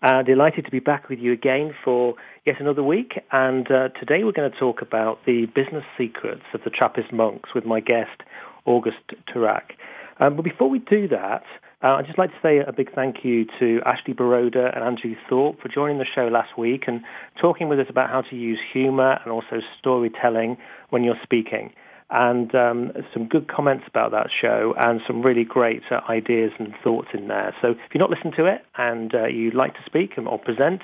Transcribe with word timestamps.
Uh, 0.00 0.22
delighted 0.22 0.64
to 0.64 0.70
be 0.70 0.78
back 0.78 1.08
with 1.08 1.18
you 1.18 1.32
again 1.32 1.74
for 1.84 2.14
yet 2.46 2.60
another 2.60 2.84
week. 2.84 3.20
And 3.32 3.68
uh, 3.68 3.88
today 3.98 4.22
we're 4.22 4.30
going 4.30 4.48
to 4.48 4.56
talk 4.56 4.80
about 4.80 5.18
the 5.26 5.46
business 5.46 5.82
secrets 5.96 6.44
of 6.54 6.62
the 6.62 6.70
Trappist 6.70 7.12
monks 7.12 7.52
with 7.52 7.64
my 7.64 7.80
guest, 7.80 8.22
August 8.64 8.98
Turak. 9.26 9.72
Um, 10.20 10.36
but 10.36 10.42
before 10.42 10.70
we 10.70 10.78
do 10.78 11.08
that, 11.08 11.42
uh, 11.82 11.94
I'd 11.94 12.06
just 12.06 12.16
like 12.16 12.30
to 12.30 12.36
say 12.40 12.58
a 12.58 12.72
big 12.72 12.94
thank 12.94 13.24
you 13.24 13.46
to 13.58 13.80
Ashley 13.84 14.14
Baroda 14.14 14.72
and 14.72 14.84
Andrew 14.84 15.16
Thorpe 15.28 15.60
for 15.60 15.68
joining 15.68 15.98
the 15.98 16.04
show 16.04 16.28
last 16.28 16.56
week 16.56 16.84
and 16.86 17.02
talking 17.40 17.68
with 17.68 17.80
us 17.80 17.86
about 17.88 18.08
how 18.08 18.22
to 18.22 18.36
use 18.36 18.60
humor 18.72 19.18
and 19.24 19.32
also 19.32 19.60
storytelling 19.80 20.58
when 20.90 21.02
you're 21.02 21.18
speaking 21.24 21.72
and 22.10 22.54
um, 22.54 22.92
some 23.12 23.26
good 23.26 23.48
comments 23.48 23.84
about 23.86 24.10
that 24.12 24.28
show 24.30 24.74
and 24.78 25.00
some 25.06 25.22
really 25.22 25.44
great 25.44 25.82
uh, 25.90 26.00
ideas 26.08 26.52
and 26.58 26.74
thoughts 26.82 27.08
in 27.12 27.28
there. 27.28 27.54
So 27.60 27.72
if 27.72 27.78
you're 27.92 28.00
not 28.00 28.10
listening 28.10 28.32
to 28.36 28.46
it 28.46 28.64
and 28.76 29.14
uh, 29.14 29.26
you'd 29.26 29.54
like 29.54 29.74
to 29.74 29.80
speak 29.84 30.12
or 30.16 30.38
present, 30.38 30.80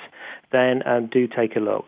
then 0.53 0.87
um, 0.87 1.07
do 1.07 1.27
take 1.27 1.57
a 1.57 1.61
look. 1.61 1.87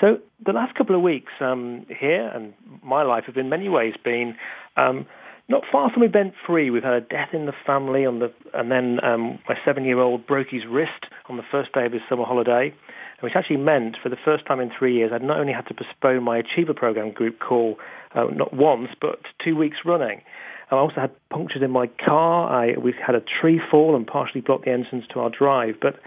So 0.00 0.18
the 0.44 0.52
last 0.52 0.74
couple 0.74 0.96
of 0.96 1.02
weeks 1.02 1.32
um, 1.40 1.86
here 1.88 2.26
and 2.28 2.54
my 2.82 3.02
life 3.02 3.24
have 3.26 3.36
in 3.36 3.48
many 3.48 3.68
ways 3.68 3.94
been 4.02 4.34
um, 4.76 5.06
not 5.50 5.64
far 5.70 5.90
from 5.90 6.02
event-free. 6.02 6.70
We've 6.70 6.82
had 6.82 6.94
a 6.94 7.00
death 7.00 7.34
in 7.34 7.44
the 7.44 7.54
family, 7.66 8.06
on 8.06 8.20
the, 8.20 8.32
and 8.54 8.70
then 8.70 9.04
um, 9.04 9.38
my 9.48 9.58
seven-year-old 9.64 10.26
broke 10.26 10.48
his 10.48 10.64
wrist 10.64 11.06
on 11.28 11.36
the 11.36 11.42
first 11.50 11.72
day 11.72 11.84
of 11.84 11.92
his 11.92 12.02
summer 12.08 12.24
holiday 12.24 12.72
which 13.20 13.36
actually 13.36 13.58
meant 13.58 13.96
for 14.02 14.08
the 14.08 14.16
first 14.16 14.46
time 14.46 14.60
in 14.60 14.70
three 14.70 14.94
years 14.94 15.12
I'd 15.12 15.22
not 15.22 15.38
only 15.38 15.52
had 15.52 15.66
to 15.66 15.74
postpone 15.74 16.22
my 16.22 16.38
Achiever 16.38 16.74
Program 16.74 17.12
group 17.12 17.38
call 17.38 17.78
uh, 18.14 18.24
not 18.24 18.52
once 18.54 18.88
but 19.00 19.20
two 19.38 19.56
weeks 19.56 19.78
running. 19.84 20.22
I 20.70 20.76
also 20.76 21.00
had 21.00 21.10
punctures 21.30 21.62
in 21.62 21.70
my 21.70 21.88
car. 21.88 22.48
I, 22.48 22.78
we 22.78 22.92
had 22.92 23.14
a 23.14 23.20
tree 23.20 23.60
fall 23.70 23.96
and 23.96 24.06
partially 24.06 24.40
blocked 24.40 24.64
the 24.64 24.70
entrance 24.70 25.04
to 25.12 25.20
our 25.20 25.30
drive. 25.30 25.76
But 25.80 26.00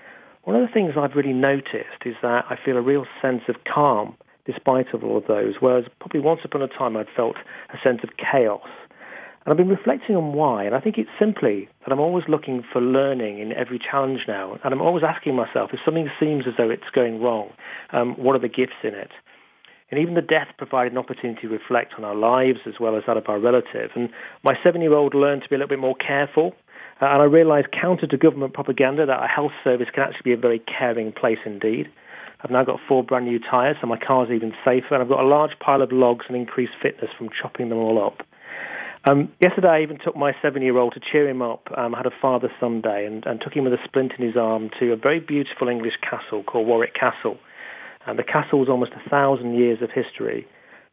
one 0.44 0.56
of 0.56 0.66
the 0.66 0.74
things 0.74 0.94
I've 0.98 1.16
really 1.16 1.34
noticed 1.34 2.06
is 2.06 2.16
that 2.22 2.46
I 2.50 2.58
feel 2.64 2.78
a 2.78 2.82
real 2.82 3.06
sense 3.22 3.44
of 3.48 3.56
calm 3.66 4.16
despite 4.46 4.94
of 4.94 5.04
all 5.04 5.18
of 5.18 5.26
those, 5.26 5.56
whereas 5.62 5.86
probably 6.00 6.20
once 6.20 6.42
upon 6.44 6.62
a 6.62 6.68
time 6.68 6.98
I'd 6.98 7.08
felt 7.16 7.38
a 7.74 7.78
sense 7.82 8.02
of 8.04 8.10
chaos. 8.18 8.68
And 9.46 9.52
I've 9.52 9.58
been 9.58 9.68
reflecting 9.68 10.16
on 10.16 10.32
why, 10.32 10.64
and 10.64 10.74
I 10.74 10.80
think 10.80 10.98
it's 10.98 11.10
simply 11.20 11.68
that 11.84 11.92
I'm 11.92 12.00
always 12.00 12.24
looking 12.30 12.64
for 12.72 12.82
learning 12.82 13.40
in 13.40 13.52
every 13.52 13.78
challenge 13.78 14.22
now, 14.26 14.58
and 14.64 14.74
I'm 14.74 14.82
always 14.82 15.04
asking 15.04 15.36
myself, 15.36 15.72
if 15.74 15.82
something 15.84 16.10
seems 16.18 16.48
as 16.48 16.54
though 16.58 16.70
it's 16.70 16.90
going 16.94 17.22
wrong, 17.22 17.50
um, 17.92 18.14
what 18.14 18.38
are 18.38 18.40
the 18.40 18.48
gifts 18.48 18.80
in 18.84 18.94
it? 18.94 19.12
And 19.92 20.00
even 20.00 20.14
the 20.14 20.22
death 20.22 20.48
provided 20.58 20.94
an 20.94 20.98
opportunity 20.98 21.42
to 21.42 21.50
reflect 21.50 21.96
on 21.98 22.06
our 22.06 22.16
lives 22.16 22.60
as 22.66 22.76
well 22.80 22.96
as 22.96 23.04
that 23.06 23.18
of 23.18 23.28
our 23.28 23.38
relative. 23.38 23.92
And 23.96 24.10
my 24.44 24.58
seven-year-old 24.64 25.14
learned 25.14 25.44
to 25.44 25.50
be 25.50 25.56
a 25.56 25.58
little 25.58 25.70
bit 25.70 25.80
more 25.80 25.96
careful, 25.96 26.56
uh, 27.02 27.08
and 27.08 27.22
I 27.22 27.26
realized 27.26 27.68
counter 27.74 28.08
to 28.08 28.18
government 28.18 28.54
propaganda 28.54 29.06
that 29.06 29.24
a 29.24 29.28
health 29.28 29.52
service 29.62 29.90
can 29.94 30.04
actually 30.04 30.24
be 30.24 30.34
a 30.34 30.38
very 30.38 30.60
caring 30.60 31.12
place 31.12 31.40
indeed. 31.46 31.92
I've 32.42 32.52
now 32.52 32.64
got 32.64 32.80
four 32.88 33.04
brand 33.04 33.26
new 33.26 33.40
tyres, 33.40 33.76
so 33.82 33.88
my 33.88 33.98
car's 33.98 34.30
even 34.32 34.54
safer, 34.64 34.94
and 34.94 35.04
I've 35.04 35.10
got 35.10 35.20
a 35.20 35.28
large 35.28 35.60
pile 35.60 35.82
of 35.82 35.92
logs 35.92 36.26
and 36.28 36.38
increased 36.38 36.74
fitness 36.82 37.12
from 37.18 37.30
chopping 37.30 37.68
them 37.68 37.78
all 37.78 38.04
up. 38.04 38.26
Um, 39.06 39.34
yesterday, 39.42 39.68
I 39.68 39.82
even 39.82 40.00
took 40.00 40.16
my 40.16 40.34
seven-year-old 40.42 40.94
to 40.94 41.02
cheer 41.02 41.28
him 41.28 41.42
up. 41.42 41.68
Um, 41.76 41.94
I 41.94 41.98
had 41.98 42.06
a 42.06 42.22
father-son 42.22 42.80
day 42.80 43.06
and, 43.06 43.26
and 43.26 43.42
took 43.42 43.54
him 43.54 43.66
with 43.66 43.74
a 43.74 43.84
splint 43.84 44.14
in 44.18 44.26
his 44.26 44.38
arm 44.38 44.70
to 44.80 44.94
a 44.94 44.96
very 44.96 45.20
beautiful 45.20 45.68
English 45.68 45.96
castle 46.02 46.42
called 46.42 46.68
Warwick 46.68 46.94
Castle. 46.94 47.38
And 48.08 48.18
the 48.18 48.24
castle 48.24 48.60
was 48.60 48.70
almost 48.70 48.94
a 48.94 49.10
thousand 49.10 49.56
years 49.56 49.82
of 49.82 49.92
history. 49.92 50.48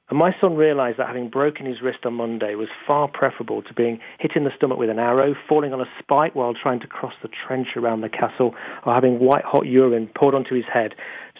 And 0.08 0.18
my 0.18 0.34
son 0.40 0.56
realized 0.56 0.98
that 0.98 1.06
having 1.06 1.28
broken 1.28 1.66
his 1.66 1.82
wrist 1.82 2.00
on 2.04 2.14
Monday 2.14 2.56
was 2.56 2.66
far 2.84 3.06
preferable 3.06 3.62
to 3.62 3.74
being 3.74 4.00
hit 4.18 4.32
in 4.34 4.42
the 4.42 4.50
stomach 4.56 4.76
with 4.76 4.90
an 4.90 4.98
arrow, 4.98 5.36
falling 5.48 5.72
on 5.72 5.80
a 5.80 5.88
spike 6.00 6.34
while 6.34 6.52
trying 6.52 6.80
to 6.80 6.88
cross 6.88 7.14
the 7.22 7.28
trench 7.28 7.76
around 7.76 8.00
the 8.00 8.08
castle, 8.08 8.56
or 8.84 8.92
having 8.92 9.20
white 9.20 9.44
hot 9.44 9.66
urine 9.66 10.10
poured 10.16 10.34
onto 10.34 10.56
his 10.56 10.64
head, 10.64 10.96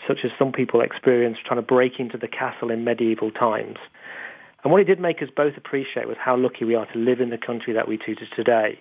such 0.07 0.19
as 0.23 0.31
some 0.39 0.53
people 0.53 0.83
experienced 0.83 1.45
trying 1.45 1.59
to 1.59 1.67
break 1.67 1.99
into 1.99 2.17
the 2.17 2.29
castle 2.29 2.71
in 2.71 2.85
medieval 2.85 3.33
times. 3.33 3.79
And 4.63 4.73
what 4.73 4.81
it 4.81 4.85
did 4.85 5.01
make 5.01 5.23
us 5.23 5.29
both 5.35 5.57
appreciate 5.57 6.07
was 6.07 6.17
how 6.19 6.37
lucky 6.37 6.65
we 6.65 6.75
are 6.75 6.87
to 6.87 6.99
live 6.99 7.21
in 7.21 7.31
the 7.31 7.39
country 7.39 7.73
that 7.73 7.89
we 7.89 7.97
do 7.97 8.15
today. 8.37 8.79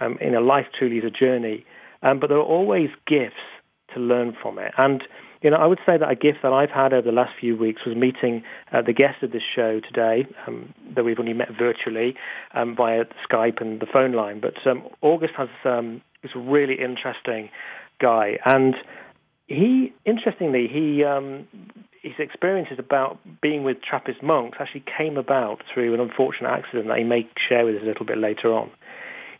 Um, 0.00 0.18
in 0.20 0.34
a 0.34 0.40
life 0.40 0.66
truly 0.76 0.98
is 0.98 1.04
a 1.04 1.10
journey, 1.10 1.64
um, 2.02 2.18
but 2.18 2.28
there 2.28 2.38
are 2.38 2.42
always 2.42 2.90
gifts 3.06 3.36
to 3.94 4.00
learn 4.00 4.36
from 4.42 4.58
it. 4.58 4.72
And 4.76 5.04
you 5.44 5.50
know, 5.50 5.56
I 5.56 5.66
would 5.66 5.78
say 5.86 5.98
that 5.98 6.10
a 6.10 6.16
gift 6.16 6.38
that 6.42 6.54
I've 6.54 6.70
had 6.70 6.94
over 6.94 7.02
the 7.02 7.12
last 7.12 7.34
few 7.38 7.54
weeks 7.54 7.84
was 7.84 7.94
meeting 7.94 8.42
uh, 8.72 8.80
the 8.80 8.94
guest 8.94 9.22
of 9.22 9.30
this 9.30 9.42
show 9.42 9.78
today, 9.78 10.26
um, 10.46 10.72
that 10.96 11.04
we've 11.04 11.20
only 11.20 11.34
met 11.34 11.50
virtually 11.56 12.16
um, 12.54 12.74
via 12.74 13.04
Skype 13.30 13.60
and 13.60 13.78
the 13.78 13.86
phone 13.86 14.12
line. 14.12 14.40
But 14.40 14.66
um, 14.66 14.88
August 15.02 15.34
has 15.36 15.50
um, 15.66 16.00
this 16.22 16.32
really 16.34 16.80
interesting 16.80 17.50
guy, 18.00 18.38
and 18.46 18.74
he, 19.46 19.92
interestingly, 20.06 20.66
he 20.66 21.04
um, 21.04 21.46
his 22.04 22.12
experiences 22.18 22.78
about 22.78 23.18
being 23.40 23.64
with 23.64 23.80
Trappist 23.80 24.22
monks 24.22 24.58
actually 24.60 24.84
came 24.96 25.16
about 25.16 25.62
through 25.72 25.94
an 25.94 26.00
unfortunate 26.00 26.50
accident 26.50 26.88
that 26.88 26.98
he 26.98 27.04
may 27.04 27.26
share 27.48 27.64
with 27.64 27.76
us 27.76 27.82
a 27.82 27.86
little 27.86 28.04
bit 28.04 28.18
later 28.18 28.52
on. 28.52 28.70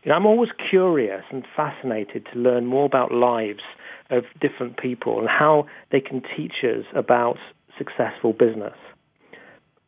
You 0.02 0.10
know, 0.10 0.16
I'm 0.16 0.26
always 0.26 0.50
curious 0.70 1.24
and 1.30 1.44
fascinated 1.54 2.26
to 2.32 2.38
learn 2.38 2.64
more 2.64 2.86
about 2.86 3.12
lives 3.12 3.62
of 4.10 4.24
different 4.40 4.78
people 4.78 5.18
and 5.20 5.28
how 5.28 5.66
they 5.92 6.00
can 6.00 6.22
teach 6.36 6.64
us 6.64 6.86
about 6.94 7.36
successful 7.76 8.32
business. 8.32 8.74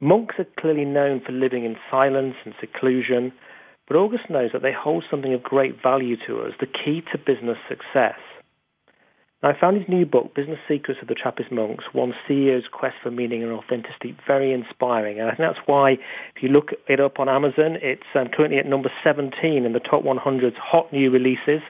Monks 0.00 0.34
are 0.38 0.47
clearly 0.60 0.84
known 0.84 1.20
for 1.25 1.32
living 1.32 1.64
in 1.64 1.76
silence 1.91 2.34
and 2.44 2.54
seclusion, 2.60 3.32
but 3.88 3.97
August 3.97 4.28
knows 4.28 4.50
that 4.53 4.60
they 4.60 4.72
hold 4.72 5.04
something 5.10 5.32
of 5.32 5.43
great 5.43 5.82
value 5.82 6.16
to 6.26 6.41
us, 6.41 6.53
the 6.60 6.66
key 6.66 7.03
to 7.12 7.19
business 7.19 7.58
success. 7.69 8.19
I 9.47 9.57
found 9.57 9.77
his 9.77 9.89
new 9.89 10.05
book, 10.05 10.34
Business 10.34 10.59
Secrets 10.67 11.01
of 11.01 11.07
the 11.07 11.15
Trappist 11.15 11.53
Monks, 11.53 11.84
One 11.93 12.12
CEO's 12.29 12.67
Quest 12.67 12.97
for 13.01 13.12
Meaning 13.12 13.45
and 13.45 13.53
Authenticity, 13.53 14.17
very 14.27 14.53
inspiring. 14.53 15.21
And 15.21 15.29
I 15.29 15.37
think 15.37 15.55
that's 15.55 15.69
why, 15.69 15.93
if 16.34 16.43
you 16.43 16.49
look 16.49 16.73
it 16.89 16.99
up 16.99 17.21
on 17.21 17.29
Amazon, 17.29 17.79
it's 17.81 18.03
um, 18.17 18.26
currently 18.26 18.59
at 18.59 18.67
number 18.67 18.91
17 19.05 19.65
in 19.65 19.73
the 19.73 19.79
top 19.79 20.03
100's 20.03 20.56
hot 20.56 20.93
new 20.93 21.12
releases. 21.12 21.61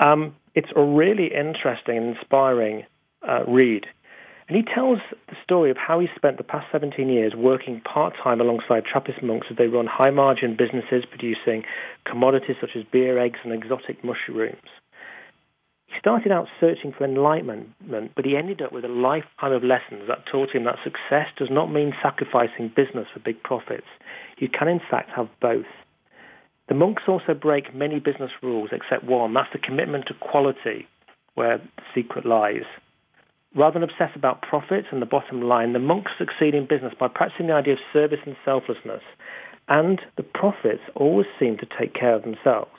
Um, 0.00 0.34
it's 0.56 0.70
a 0.74 0.82
really 0.82 1.32
interesting 1.32 1.98
and 1.98 2.16
inspiring 2.16 2.84
uh, 3.28 3.44
read. 3.46 3.86
And 4.48 4.56
he 4.56 4.64
tells 4.64 4.98
the 5.28 5.36
story 5.44 5.70
of 5.70 5.76
how 5.76 6.00
he 6.00 6.08
spent 6.16 6.36
the 6.36 6.42
past 6.42 6.66
17 6.72 7.08
years 7.08 7.32
working 7.36 7.80
part-time 7.82 8.40
alongside 8.40 8.84
Trappist 8.86 9.22
monks 9.22 9.46
as 9.52 9.56
they 9.56 9.68
run 9.68 9.86
high-margin 9.86 10.56
businesses 10.56 11.04
producing 11.08 11.62
commodities 12.04 12.56
such 12.60 12.74
as 12.74 12.82
beer, 12.90 13.20
eggs, 13.20 13.38
and 13.44 13.52
exotic 13.52 14.02
mushrooms. 14.02 14.68
He 15.92 15.98
started 15.98 16.32
out 16.32 16.48
searching 16.58 16.92
for 16.92 17.04
enlightenment, 17.04 18.12
but 18.14 18.24
he 18.24 18.36
ended 18.36 18.62
up 18.62 18.72
with 18.72 18.84
a 18.84 18.88
lifetime 18.88 19.52
of 19.52 19.62
lessons 19.62 20.08
that 20.08 20.24
taught 20.24 20.50
him 20.50 20.64
that 20.64 20.78
success 20.82 21.28
does 21.36 21.50
not 21.50 21.70
mean 21.70 21.92
sacrificing 22.02 22.72
business 22.74 23.08
for 23.12 23.20
big 23.20 23.42
profits. 23.42 23.86
You 24.38 24.48
can 24.48 24.68
in 24.68 24.80
fact 24.80 25.10
have 25.10 25.28
both. 25.40 25.66
The 26.68 26.74
monks 26.74 27.02
also 27.06 27.34
break 27.34 27.74
many 27.74 28.00
business 28.00 28.30
rules 28.42 28.70
except 28.72 29.04
one. 29.04 29.34
That's 29.34 29.52
the 29.52 29.58
commitment 29.58 30.06
to 30.06 30.14
quality 30.14 30.88
where 31.34 31.58
the 31.58 31.82
secret 31.94 32.24
lies. 32.24 32.64
Rather 33.54 33.74
than 33.74 33.82
obsess 33.82 34.12
about 34.14 34.40
profits 34.40 34.88
and 34.90 35.02
the 35.02 35.06
bottom 35.06 35.42
line, 35.42 35.74
the 35.74 35.78
monks 35.78 36.12
succeed 36.16 36.54
in 36.54 36.64
business 36.66 36.94
by 36.98 37.08
practicing 37.08 37.48
the 37.48 37.52
idea 37.52 37.74
of 37.74 37.80
service 37.92 38.20
and 38.24 38.36
selflessness, 38.46 39.02
and 39.68 40.00
the 40.16 40.22
profits 40.22 40.82
always 40.94 41.26
seem 41.38 41.58
to 41.58 41.66
take 41.78 41.92
care 41.92 42.14
of 42.14 42.22
themselves. 42.22 42.70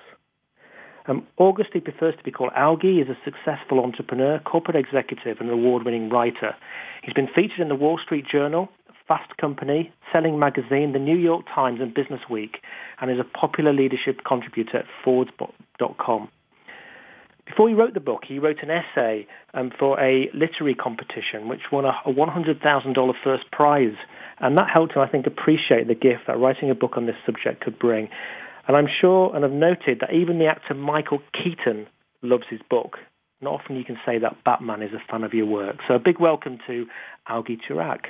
Um, 1.05 1.27
August, 1.38 1.71
he 1.73 1.79
prefers 1.79 2.15
to 2.17 2.23
be 2.23 2.31
called 2.31 2.53
Augie, 2.53 3.01
is 3.01 3.09
a 3.09 3.17
successful 3.25 3.79
entrepreneur, 3.79 4.39
corporate 4.39 4.77
executive, 4.77 5.41
and 5.41 5.50
award-winning 5.50 6.09
writer. 6.09 6.55
He's 7.03 7.13
been 7.13 7.27
featured 7.27 7.59
in 7.59 7.67
the 7.67 7.75
Wall 7.75 7.97
Street 7.97 8.25
Journal, 8.25 8.69
Fast 9.07 9.35
Company, 9.38 9.91
Selling 10.13 10.39
Magazine, 10.39 10.94
the 10.94 11.00
New 11.00 11.17
York 11.17 11.45
Times, 11.53 11.81
and 11.81 11.94
Business 11.94 12.21
Week, 12.29 12.59
and 13.01 13.11
is 13.11 13.19
a 13.19 13.23
popular 13.25 13.73
leadership 13.73 14.21
contributor 14.25 14.77
at 14.77 14.85
Forbes.com. 15.03 16.29
Before 17.45 17.67
he 17.67 17.75
wrote 17.75 17.94
the 17.94 18.00
book, 18.00 18.23
he 18.25 18.39
wrote 18.39 18.63
an 18.63 18.71
essay 18.71 19.27
um, 19.53 19.71
for 19.77 20.00
a 20.00 20.29
literary 20.33 20.75
competition, 20.75 21.50
which 21.50 21.71
won 21.71 21.83
a 21.83 21.94
$100,000 22.07 23.13
first 23.21 23.51
prize. 23.51 23.95
And 24.39 24.57
that 24.57 24.69
helped 24.73 24.94
him, 24.94 25.01
I 25.01 25.07
think, 25.07 25.27
appreciate 25.27 25.88
the 25.88 25.95
gift 25.95 26.27
that 26.27 26.39
writing 26.39 26.69
a 26.69 26.75
book 26.75 26.95
on 26.95 27.05
this 27.05 27.17
subject 27.25 27.61
could 27.61 27.77
bring. 27.77 28.07
And 28.68 28.77
I'm 28.77 28.88
sure 28.88 29.36
and 29.36 29.44
I've 29.44 29.51
noted 29.51 30.00
that 30.00 30.13
even 30.13 30.39
the 30.39 30.45
actor 30.45 30.74
Michael 30.74 31.21
Keaton 31.33 31.88
loves 32.21 32.45
his 32.50 32.62
book. 32.69 32.98
Not 33.42 33.54
often 33.54 33.75
you 33.75 33.83
can 33.83 34.00
say 34.06 34.18
that 34.19 34.44
Batman 34.45 34.81
is 34.81 34.94
a 34.94 35.12
fan 35.12 35.24
of 35.24 35.33
your 35.33 35.45
work. 35.45 35.77
So 35.88 35.95
a 35.95 36.00
big 36.00 36.19
welcome 36.19 36.60
to 36.68 36.88
Augie 37.27 37.60
Turak. 37.60 38.04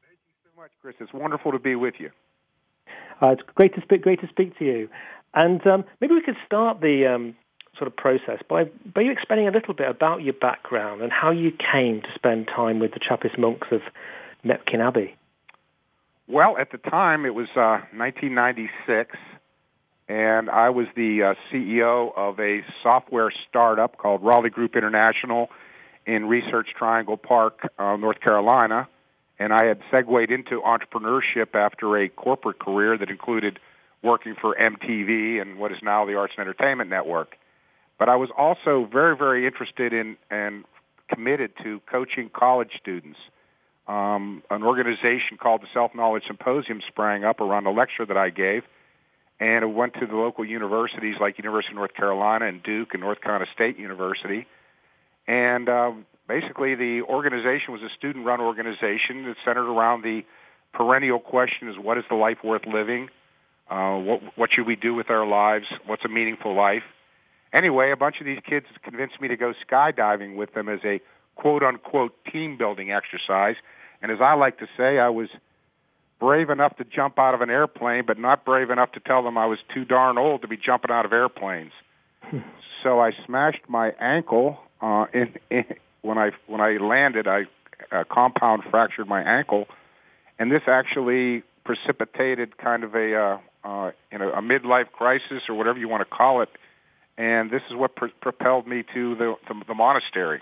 Thank 0.00 0.16
you 0.16 0.36
so 0.42 0.60
much, 0.60 0.70
Chris. 0.80 0.94
It's 1.00 1.12
wonderful 1.12 1.52
to 1.52 1.58
be 1.58 1.74
with 1.74 1.94
you. 1.98 2.10
Uh, 3.22 3.30
it's 3.30 3.42
great 3.54 3.74
to 3.74 3.82
speak. 3.82 4.02
Great 4.02 4.20
to 4.22 4.28
speak 4.28 4.58
to 4.58 4.64
you. 4.64 4.88
And 5.34 5.64
um, 5.66 5.84
maybe 6.00 6.14
we 6.14 6.22
could 6.22 6.38
start 6.46 6.80
the 6.80 7.06
um, 7.06 7.36
sort 7.76 7.86
of 7.86 7.96
process 7.96 8.40
by 8.48 8.64
by 8.64 9.02
you 9.02 9.12
explaining 9.12 9.48
a 9.48 9.50
little 9.50 9.74
bit 9.74 9.88
about 9.88 10.22
your 10.22 10.34
background 10.34 11.02
and 11.02 11.12
how 11.12 11.30
you 11.30 11.52
came 11.52 12.00
to 12.02 12.08
spend 12.14 12.48
time 12.48 12.78
with 12.78 12.92
the 12.92 12.98
Trappist 12.98 13.38
monks 13.38 13.68
of 13.70 13.82
Mepkin 14.44 14.80
Abbey. 14.80 15.14
Well, 16.30 16.56
at 16.56 16.70
the 16.70 16.78
time, 16.78 17.26
it 17.26 17.34
was 17.34 17.48
uh, 17.56 17.82
1996, 17.92 19.16
and 20.08 20.48
I 20.48 20.70
was 20.70 20.86
the 20.94 21.24
uh, 21.24 21.34
CEO 21.50 22.16
of 22.16 22.38
a 22.38 22.64
software 22.84 23.32
startup 23.48 23.98
called 23.98 24.22
Raleigh 24.22 24.50
Group 24.50 24.76
International 24.76 25.50
in 26.06 26.28
Research 26.28 26.68
Triangle 26.78 27.16
Park, 27.16 27.68
uh, 27.76 27.96
North 27.96 28.20
Carolina. 28.20 28.86
And 29.40 29.52
I 29.52 29.64
had 29.64 29.80
segued 29.90 30.30
into 30.30 30.60
entrepreneurship 30.60 31.56
after 31.56 31.96
a 31.96 32.08
corporate 32.08 32.60
career 32.60 32.96
that 32.96 33.10
included 33.10 33.58
working 34.00 34.36
for 34.40 34.54
MTV 34.54 35.42
and 35.42 35.58
what 35.58 35.72
is 35.72 35.78
now 35.82 36.06
the 36.06 36.14
Arts 36.14 36.34
and 36.38 36.46
Entertainment 36.46 36.90
Network. 36.90 37.36
But 37.98 38.08
I 38.08 38.14
was 38.14 38.30
also 38.38 38.84
very, 38.84 39.16
very 39.16 39.48
interested 39.48 39.92
in 39.92 40.16
and 40.30 40.64
committed 41.12 41.54
to 41.64 41.80
coaching 41.90 42.30
college 42.32 42.70
students 42.80 43.18
um, 43.90 44.44
an 44.50 44.62
organization 44.62 45.36
called 45.36 45.62
the 45.62 45.66
Self 45.74 45.96
Knowledge 45.96 46.22
Symposium 46.28 46.80
sprang 46.86 47.24
up 47.24 47.40
around 47.40 47.66
a 47.66 47.72
lecture 47.72 48.06
that 48.06 48.16
I 48.16 48.30
gave, 48.30 48.62
and 49.40 49.64
it 49.64 49.66
went 49.66 49.94
to 49.94 50.06
the 50.06 50.14
local 50.14 50.44
universities 50.44 51.16
like 51.20 51.38
University 51.38 51.72
of 51.72 51.76
North 51.76 51.94
Carolina 51.94 52.46
and 52.46 52.62
Duke 52.62 52.94
and 52.94 53.02
North 53.02 53.20
Carolina 53.20 53.50
State 53.52 53.80
University, 53.80 54.46
and 55.26 55.68
um, 55.68 56.06
basically 56.28 56.76
the 56.76 57.02
organization 57.02 57.72
was 57.72 57.82
a 57.82 57.88
student-run 57.98 58.40
organization 58.40 59.24
that 59.24 59.34
centered 59.44 59.68
around 59.68 60.02
the 60.02 60.24
perennial 60.72 61.18
question: 61.18 61.68
is 61.68 61.76
what 61.76 61.98
is 61.98 62.04
the 62.08 62.14
life 62.14 62.38
worth 62.44 62.66
living? 62.66 63.08
Uh, 63.68 63.96
what 63.96 64.20
what 64.36 64.50
should 64.52 64.68
we 64.68 64.76
do 64.76 64.94
with 64.94 65.10
our 65.10 65.26
lives? 65.26 65.66
What's 65.86 66.04
a 66.04 66.08
meaningful 66.08 66.54
life? 66.54 66.84
Anyway, 67.52 67.90
a 67.90 67.96
bunch 67.96 68.20
of 68.20 68.26
these 68.26 68.38
kids 68.48 68.66
convinced 68.84 69.20
me 69.20 69.26
to 69.26 69.36
go 69.36 69.52
skydiving 69.68 70.36
with 70.36 70.54
them 70.54 70.68
as 70.68 70.78
a 70.84 71.00
quote 71.34 71.64
unquote 71.64 72.12
team 72.30 72.56
building 72.56 72.92
exercise 72.92 73.56
and 74.02 74.10
as 74.10 74.20
I 74.20 74.34
like 74.34 74.58
to 74.58 74.68
say, 74.76 74.98
I 74.98 75.08
was 75.08 75.28
brave 76.18 76.50
enough 76.50 76.76
to 76.76 76.84
jump 76.84 77.18
out 77.18 77.34
of 77.34 77.40
an 77.40 77.50
airplane, 77.50 78.04
but 78.06 78.18
not 78.18 78.44
brave 78.44 78.70
enough 78.70 78.92
to 78.92 79.00
tell 79.00 79.22
them 79.22 79.38
I 79.38 79.46
was 79.46 79.58
too 79.74 79.84
darn 79.84 80.18
old 80.18 80.42
to 80.42 80.48
be 80.48 80.56
jumping 80.56 80.90
out 80.90 81.04
of 81.04 81.12
airplanes. 81.12 81.72
so 82.82 83.00
I 83.00 83.12
smashed 83.26 83.68
my 83.68 83.90
ankle 83.98 84.58
uh, 84.80 85.06
in, 85.12 85.34
in, 85.50 85.64
when 86.02 86.18
I 86.18 86.30
when 86.46 86.60
I 86.60 86.76
landed. 86.76 87.26
I 87.26 87.46
uh, 87.90 88.04
compound 88.10 88.64
fractured 88.70 89.08
my 89.08 89.22
ankle, 89.22 89.66
and 90.38 90.52
this 90.52 90.62
actually 90.66 91.42
precipitated 91.64 92.58
kind 92.58 92.84
of 92.84 92.94
a 92.94 93.14
uh, 93.14 93.38
uh, 93.64 93.90
you 94.12 94.18
know 94.18 94.30
a 94.30 94.42
midlife 94.42 94.92
crisis 94.92 95.42
or 95.48 95.54
whatever 95.54 95.78
you 95.78 95.88
want 95.88 96.02
to 96.02 96.16
call 96.16 96.42
it. 96.42 96.50
And 97.16 97.50
this 97.50 97.62
is 97.68 97.76
what 97.76 97.96
pr- 97.96 98.06
propelled 98.22 98.66
me 98.66 98.82
to 98.94 99.14
the, 99.14 99.34
the, 99.46 99.62
the 99.68 99.74
monastery. 99.74 100.40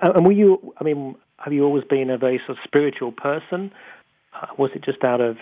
And 0.00 0.26
were 0.26 0.32
you? 0.32 0.74
I 0.78 0.84
mean, 0.84 1.16
have 1.38 1.52
you 1.52 1.64
always 1.64 1.84
been 1.84 2.10
a 2.10 2.18
very 2.18 2.38
sort 2.38 2.58
of 2.58 2.64
spiritual 2.64 3.12
person? 3.12 3.72
Uh, 4.34 4.46
was 4.56 4.70
it 4.74 4.82
just 4.82 5.04
out 5.04 5.20
of 5.20 5.36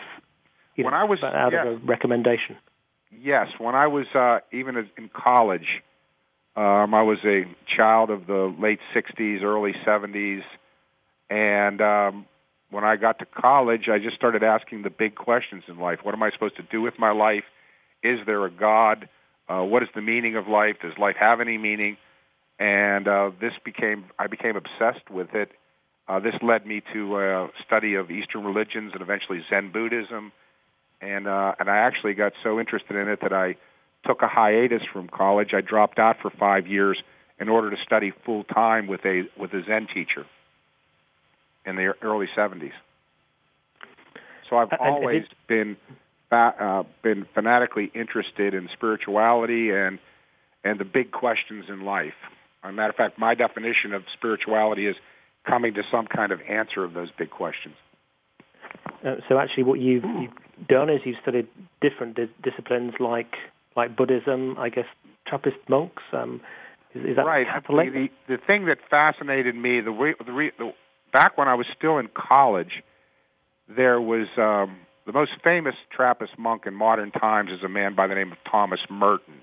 you 0.76 0.84
when 0.84 0.92
know, 0.92 0.98
I 0.98 1.04
was 1.04 1.22
out 1.22 1.52
yes. 1.52 1.66
of 1.66 1.72
a 1.72 1.76
recommendation? 1.76 2.56
Yes, 3.10 3.48
when 3.58 3.74
I 3.74 3.86
was 3.86 4.06
uh, 4.14 4.40
even 4.52 4.76
in 4.96 5.10
college, 5.12 5.82
um, 6.56 6.94
I 6.94 7.02
was 7.02 7.18
a 7.24 7.44
child 7.66 8.10
of 8.10 8.26
the 8.26 8.54
late 8.58 8.80
'60s, 8.94 9.42
early 9.42 9.74
'70s, 9.84 10.42
and 11.28 11.80
um, 11.80 12.26
when 12.70 12.84
I 12.84 12.96
got 12.96 13.18
to 13.18 13.26
college, 13.26 13.88
I 13.88 13.98
just 13.98 14.16
started 14.16 14.42
asking 14.42 14.82
the 14.82 14.90
big 14.90 15.14
questions 15.14 15.64
in 15.68 15.78
life. 15.78 16.00
What 16.02 16.14
am 16.14 16.22
I 16.22 16.30
supposed 16.30 16.56
to 16.56 16.62
do 16.62 16.80
with 16.80 16.98
my 16.98 17.10
life? 17.10 17.44
Is 18.02 18.20
there 18.26 18.44
a 18.44 18.50
God? 18.50 19.08
Uh, 19.48 19.62
what 19.62 19.82
is 19.82 19.88
the 19.94 20.00
meaning 20.00 20.36
of 20.36 20.46
life? 20.46 20.76
Does 20.80 20.96
life 20.96 21.16
have 21.18 21.40
any 21.40 21.58
meaning? 21.58 21.96
And 22.60 23.08
uh, 23.08 23.30
this 23.40 23.54
became 23.64 24.04
I 24.18 24.26
became 24.28 24.54
obsessed 24.54 25.10
with 25.10 25.34
it. 25.34 25.50
Uh, 26.06 26.20
this 26.20 26.34
led 26.42 26.66
me 26.66 26.82
to 26.92 27.16
uh, 27.16 27.48
study 27.66 27.94
of 27.94 28.10
Eastern 28.10 28.44
religions 28.44 28.92
and 28.92 29.00
eventually 29.00 29.42
Zen 29.48 29.72
Buddhism, 29.72 30.30
and 31.00 31.26
uh, 31.26 31.54
and 31.58 31.70
I 31.70 31.78
actually 31.78 32.14
got 32.14 32.34
so 32.42 32.60
interested 32.60 32.96
in 32.96 33.08
it 33.08 33.20
that 33.22 33.32
I 33.32 33.56
took 34.06 34.22
a 34.22 34.28
hiatus 34.28 34.82
from 34.92 35.08
college. 35.08 35.54
I 35.54 35.62
dropped 35.62 35.98
out 35.98 36.18
for 36.20 36.30
five 36.30 36.66
years 36.66 37.02
in 37.38 37.48
order 37.48 37.70
to 37.70 37.82
study 37.82 38.12
full 38.24 38.44
time 38.44 38.86
with 38.86 39.04
a 39.06 39.24
with 39.38 39.54
a 39.54 39.64
Zen 39.64 39.88
teacher 39.92 40.26
in 41.64 41.76
the 41.76 41.94
early 42.02 42.28
'70s. 42.36 42.72
So 44.50 44.58
I've 44.58 44.72
always 44.78 45.24
been 45.48 45.78
uh, 46.30 46.82
been 47.02 47.26
fanatically 47.32 47.90
interested 47.94 48.52
in 48.52 48.68
spirituality 48.74 49.70
and 49.70 49.98
and 50.62 50.78
the 50.78 50.84
big 50.84 51.10
questions 51.10 51.66
in 51.68 51.86
life. 51.86 52.12
As 52.62 52.70
a 52.70 52.72
matter 52.72 52.90
of 52.90 52.96
fact, 52.96 53.18
my 53.18 53.34
definition 53.34 53.94
of 53.94 54.02
spirituality 54.12 54.86
is 54.86 54.96
coming 55.46 55.74
to 55.74 55.82
some 55.90 56.06
kind 56.06 56.32
of 56.32 56.40
answer 56.42 56.84
of 56.84 56.92
those 56.92 57.08
big 57.16 57.30
questions. 57.30 57.74
Uh, 59.04 59.16
so 59.28 59.38
actually, 59.38 59.62
what 59.62 59.80
you've, 59.80 60.04
you've, 60.04 60.68
done 60.68 60.90
is 60.90 61.00
you've 61.04 61.16
studied 61.22 61.48
different 61.80 62.16
di- 62.16 62.30
disciplines 62.42 62.92
like 63.00 63.34
like 63.76 63.96
Buddhism, 63.96 64.56
I 64.58 64.68
guess 64.68 64.84
Trappist 65.26 65.56
monks. 65.68 66.02
Um, 66.12 66.42
is, 66.94 67.10
is, 67.10 67.16
that 67.16 67.24
right? 67.24 67.46
Catholic? 67.46 67.92
The, 67.92 68.08
the, 68.28 68.36
the 68.36 68.42
thing 68.46 68.66
that 68.66 68.78
fascinated 68.90 69.54
me, 69.54 69.80
the, 69.80 69.90
re, 69.90 70.14
the, 70.24 70.32
re, 70.32 70.52
the 70.58 70.72
back 71.12 71.38
when 71.38 71.48
I 71.48 71.54
was 71.54 71.66
still 71.76 71.98
in 71.98 72.08
college, 72.12 72.82
there 73.74 74.00
was 74.00 74.26
um, 74.36 74.78
the 75.06 75.12
most 75.12 75.32
famous 75.42 75.76
Trappist 75.90 76.38
monk 76.38 76.66
in 76.66 76.74
modern 76.74 77.10
times 77.10 77.52
is 77.52 77.62
a 77.62 77.68
man 77.68 77.94
by 77.94 78.06
the 78.06 78.14
name 78.14 78.32
of 78.32 78.38
Thomas 78.50 78.80
Merton 78.90 79.40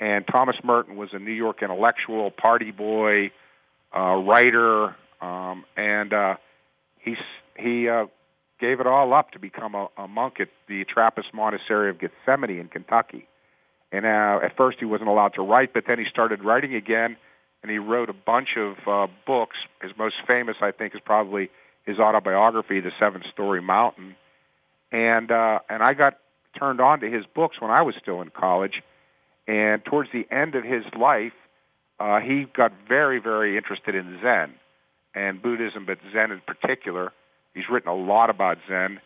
and 0.00 0.26
Thomas 0.26 0.56
Merton 0.62 0.96
was 0.96 1.10
a 1.12 1.18
New 1.18 1.32
York 1.32 1.62
intellectual, 1.62 2.30
party 2.30 2.70
boy, 2.70 3.30
uh, 3.96 4.16
writer, 4.16 4.94
um, 5.20 5.64
and 5.76 6.12
uh, 6.12 6.36
he 6.98 7.16
he 7.56 7.88
uh, 7.88 8.06
gave 8.60 8.80
it 8.80 8.86
all 8.86 9.14
up 9.14 9.30
to 9.32 9.38
become 9.38 9.74
a, 9.74 9.88
a 9.96 10.06
monk 10.06 10.40
at 10.40 10.48
the 10.68 10.84
Trappist 10.84 11.32
monastery 11.32 11.90
of 11.90 11.98
Gethsemani 11.98 12.60
in 12.60 12.68
Kentucky. 12.68 13.26
And 13.92 14.04
uh, 14.04 14.40
at 14.42 14.56
first 14.56 14.78
he 14.78 14.84
wasn't 14.84 15.08
allowed 15.08 15.34
to 15.34 15.42
write, 15.42 15.72
but 15.72 15.84
then 15.86 15.98
he 15.98 16.04
started 16.06 16.44
writing 16.44 16.74
again, 16.74 17.16
and 17.62 17.70
he 17.70 17.78
wrote 17.78 18.10
a 18.10 18.14
bunch 18.14 18.56
of 18.56 18.76
uh, 18.86 19.06
books. 19.26 19.56
His 19.80 19.92
most 19.96 20.16
famous, 20.26 20.56
I 20.60 20.72
think, 20.72 20.94
is 20.94 21.00
probably 21.02 21.50
his 21.86 21.98
autobiography, 21.98 22.80
The 22.80 22.92
Seven 22.98 23.22
Storey 23.32 23.62
Mountain. 23.62 24.16
And 24.92 25.30
uh, 25.30 25.60
and 25.70 25.82
I 25.82 25.94
got 25.94 26.18
turned 26.58 26.80
on 26.80 27.00
to 27.00 27.10
his 27.10 27.24
books 27.34 27.60
when 27.60 27.70
I 27.70 27.82
was 27.82 27.94
still 28.00 28.20
in 28.20 28.30
college 28.30 28.82
and 29.46 29.84
towards 29.84 30.10
the 30.12 30.26
end 30.30 30.54
of 30.54 30.64
his 30.64 30.84
life, 30.98 31.32
uh, 31.98 32.20
he 32.20 32.44
got 32.44 32.72
very, 32.88 33.20
very 33.20 33.56
interested 33.56 33.94
in 33.94 34.18
Zen 34.22 34.54
and 35.14 35.40
Buddhism, 35.40 35.86
but 35.86 35.98
Zen 36.12 36.32
in 36.32 36.40
particular. 36.46 37.12
He's 37.54 37.68
written 37.70 37.88
a 37.88 37.94
lot 37.94 38.28
about 38.28 38.58
Zen, 38.68 39.00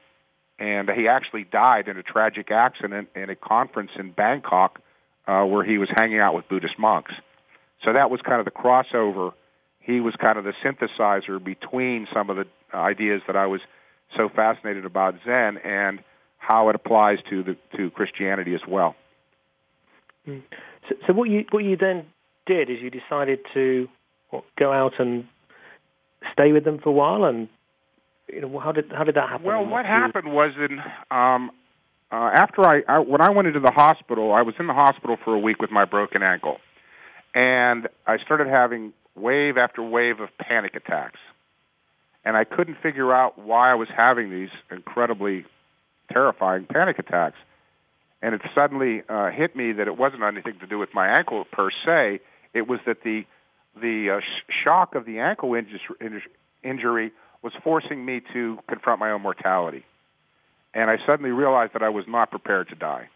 and 0.59 0.90
he 0.90 1.06
actually 1.06 1.44
died 1.44 1.88
in 1.88 1.97
a 1.97 2.02
tragic 2.02 2.50
accident 2.50 3.09
in 3.14 3.30
a 3.30 3.37
conference 3.37 3.92
in 3.97 4.11
Bangkok 4.11 4.80
uh, 5.26 5.44
where 5.44 5.64
he 5.64 5.78
was 5.78 5.88
hanging 5.94 6.18
out 6.18 6.35
with 6.35 6.49
Buddhist 6.49 6.78
monks. 6.78 7.12
So 7.85 7.92
that 7.92 8.11
was 8.11 8.20
kind 8.23 8.40
of 8.40 8.44
the 8.44 8.50
crossover. 8.50 9.32
He 9.78 10.00
was 10.00 10.14
kind 10.16 10.37
of 10.37 10.44
the 10.44 10.52
synthesizer 10.64 11.42
between 11.42 12.09
some 12.12 12.28
of 12.28 12.37
the 12.37 12.47
ideas 12.75 13.23
that 13.26 13.37
I 13.37 13.47
was 13.47 13.61
so 14.16 14.28
fascinated 14.28 14.85
about 14.85 15.14
Zen 15.25 15.59
and 15.59 16.02
how 16.38 16.68
it 16.70 16.75
applies 16.75 17.18
to 17.30 17.42
the 17.42 17.56
to 17.76 17.90
Christianity 17.90 18.54
as 18.54 18.62
well. 18.66 18.97
Mm. 20.30 20.42
So, 20.88 20.94
so 21.06 21.12
what 21.12 21.28
you 21.28 21.44
what 21.50 21.64
you 21.64 21.76
then 21.76 22.06
did 22.46 22.70
is 22.70 22.78
you 22.80 22.90
decided 22.90 23.40
to 23.54 23.88
what, 24.30 24.44
go 24.58 24.72
out 24.72 24.99
and 24.99 25.26
stay 26.32 26.52
with 26.52 26.64
them 26.64 26.78
for 26.78 26.90
a 26.90 26.92
while, 26.92 27.25
and 27.25 27.49
you 28.32 28.40
know, 28.40 28.58
how 28.58 28.72
did 28.72 28.92
how 28.92 29.04
did 29.04 29.16
that 29.16 29.28
happen? 29.28 29.46
Well, 29.46 29.66
what 29.66 29.87
happened 29.87 30.32
was 30.32 30.52
in 30.56 30.80
um, 31.10 31.50
uh, 32.10 32.30
after 32.34 32.66
I, 32.66 32.82
I 32.88 32.99
when 32.99 33.20
I 33.20 33.30
went 33.30 33.49
into 33.49 33.60
the 33.60 33.72
hospital, 33.72 34.32
I 34.32 34.42
was 34.42 34.54
in 34.58 34.66
the 34.66 34.75
hospital 34.75 35.16
for 35.25 35.34
a 35.34 35.38
week 35.38 35.60
with 35.60 35.70
my 35.70 35.84
broken 35.84 36.22
ankle, 36.22 36.58
and 37.34 37.88
I 38.06 38.18
started 38.18 38.49
having 38.49 38.92
wave 39.14 39.56
after 39.56 39.82
wave 39.82 40.20
of 40.20 40.28
panic 40.38 40.75
attacks, 40.75 41.18
and 42.25 42.37
I 42.37 42.44
couldn't 42.44 42.78
figure 42.82 43.12
out 43.12 43.38
why 43.38 43.70
I 43.70 43.75
was 43.75 43.88
having 43.94 44.30
these 44.30 44.50
incredibly 44.70 45.44
terrifying 46.12 46.66
panic 46.66 46.99
attacks. 46.99 47.37
And 48.22 48.34
it 48.34 48.42
suddenly 48.54 49.02
uh, 49.08 49.30
hit 49.30 49.56
me 49.56 49.72
that 49.72 49.86
it 49.86 49.96
wasn't 49.96 50.22
anything 50.22 50.58
to 50.60 50.66
do 50.66 50.78
with 50.78 50.92
my 50.92 51.08
ankle 51.08 51.44
per 51.50 51.70
se. 51.84 52.20
It 52.52 52.68
was 52.68 52.80
that 52.86 53.02
the 53.02 53.24
the 53.80 54.10
uh, 54.10 54.20
sh- 54.20 54.62
shock 54.64 54.94
of 54.94 55.06
the 55.06 55.20
ankle 55.20 55.50
inju- 55.50 56.20
injury 56.62 57.12
was 57.42 57.52
forcing 57.62 58.04
me 58.04 58.20
to 58.32 58.58
confront 58.68 59.00
my 59.00 59.10
own 59.10 59.22
mortality. 59.22 59.84
And 60.74 60.90
I 60.90 60.98
suddenly 61.06 61.30
realized 61.30 61.72
that 61.74 61.82
I 61.82 61.88
was 61.88 62.04
not 62.06 62.30
prepared 62.30 62.68
to 62.68 62.74
die. 62.74 63.08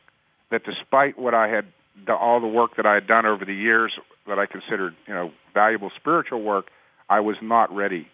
That 0.50 0.64
despite 0.64 1.18
what 1.18 1.34
I 1.34 1.48
had, 1.48 1.66
all 2.08 2.40
the 2.40 2.46
work 2.46 2.76
that 2.76 2.86
I 2.86 2.94
had 2.94 3.06
done 3.06 3.26
over 3.26 3.44
the 3.44 3.54
years 3.54 3.92
that 4.26 4.38
I 4.38 4.46
considered, 4.46 4.94
you 5.06 5.14
know, 5.14 5.32
valuable 5.52 5.90
spiritual 5.96 6.42
work, 6.42 6.70
I 7.08 7.20
was 7.20 7.36
not 7.42 7.74
ready. 7.74 8.08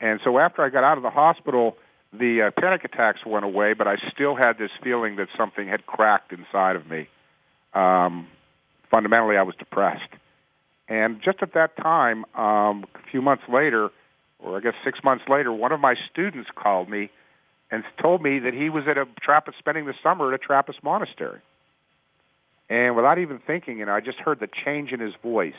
And 0.00 0.20
so 0.24 0.38
after 0.38 0.62
I 0.62 0.68
got 0.68 0.84
out 0.84 0.96
of 0.96 1.02
the 1.02 1.10
hospital, 1.10 1.76
the 2.12 2.42
uh, 2.42 2.50
panic 2.60 2.84
attacks 2.84 3.24
went 3.26 3.44
away, 3.44 3.74
but 3.74 3.86
I 3.86 3.96
still 4.12 4.34
had 4.34 4.58
this 4.58 4.70
feeling 4.82 5.16
that 5.16 5.28
something 5.36 5.66
had 5.68 5.86
cracked 5.86 6.32
inside 6.32 6.76
of 6.76 6.88
me. 6.88 7.08
Um, 7.74 8.28
fundamentally, 8.90 9.36
I 9.36 9.42
was 9.42 9.54
depressed. 9.56 10.08
And 10.88 11.20
just 11.20 11.38
at 11.42 11.54
that 11.54 11.76
time, 11.76 12.24
um, 12.34 12.86
a 12.94 13.10
few 13.10 13.20
months 13.20 13.42
later, 13.48 13.90
or 14.38 14.56
I 14.56 14.60
guess 14.60 14.74
six 14.84 15.02
months 15.02 15.24
later, 15.28 15.52
one 15.52 15.72
of 15.72 15.80
my 15.80 15.96
students 16.10 16.48
called 16.54 16.88
me 16.88 17.10
and 17.70 17.82
told 18.00 18.22
me 18.22 18.38
that 18.40 18.54
he 18.54 18.70
was 18.70 18.84
at 18.86 18.96
a 18.96 19.06
Trappist, 19.20 19.58
spending 19.58 19.86
the 19.86 19.94
summer 20.02 20.32
at 20.32 20.40
a 20.40 20.44
Trappist 20.44 20.82
monastery. 20.84 21.40
And 22.68 22.96
without 22.96 23.18
even 23.18 23.40
thinking, 23.44 23.78
you 23.78 23.86
know, 23.86 23.92
I 23.92 24.00
just 24.00 24.18
heard 24.18 24.40
the 24.40 24.48
change 24.48 24.92
in 24.92 25.00
his 25.00 25.14
voice. 25.22 25.54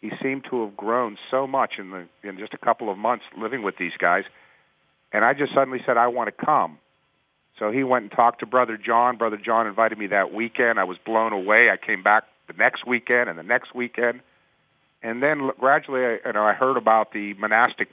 He 0.00 0.10
seemed 0.22 0.44
to 0.50 0.64
have 0.64 0.76
grown 0.76 1.16
so 1.30 1.46
much 1.46 1.78
in 1.78 1.90
the 1.90 2.28
in 2.28 2.38
just 2.38 2.54
a 2.54 2.58
couple 2.58 2.90
of 2.90 2.98
months 2.98 3.24
living 3.38 3.62
with 3.62 3.76
these 3.76 3.92
guys. 3.98 4.24
And 5.12 5.24
I 5.24 5.34
just 5.34 5.52
suddenly 5.52 5.80
said, 5.84 5.96
I 5.96 6.08
want 6.08 6.28
to 6.28 6.44
come. 6.44 6.78
So 7.58 7.70
he 7.70 7.84
went 7.84 8.04
and 8.04 8.12
talked 8.12 8.40
to 8.40 8.46
Brother 8.46 8.76
John. 8.76 9.18
Brother 9.18 9.36
John 9.36 9.66
invited 9.66 9.98
me 9.98 10.08
that 10.08 10.32
weekend. 10.32 10.80
I 10.80 10.84
was 10.84 10.96
blown 11.04 11.32
away. 11.32 11.70
I 11.70 11.76
came 11.76 12.02
back 12.02 12.24
the 12.46 12.54
next 12.54 12.86
weekend 12.86 13.28
and 13.28 13.38
the 13.38 13.42
next 13.42 13.74
weekend. 13.74 14.20
And 15.02 15.22
then 15.22 15.50
gradually, 15.58 16.04
I, 16.04 16.18
you 16.26 16.32
know, 16.32 16.44
I 16.44 16.54
heard 16.54 16.76
about 16.76 17.12
the 17.12 17.34
monastic 17.34 17.88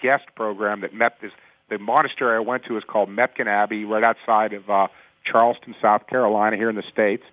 guest 0.00 0.24
program 0.36 0.82
that 0.82 0.94
met 0.94 1.20
this. 1.20 1.32
The 1.68 1.78
monastery 1.78 2.36
I 2.36 2.40
went 2.40 2.64
to 2.64 2.76
is 2.76 2.84
called 2.84 3.08
Mepkin 3.08 3.46
Abbey, 3.46 3.84
right 3.84 4.04
outside 4.04 4.52
of 4.52 4.68
uh, 4.68 4.88
Charleston, 5.24 5.74
South 5.80 6.06
Carolina, 6.06 6.56
here 6.56 6.70
in 6.70 6.76
the 6.76 6.84
states. 6.90 7.24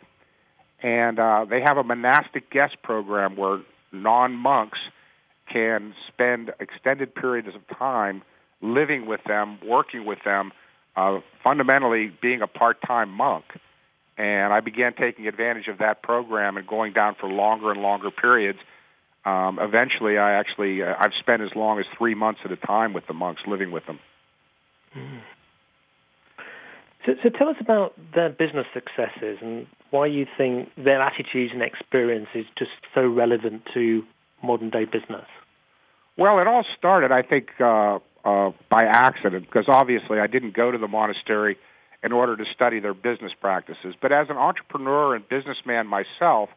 And 0.82 1.20
uh, 1.20 1.46
they 1.50 1.62
have 1.62 1.78
a 1.78 1.84
monastic 1.84 2.50
guest 2.52 2.78
program 2.84 3.36
where 3.36 3.62
non-monks 3.92 4.80
can 5.52 5.94
spend 6.08 6.52
extended 6.60 7.16
periods 7.16 7.48
of 7.56 7.78
time 7.78 8.22
living 8.62 9.06
with 9.06 9.24
them, 9.26 9.60
working 9.66 10.06
with 10.06 10.20
them, 10.24 10.52
uh, 10.96 11.20
fundamentally 11.44 12.12
being 12.22 12.42
a 12.42 12.48
part-time 12.48 13.10
monk. 13.10 13.46
And 14.18 14.52
I 14.52 14.62
began 14.62 14.94
taking 14.94 15.28
advantage 15.28 15.68
of 15.68 15.78
that 15.78 16.02
program 16.02 16.58
and 16.58 16.66
going 16.66 16.94
down 16.94 17.16
for 17.20 17.30
longer 17.30 17.72
and 17.72 17.82
longer 17.82 18.10
periods. 18.10 18.60
Um, 19.26 19.60
eventually, 19.60 20.18
I 20.18 20.34
actually 20.34 20.82
uh, 20.82 20.96
I've 20.98 21.14
spent 21.20 21.42
as 21.42 21.52
long 21.56 21.80
as 21.80 21.86
three 21.98 22.16
months 22.16 22.42
at 22.44 22.52
a 22.52 22.56
time 22.56 22.94
with 22.94 23.06
the 23.08 23.14
monks, 23.14 23.42
living 23.46 23.72
with 23.72 23.86
them. 23.86 24.00
Mm. 24.96 25.20
So, 27.06 27.14
so 27.24 27.30
tell 27.30 27.50
us 27.50 27.58
about 27.60 27.94
their 28.16 28.30
business 28.30 28.66
successes 28.74 29.38
and 29.42 29.68
why 29.92 30.08
you 30.08 30.26
think 30.38 30.70
their 30.78 31.02
attitudes 31.02 31.54
and 31.54 31.62
experience 31.62 32.28
is 32.34 32.46
just 32.58 32.72
so 32.96 33.08
relevant 33.08 33.64
to 33.74 34.04
modern 34.44 34.70
day 34.70 34.86
business. 34.86 35.26
Well, 36.18 36.40
it 36.40 36.48
all 36.48 36.66
started, 36.78 37.12
I 37.12 37.22
think, 37.22 37.50
uh, 37.62 38.00
uh, 38.26 38.52
by 38.70 38.84
accident 38.84 39.46
because 39.46 39.66
obviously 39.68 40.20
I 40.20 40.28
didn't 40.28 40.54
go 40.54 40.72
to 40.72 40.78
the 40.78 40.88
monastery 40.88 41.58
in 42.04 42.12
order 42.12 42.38
to 42.38 42.46
study 42.54 42.80
their 42.80 42.94
business 42.94 43.32
practices. 43.40 43.96
But 44.02 44.12
as 44.12 44.30
an 44.30 44.38
entrepreneur 44.38 45.16
and 45.16 45.28
businessman 45.28 45.88
myself, 45.88 46.50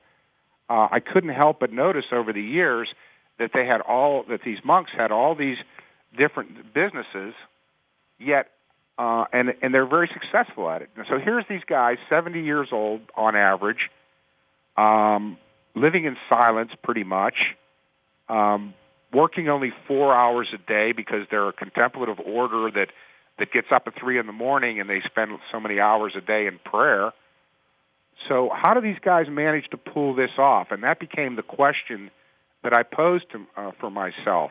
uh, 0.69 0.89
I 0.91 1.01
couldn't 1.01 1.31
help 1.31 1.61
but 1.61 1.73
notice 1.73 2.07
over 2.13 2.33
the 2.33 2.43
years 2.43 2.89
that 3.39 3.51
they 3.53 3.67
had 3.67 3.81
all 3.81 4.25
that 4.29 4.43
these 4.45 4.59
monks 4.65 4.93
had 4.97 5.11
all 5.11 5.35
these 5.35 5.57
different 6.17 6.73
businesses, 6.75 7.35
yet 8.19 8.51
uh, 8.99 9.25
and 9.33 9.55
and 9.63 9.73
they're 9.73 9.87
very 9.87 10.09
successful 10.13 10.69
at 10.71 10.83
it. 10.83 10.91
And 10.97 11.07
so 11.09 11.19
here's 11.19 11.45
these 11.49 11.65
guys, 11.67 11.97
70 12.09 12.43
years 12.43 12.69
old 12.71 13.01
on 13.17 13.35
average, 13.35 13.91
um, 14.77 15.39
living 15.75 16.05
in 16.05 16.17
silence 16.29 16.73
pretty 16.83 17.05
much, 17.05 17.35
um, 18.29 18.75
working 19.13 19.49
only 19.49 19.73
four 19.87 20.15
hours 20.15 20.49
a 20.53 20.59
day 20.59 20.93
because 20.93 21.27
they're 21.31 21.49
a 21.49 21.53
contemplative 21.53 22.19
order 22.25 22.71
that 22.71 22.89
that 23.39 23.53
gets 23.53 23.69
up 23.73 23.85
at 23.87 23.99
three 23.99 24.19
in 24.19 24.27
the 24.27 24.33
morning 24.33 24.81
and 24.81 24.89
they 24.89 25.01
spend 25.01 25.33
so 25.51 25.59
many 25.59 25.81
hours 25.81 26.13
a 26.15 26.21
day 26.21 26.47
in 26.47 26.59
prayer. 26.59 27.13
So 28.29 28.51
how 28.55 28.75
do 28.75 28.83
these 28.83 28.99
guys 29.03 29.27
manage 29.31 29.69
to 29.71 29.79
pull 29.79 30.15
this 30.15 30.33
off? 30.37 30.69
And 30.71 30.83
that 30.85 31.01
became 31.01 31.37
the 31.37 31.43
question 31.43 32.11
that 32.63 32.75
I 32.75 32.83
posed 32.83 33.25
to, 33.33 33.47
uh, 33.57 33.71
for 33.81 33.91
myself. 33.91 34.51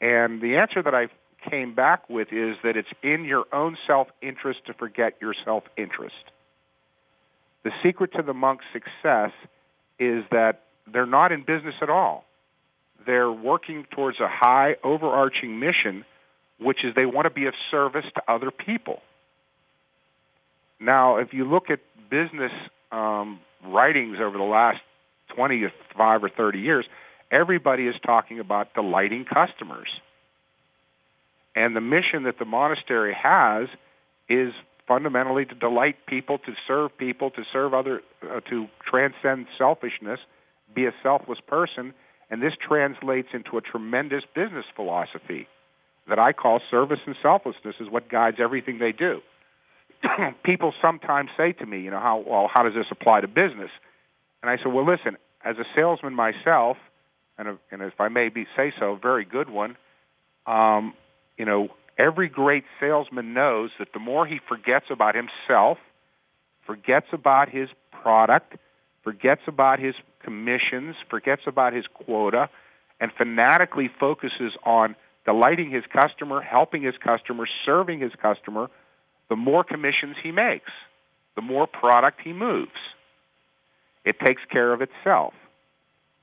And 0.00 0.42
the 0.42 0.56
answer 0.56 0.82
that 0.82 0.94
I 0.94 1.06
came 1.48 1.74
back 1.74 2.10
with 2.10 2.32
is 2.32 2.56
that 2.64 2.76
it's 2.76 2.88
in 3.04 3.24
your 3.24 3.44
own 3.52 3.78
self-interest 3.86 4.66
to 4.66 4.74
forget 4.74 5.14
your 5.20 5.34
self-interest. 5.44 6.24
The 7.62 7.70
secret 7.84 8.12
to 8.14 8.22
the 8.22 8.34
monk's 8.34 8.64
success 8.72 9.30
is 10.00 10.24
that 10.32 10.62
they're 10.92 11.06
not 11.06 11.30
in 11.30 11.44
business 11.44 11.76
at 11.80 11.88
all 11.88 12.24
they're 13.06 13.30
working 13.30 13.86
towards 13.90 14.20
a 14.20 14.28
high 14.28 14.76
overarching 14.82 15.58
mission, 15.58 16.04
which 16.58 16.84
is 16.84 16.94
they 16.94 17.06
want 17.06 17.26
to 17.26 17.30
be 17.30 17.46
of 17.46 17.54
service 17.70 18.06
to 18.14 18.22
other 18.28 18.50
people. 18.50 19.00
Now, 20.80 21.16
if 21.16 21.32
you 21.32 21.44
look 21.44 21.70
at 21.70 21.80
business 22.10 22.52
um, 22.90 23.40
writings 23.64 24.18
over 24.20 24.36
the 24.36 24.44
last 24.44 24.80
25 25.34 26.24
or 26.24 26.28
30 26.28 26.58
years, 26.58 26.84
everybody 27.30 27.86
is 27.86 27.94
talking 28.04 28.40
about 28.40 28.74
delighting 28.74 29.24
customers. 29.24 29.88
And 31.54 31.76
the 31.76 31.80
mission 31.80 32.24
that 32.24 32.38
the 32.38 32.44
monastery 32.44 33.14
has 33.14 33.68
is 34.28 34.52
fundamentally 34.88 35.44
to 35.44 35.54
delight 35.54 35.96
people, 36.06 36.38
to 36.38 36.54
serve 36.66 36.96
people, 36.98 37.30
to 37.30 37.44
serve 37.52 37.74
other, 37.74 38.02
uh, 38.22 38.40
to 38.50 38.66
transcend 38.84 39.46
selfishness, 39.56 40.20
be 40.74 40.86
a 40.86 40.94
selfless 41.02 41.38
person, 41.46 41.94
and 42.32 42.42
this 42.42 42.54
translates 42.58 43.28
into 43.34 43.58
a 43.58 43.60
tremendous 43.60 44.24
business 44.34 44.64
philosophy 44.74 45.48
that 46.08 46.18
I 46.18 46.32
call 46.32 46.62
service 46.70 47.00
and 47.04 47.14
selflessness 47.20 47.76
is 47.78 47.90
what 47.90 48.08
guides 48.08 48.38
everything 48.40 48.78
they 48.78 48.92
do. 48.92 49.20
People 50.42 50.72
sometimes 50.80 51.28
say 51.36 51.52
to 51.52 51.66
me, 51.66 51.82
you 51.82 51.90
know, 51.90 52.00
how, 52.00 52.24
well, 52.26 52.48
how 52.50 52.62
does 52.62 52.72
this 52.72 52.86
apply 52.90 53.20
to 53.20 53.28
business? 53.28 53.70
And 54.42 54.50
I 54.50 54.56
said, 54.56 54.68
well, 54.68 54.86
listen, 54.86 55.18
as 55.44 55.58
a 55.58 55.66
salesman 55.74 56.14
myself, 56.14 56.78
and, 57.36 57.48
a, 57.48 57.58
and 57.70 57.82
if 57.82 58.00
I 58.00 58.08
may 58.08 58.30
be, 58.30 58.46
say 58.56 58.72
so, 58.78 58.92
a 58.92 58.96
very 58.96 59.26
good 59.26 59.50
one, 59.50 59.76
um, 60.46 60.94
you 61.36 61.44
know, 61.44 61.68
every 61.98 62.30
great 62.30 62.64
salesman 62.80 63.34
knows 63.34 63.72
that 63.78 63.92
the 63.92 64.00
more 64.00 64.24
he 64.24 64.40
forgets 64.48 64.86
about 64.88 65.14
himself, 65.14 65.76
forgets 66.64 67.08
about 67.12 67.50
his 67.50 67.68
product, 67.90 68.56
forgets 69.02 69.42
about 69.46 69.78
his 69.78 69.94
commissions, 70.22 70.96
forgets 71.10 71.42
about 71.46 71.72
his 71.72 71.86
quota, 71.92 72.48
and 73.00 73.10
fanatically 73.12 73.90
focuses 74.00 74.52
on 74.64 74.94
delighting 75.24 75.70
his 75.70 75.84
customer, 75.92 76.40
helping 76.40 76.82
his 76.82 76.96
customer, 76.98 77.46
serving 77.64 78.00
his 78.00 78.12
customer, 78.20 78.68
the 79.28 79.36
more 79.36 79.64
commissions 79.64 80.16
he 80.22 80.32
makes, 80.32 80.70
the 81.36 81.42
more 81.42 81.66
product 81.66 82.20
he 82.22 82.32
moves. 82.32 82.70
It 84.04 84.18
takes 84.20 84.42
care 84.50 84.72
of 84.72 84.82
itself. 84.82 85.32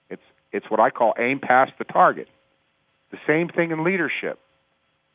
It's, 0.09 0.21
it's 0.51 0.69
what 0.69 0.79
I 0.79 0.89
call 0.89 1.13
aim 1.17 1.39
past 1.39 1.73
the 1.77 1.85
target. 1.85 2.27
The 3.11 3.17
same 3.25 3.49
thing 3.49 3.71
in 3.71 3.83
leadership. 3.83 4.39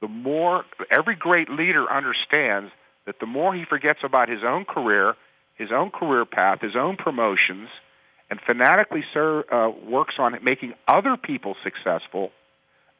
The 0.00 0.08
more, 0.08 0.64
every 0.90 1.14
great 1.14 1.48
leader 1.48 1.90
understands 1.90 2.72
that 3.06 3.20
the 3.20 3.26
more 3.26 3.54
he 3.54 3.64
forgets 3.64 4.00
about 4.02 4.28
his 4.28 4.42
own 4.42 4.64
career, 4.64 5.14
his 5.54 5.70
own 5.72 5.90
career 5.90 6.24
path, 6.24 6.60
his 6.60 6.76
own 6.76 6.96
promotions, 6.96 7.68
and 8.30 8.40
fanatically 8.40 9.04
ser- 9.12 9.44
uh, 9.52 9.70
works 9.70 10.14
on 10.18 10.36
making 10.42 10.74
other 10.88 11.16
people 11.16 11.56
successful, 11.62 12.30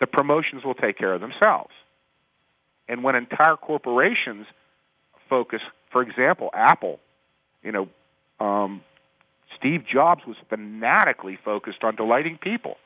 the 0.00 0.06
promotions 0.06 0.64
will 0.64 0.74
take 0.74 0.98
care 0.98 1.14
of 1.14 1.20
themselves. 1.20 1.72
And 2.88 3.02
when 3.02 3.16
entire 3.16 3.56
corporations 3.56 4.46
focus, 5.28 5.62
for 5.90 6.02
example, 6.02 6.50
Apple, 6.52 7.00
you 7.62 7.72
know, 7.72 7.88
um, 8.40 8.82
Steve 9.56 9.84
Jobs 9.86 10.22
was 10.26 10.36
fanatically 10.50 11.38
focused 11.44 11.82
on 11.82 11.96
delighting 11.96 12.38
people, 12.38 12.76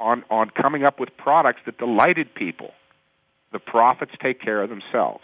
on, 0.00 0.24
on 0.30 0.50
coming 0.50 0.84
up 0.84 0.98
with 0.98 1.16
products 1.16 1.60
that 1.66 1.78
delighted 1.78 2.34
people. 2.34 2.70
The 3.52 3.58
profits 3.58 4.12
take 4.20 4.40
care 4.40 4.62
of 4.62 4.70
themselves. 4.70 5.22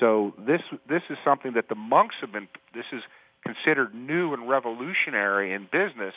So 0.00 0.34
this, 0.38 0.62
this 0.88 1.02
is 1.10 1.18
something 1.24 1.52
that 1.54 1.68
the 1.68 1.74
monks 1.74 2.16
have 2.20 2.32
been, 2.32 2.48
this 2.74 2.86
is 2.92 3.02
considered 3.44 3.94
new 3.94 4.32
and 4.32 4.48
revolutionary 4.48 5.52
in 5.52 5.68
business, 5.70 6.14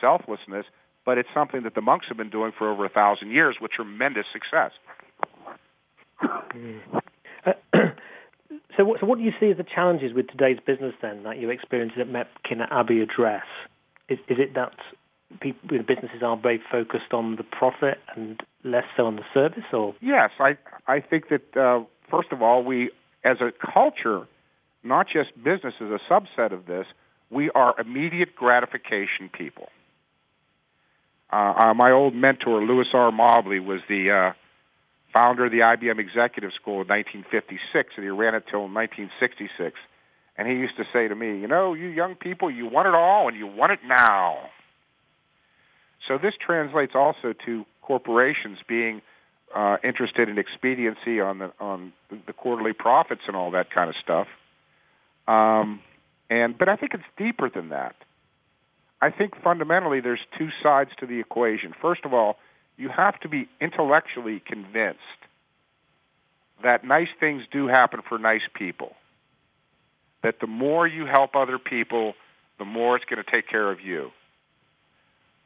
selflessness, 0.00 0.66
but 1.04 1.18
it's 1.18 1.28
something 1.34 1.62
that 1.64 1.74
the 1.74 1.80
monks 1.80 2.06
have 2.08 2.16
been 2.16 2.30
doing 2.30 2.52
for 2.56 2.70
over 2.70 2.84
a 2.84 2.88
thousand 2.88 3.30
years 3.30 3.56
with 3.60 3.72
tremendous 3.72 4.26
success. 4.32 4.72
Mm. 6.22 6.80
Uh, 7.44 7.52
so, 8.76 8.84
what, 8.84 9.00
so 9.00 9.06
what 9.06 9.18
do 9.18 9.24
you 9.24 9.32
see 9.38 9.50
as 9.50 9.56
the 9.56 9.64
challenges 9.64 10.12
with 10.14 10.28
today's 10.28 10.58
business 10.64 10.94
then 11.02 11.24
that 11.24 11.38
you 11.38 11.50
experienced 11.50 11.98
at 11.98 12.06
Mepkin 12.08 12.66
Abbey 12.70 13.00
Address? 13.00 13.44
Is, 14.08 14.18
is 14.28 14.38
it 14.38 14.54
that 14.54 14.72
people, 15.40 15.78
businesses 15.86 16.22
are 16.22 16.36
very 16.36 16.60
focused 16.70 17.12
on 17.12 17.36
the 17.36 17.42
profit 17.42 17.98
and 18.14 18.42
less 18.62 18.84
so 18.96 19.06
on 19.06 19.16
the 19.16 19.24
service, 19.32 19.64
or? 19.72 19.94
Yes, 20.00 20.30
I 20.38 20.56
I 20.86 21.00
think 21.00 21.28
that 21.28 21.56
uh, 21.56 21.84
first 22.14 22.32
of 22.32 22.42
all, 22.42 22.62
we 22.62 22.90
as 23.24 23.38
a 23.40 23.52
culture, 23.52 24.26
not 24.82 25.08
just 25.08 25.30
business 25.42 25.74
as 25.80 25.88
a 25.88 26.00
subset 26.08 26.52
of 26.52 26.66
this, 26.66 26.86
we 27.30 27.50
are 27.50 27.74
immediate 27.80 28.36
gratification 28.36 29.28
people. 29.32 29.68
Uh, 31.32 31.54
uh, 31.56 31.74
my 31.74 31.90
old 31.90 32.14
mentor, 32.14 32.62
Louis 32.62 32.86
R. 32.92 33.10
Mobley, 33.10 33.58
was 33.58 33.80
the 33.88 34.10
uh, 34.10 34.32
founder 35.12 35.46
of 35.46 35.52
the 35.52 35.60
IBM 35.60 35.98
Executive 35.98 36.52
School 36.52 36.82
in 36.82 36.88
1956, 36.88 37.94
and 37.96 38.04
he 38.04 38.10
ran 38.10 38.34
it 38.34 38.44
till 38.48 38.68
1966. 38.68 39.76
And 40.36 40.46
he 40.46 40.54
used 40.54 40.76
to 40.76 40.84
say 40.92 41.08
to 41.08 41.14
me, 41.14 41.38
you 41.38 41.48
know, 41.48 41.74
you 41.74 41.88
young 41.88 42.14
people, 42.14 42.50
you 42.50 42.66
want 42.66 42.86
it 42.86 42.94
all, 42.94 43.28
and 43.28 43.36
you 43.36 43.46
want 43.46 43.72
it 43.72 43.80
now. 43.86 44.50
So 46.06 46.18
this 46.18 46.34
translates 46.38 46.94
also 46.94 47.32
to 47.46 47.64
corporations 47.82 48.58
being 48.68 49.00
uh, 49.54 49.76
interested 49.84 50.28
in 50.28 50.38
expediency 50.38 51.20
on 51.20 51.38
the 51.38 51.52
on 51.60 51.92
the 52.26 52.32
quarterly 52.32 52.72
profits 52.72 53.22
and 53.26 53.36
all 53.36 53.52
that 53.52 53.70
kind 53.70 53.88
of 53.88 53.96
stuff. 53.96 54.26
Um, 55.28 55.80
and 56.28 56.58
but 56.58 56.68
I 56.68 56.76
think 56.76 56.94
it's 56.94 57.04
deeper 57.16 57.48
than 57.48 57.68
that. 57.70 57.94
I 59.00 59.10
think 59.10 59.40
fundamentally 59.42 60.00
there's 60.00 60.20
two 60.38 60.48
sides 60.62 60.90
to 60.98 61.06
the 61.06 61.20
equation. 61.20 61.74
First 61.80 62.04
of 62.04 62.14
all, 62.14 62.38
you 62.76 62.88
have 62.88 63.18
to 63.20 63.28
be 63.28 63.48
intellectually 63.60 64.40
convinced 64.40 65.00
that 66.62 66.84
nice 66.84 67.08
things 67.20 67.44
do 67.50 67.66
happen 67.66 68.00
for 68.08 68.18
nice 68.18 68.42
people. 68.54 68.94
That 70.22 70.40
the 70.40 70.46
more 70.46 70.86
you 70.86 71.04
help 71.04 71.36
other 71.36 71.58
people, 71.58 72.14
the 72.58 72.64
more 72.64 72.96
it's 72.96 73.04
going 73.04 73.22
to 73.22 73.30
take 73.30 73.48
care 73.48 73.70
of 73.70 73.80
you. 73.80 74.10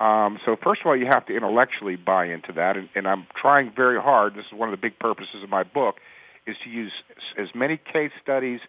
Um, 0.00 0.38
so 0.44 0.56
first 0.62 0.82
of 0.82 0.86
all, 0.86 0.96
you 0.96 1.06
have 1.06 1.26
to 1.26 1.34
intellectually 1.34 1.96
buy 1.96 2.26
into 2.26 2.52
that, 2.52 2.76
and, 2.76 2.88
and 2.94 3.06
I'm 3.08 3.26
trying 3.34 3.72
very 3.74 4.00
hard. 4.00 4.34
This 4.34 4.46
is 4.46 4.52
one 4.52 4.68
of 4.68 4.72
the 4.72 4.80
big 4.80 4.98
purposes 4.98 5.42
of 5.42 5.48
my 5.48 5.64
book, 5.64 5.96
is 6.46 6.56
to 6.64 6.70
use 6.70 6.92
as 7.36 7.48
many 7.54 7.76
case 7.76 8.12
studies 8.22 8.60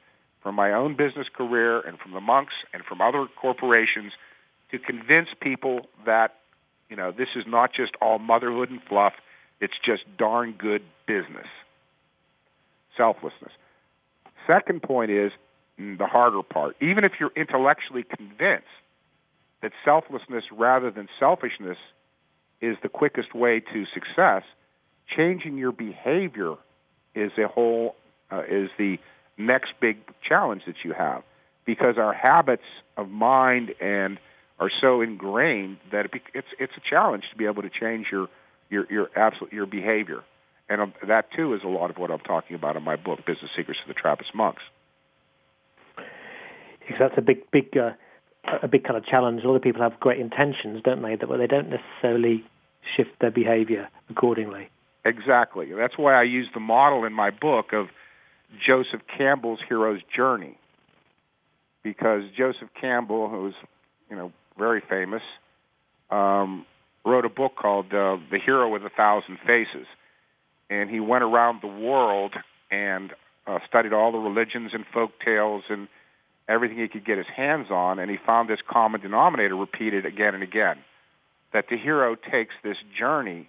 from 0.42 0.56
my 0.56 0.72
own 0.74 0.96
business 0.96 1.28
career 1.32 1.80
and 1.82 2.00
from 2.00 2.14
the 2.14 2.22
monks 2.22 2.54
and 2.74 2.84
from 2.84 3.02
other 3.02 3.28
corporations 3.40 4.14
to 4.72 4.80
convince 4.80 5.30
people 5.40 5.88
that, 6.06 6.36
you 6.90 6.96
know, 6.96 7.12
this 7.12 7.30
is 7.36 7.46
not 7.46 7.74
just 7.74 7.94
all 8.02 8.20
motherhood 8.20 8.72
and 8.72 8.82
fluff. 8.84 9.14
It's 9.62 9.74
just 9.84 10.04
darn 10.18 10.54
good 10.54 10.82
business. 11.06 11.48
Selflessness. 12.98 13.52
Second 14.48 14.82
point 14.82 15.12
is 15.12 15.32
mm, 15.80 15.98
the 15.98 16.08
harder 16.08 16.42
part. 16.42 16.76
Even 16.82 17.04
if 17.04 17.14
you're 17.20 17.32
intellectually 17.36 18.04
convinced 18.04 18.66
that 19.62 19.72
selflessness 19.84 20.46
rather 20.52 20.92
than 20.92 21.08
selfishness 21.20 21.78
is 22.62 22.78
the 22.84 22.90
quickest 22.90 23.34
way 23.34 23.60
to 23.60 23.86
success, 23.94 24.44
changing 25.08 25.58
your 25.58 25.72
behavior 25.72 26.56
is 27.16 27.32
a 27.38 27.48
whole 27.48 27.96
uh, 28.32 28.44
is 28.50 28.70
the 28.78 29.00
next 29.38 29.74
big 29.82 29.98
challenge 30.22 30.64
that 30.68 30.76
you 30.84 30.94
have 30.94 31.24
because 31.66 31.98
our 31.98 32.14
habits 32.14 32.64
of 32.98 33.10
mind 33.10 33.74
and 33.80 34.20
are 34.60 34.70
so 34.82 35.02
ingrained 35.02 35.78
that 35.92 36.06
it, 36.06 36.12
it's 36.34 36.48
it's 36.60 36.74
a 36.76 36.90
challenge 36.90 37.24
to 37.32 37.38
be 37.38 37.46
able 37.46 37.62
to 37.62 37.70
change 37.70 38.08
your 38.12 38.28
your 38.70 38.86
your 38.92 39.10
absolute 39.16 39.54
your 39.54 39.66
behavior, 39.66 40.24
and 40.68 40.82
um, 40.82 40.94
that 41.08 41.32
too 41.32 41.54
is 41.54 41.62
a 41.64 41.68
lot 41.68 41.90
of 41.90 41.98
what 41.98 42.12
I'm 42.12 42.20
talking 42.20 42.56
about 42.56 42.76
in 42.76 42.84
my 42.84 42.96
book, 42.96 43.26
Business 43.26 43.52
Secrets 43.56 43.80
of 43.82 43.88
the 43.88 43.94
Trappist 43.94 44.36
Monks. 44.36 44.62
Because 46.80 46.98
that's 47.00 47.18
a 47.18 47.22
big 47.22 47.50
big 47.52 47.76
uh, 47.78 47.92
a 48.46 48.68
big 48.68 48.84
kind 48.84 48.98
of 48.98 49.06
challenge. 49.06 49.44
A 49.44 49.48
lot 49.48 49.56
of 49.56 49.62
people 49.62 49.82
have 49.82 50.00
great 50.00 50.20
intentions, 50.20 50.82
don't 50.84 51.02
they? 51.02 51.16
That 51.16 51.28
they 51.38 51.48
don't 51.48 51.70
necessarily 51.70 52.44
shift 52.96 53.12
their 53.20 53.32
behavior 53.32 53.90
accordingly. 54.10 54.70
Exactly. 55.06 55.72
That's 55.74 55.98
why 55.98 56.14
I 56.14 56.24
use 56.24 56.48
the 56.54 56.60
model 56.60 57.06
in 57.06 57.14
my 57.14 57.30
book 57.30 57.74
of 57.74 57.88
Joseph 58.66 59.02
Campbell's 59.18 59.60
hero's 59.68 60.02
journey, 60.16 60.58
because 61.84 62.24
Joseph 62.36 62.70
Campbell, 62.80 63.30
who's 63.30 63.54
you 64.10 64.16
know 64.16 64.32
very 64.58 64.82
famous, 64.90 65.22
um, 66.10 66.66
wrote 67.06 67.26
a 67.26 67.30
book 67.30 67.56
called 67.56 67.94
uh, 67.94 68.18
The 68.32 68.40
Hero 68.40 68.70
with 68.70 68.84
a 68.84 68.90
Thousand 68.90 69.38
Faces. 69.46 69.88
And 70.70 70.90
he 70.90 71.00
went 71.00 71.24
around 71.24 71.62
the 71.62 71.68
world 71.68 72.34
and 72.70 73.12
uh, 73.48 73.60
studied 73.68 73.94
all 73.94 74.12
the 74.12 74.20
religions 74.20 74.72
and 74.74 74.86
folk 74.94 75.12
tales 75.24 75.64
and 75.70 75.88
everything 76.50 76.78
he 76.78 76.88
could 76.90 77.06
get 77.06 77.18
his 77.18 77.28
hands 77.28 77.68
on. 77.70 78.00
And 78.00 78.12
he 78.12 78.18
found 78.18 78.50
this 78.50 78.60
common 78.68 79.00
denominator 79.00 79.56
repeated 79.56 80.06
again 80.06 80.34
and 80.34 80.44
again, 80.44 80.78
that 81.54 81.70
the 81.70 81.78
hero 81.78 82.16
takes 82.16 82.54
this 82.64 82.78
journey 82.98 83.48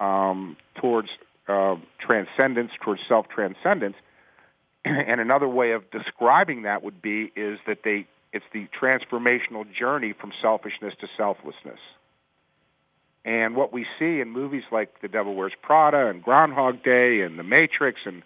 um, 0.00 0.56
towards 0.80 1.10
uh, 1.46 1.76
transcendence, 2.00 2.72
towards 2.82 3.02
self-transcendence. 3.06 3.96
and 4.84 5.20
another 5.20 5.48
way 5.48 5.72
of 5.72 5.88
describing 5.90 6.62
that 6.62 6.82
would 6.82 7.00
be 7.00 7.30
is 7.36 7.58
that 7.66 7.78
they 7.84 8.06
it's 8.32 8.44
the 8.52 8.66
transformational 8.78 9.64
journey 9.72 10.12
from 10.12 10.32
selfishness 10.42 10.92
to 11.00 11.06
selflessness. 11.16 11.78
And 13.24 13.54
what 13.54 13.72
we 13.72 13.86
see 13.98 14.20
in 14.20 14.28
movies 14.28 14.64
like 14.72 15.00
The 15.00 15.08
Devil 15.08 15.36
Wears 15.36 15.52
Prada 15.62 16.08
and 16.08 16.20
Groundhog 16.20 16.82
Day 16.82 17.20
and 17.20 17.38
The 17.38 17.44
Matrix 17.44 18.00
and 18.04 18.24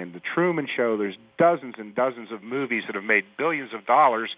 and 0.00 0.12
The 0.12 0.20
Truman 0.20 0.66
Show, 0.76 0.96
there's 0.96 1.16
dozens 1.38 1.74
and 1.78 1.94
dozens 1.94 2.32
of 2.32 2.42
movies 2.42 2.84
that 2.86 2.94
have 2.94 3.04
made 3.04 3.24
billions 3.38 3.72
of 3.72 3.86
dollars 3.86 4.30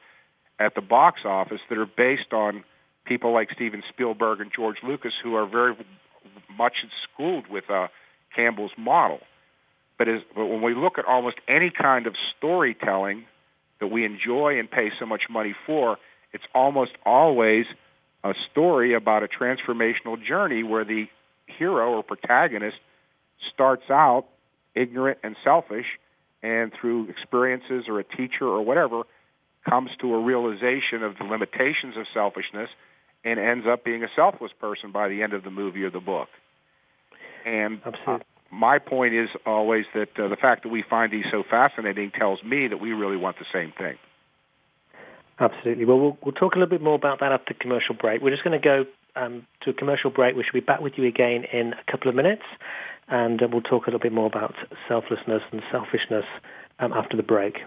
at 0.58 0.74
the 0.74 0.80
box 0.80 1.22
office 1.24 1.60
that 1.68 1.78
are 1.78 1.86
based 1.86 2.32
on 2.32 2.64
people 3.04 3.32
like 3.32 3.50
Steven 3.52 3.82
Spielberg 3.88 4.40
and 4.40 4.50
George 4.54 4.76
Lucas 4.82 5.12
who 5.22 5.34
are 5.34 5.46
very 5.46 5.74
much 6.56 6.84
schooled 7.04 7.46
with 7.48 7.70
uh, 7.70 7.88
Campbell's 8.34 8.72
model. 8.76 9.20
But, 9.98 10.08
as, 10.08 10.20
but 10.34 10.46
when 10.46 10.62
we 10.62 10.74
look 10.74 10.98
at 10.98 11.06
almost 11.06 11.36
any 11.48 11.70
kind 11.70 12.06
of 12.06 12.14
storytelling 12.36 13.24
that 13.80 13.86
we 13.86 14.04
enjoy 14.04 14.58
and 14.58 14.70
pay 14.70 14.90
so 14.98 15.06
much 15.06 15.22
money 15.30 15.54
for, 15.66 15.96
it's 16.32 16.44
almost 16.54 16.92
always 17.04 17.66
a 18.24 18.34
story 18.50 18.94
about 18.94 19.22
a 19.22 19.28
transformational 19.28 20.22
journey 20.22 20.62
where 20.62 20.84
the 20.84 21.06
hero 21.46 21.94
or 21.94 22.02
protagonist 22.02 22.78
starts 23.52 23.88
out 23.88 24.26
ignorant 24.76 25.18
and 25.22 25.36
selfish 25.42 25.86
and 26.42 26.72
through 26.80 27.08
experiences 27.08 27.86
or 27.88 27.98
a 27.98 28.04
teacher 28.04 28.46
or 28.46 28.62
whatever 28.62 29.02
comes 29.68 29.90
to 30.00 30.14
a 30.14 30.20
realization 30.22 31.02
of 31.02 31.16
the 31.18 31.24
limitations 31.24 31.96
of 31.96 32.06
selfishness 32.14 32.70
and 33.24 33.40
ends 33.40 33.66
up 33.66 33.84
being 33.84 34.04
a 34.04 34.08
selfless 34.14 34.52
person 34.60 34.92
by 34.92 35.08
the 35.08 35.22
end 35.22 35.32
of 35.32 35.42
the 35.42 35.50
movie 35.50 35.82
or 35.82 35.90
the 35.90 36.00
book. 36.00 36.28
And 37.44 37.80
uh, 38.06 38.18
my 38.50 38.78
point 38.78 39.14
is 39.14 39.28
always 39.44 39.86
that 39.94 40.08
uh, 40.18 40.28
the 40.28 40.36
fact 40.36 40.62
that 40.62 40.68
we 40.68 40.82
find 40.82 41.12
these 41.12 41.26
so 41.30 41.42
fascinating 41.48 42.12
tells 42.12 42.42
me 42.44 42.68
that 42.68 42.78
we 42.78 42.92
really 42.92 43.16
want 43.16 43.38
the 43.38 43.46
same 43.52 43.72
thing. 43.76 43.96
Absolutely. 45.38 45.84
Well, 45.84 45.98
we'll, 45.98 46.18
we'll 46.24 46.32
talk 46.32 46.54
a 46.54 46.58
little 46.58 46.70
bit 46.70 46.82
more 46.82 46.94
about 46.94 47.20
that 47.20 47.32
after 47.32 47.54
commercial 47.54 47.94
break. 47.94 48.22
We're 48.22 48.30
just 48.30 48.44
going 48.44 48.60
to 48.60 48.64
go 48.64 48.86
um, 49.16 49.46
to 49.62 49.70
a 49.70 49.74
commercial 49.74 50.10
break. 50.10 50.34
We 50.36 50.44
should 50.44 50.52
be 50.52 50.60
back 50.60 50.80
with 50.80 50.94
you 50.96 51.06
again 51.06 51.44
in 51.52 51.74
a 51.74 51.90
couple 51.90 52.08
of 52.08 52.14
minutes, 52.14 52.42
and 53.08 53.42
uh, 53.42 53.48
we'll 53.50 53.62
talk 53.62 53.86
a 53.86 53.90
little 53.90 54.00
bit 54.00 54.12
more 54.12 54.26
about 54.26 54.54
selflessness 54.88 55.42
and 55.52 55.62
selfishness 55.70 56.24
um, 56.78 56.92
after 56.92 57.16
the 57.16 57.22
break. 57.22 57.62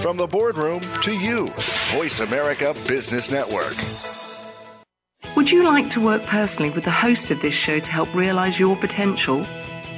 From 0.00 0.16
the 0.16 0.26
boardroom 0.26 0.80
to 1.02 1.12
you, 1.12 1.48
Voice 1.92 2.20
America 2.20 2.74
Business 2.88 3.30
Network. 3.30 3.76
Would 5.36 5.50
you 5.50 5.62
like 5.64 5.90
to 5.90 6.00
work 6.00 6.22
personally 6.24 6.70
with 6.70 6.84
the 6.84 6.90
host 6.90 7.30
of 7.30 7.40
this 7.40 7.54
show 7.54 7.78
to 7.78 7.92
help 7.92 8.12
realize 8.14 8.58
your 8.58 8.76
potential? 8.76 9.46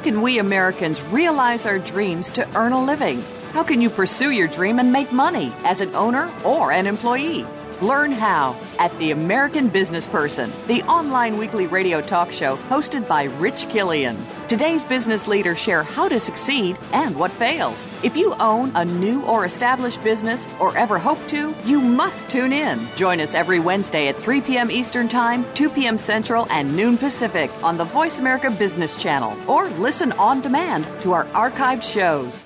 How 0.00 0.04
can 0.04 0.22
we 0.22 0.38
Americans 0.38 1.02
realize 1.02 1.66
our 1.66 1.78
dreams 1.78 2.30
to 2.30 2.48
earn 2.56 2.72
a 2.72 2.82
living? 2.82 3.22
How 3.52 3.62
can 3.62 3.82
you 3.82 3.90
pursue 3.90 4.30
your 4.30 4.48
dream 4.48 4.78
and 4.78 4.90
make 4.90 5.12
money 5.12 5.52
as 5.62 5.82
an 5.82 5.94
owner 5.94 6.30
or 6.42 6.72
an 6.72 6.86
employee? 6.86 7.44
Learn 7.82 8.10
how 8.10 8.56
at 8.78 8.96
The 8.96 9.10
American 9.10 9.68
Business 9.68 10.06
Person, 10.06 10.50
the 10.68 10.82
online 10.84 11.36
weekly 11.36 11.66
radio 11.66 12.00
talk 12.00 12.32
show 12.32 12.56
hosted 12.70 13.06
by 13.06 13.24
Rich 13.24 13.68
Killian. 13.68 14.16
Today's 14.50 14.84
business 14.84 15.28
leaders 15.28 15.60
share 15.60 15.84
how 15.84 16.08
to 16.08 16.18
succeed 16.18 16.76
and 16.92 17.14
what 17.14 17.30
fails. 17.30 17.86
If 18.02 18.16
you 18.16 18.34
own 18.40 18.72
a 18.74 18.84
new 18.84 19.22
or 19.22 19.44
established 19.44 20.02
business 20.02 20.48
or 20.58 20.76
ever 20.76 20.98
hope 20.98 21.24
to, 21.28 21.54
you 21.64 21.80
must 21.80 22.28
tune 22.28 22.52
in. 22.52 22.84
Join 22.96 23.20
us 23.20 23.36
every 23.36 23.60
Wednesday 23.60 24.08
at 24.08 24.16
3 24.16 24.40
p.m. 24.40 24.68
Eastern 24.68 25.08
Time, 25.08 25.44
2 25.54 25.70
p.m. 25.70 25.96
Central, 25.96 26.48
and 26.50 26.76
noon 26.76 26.98
Pacific 26.98 27.48
on 27.62 27.76
the 27.76 27.84
Voice 27.84 28.18
America 28.18 28.50
Business 28.50 28.96
Channel 28.96 29.38
or 29.48 29.68
listen 29.78 30.10
on 30.14 30.40
demand 30.40 30.84
to 31.02 31.12
our 31.12 31.26
archived 31.26 31.84
shows. 31.84 32.44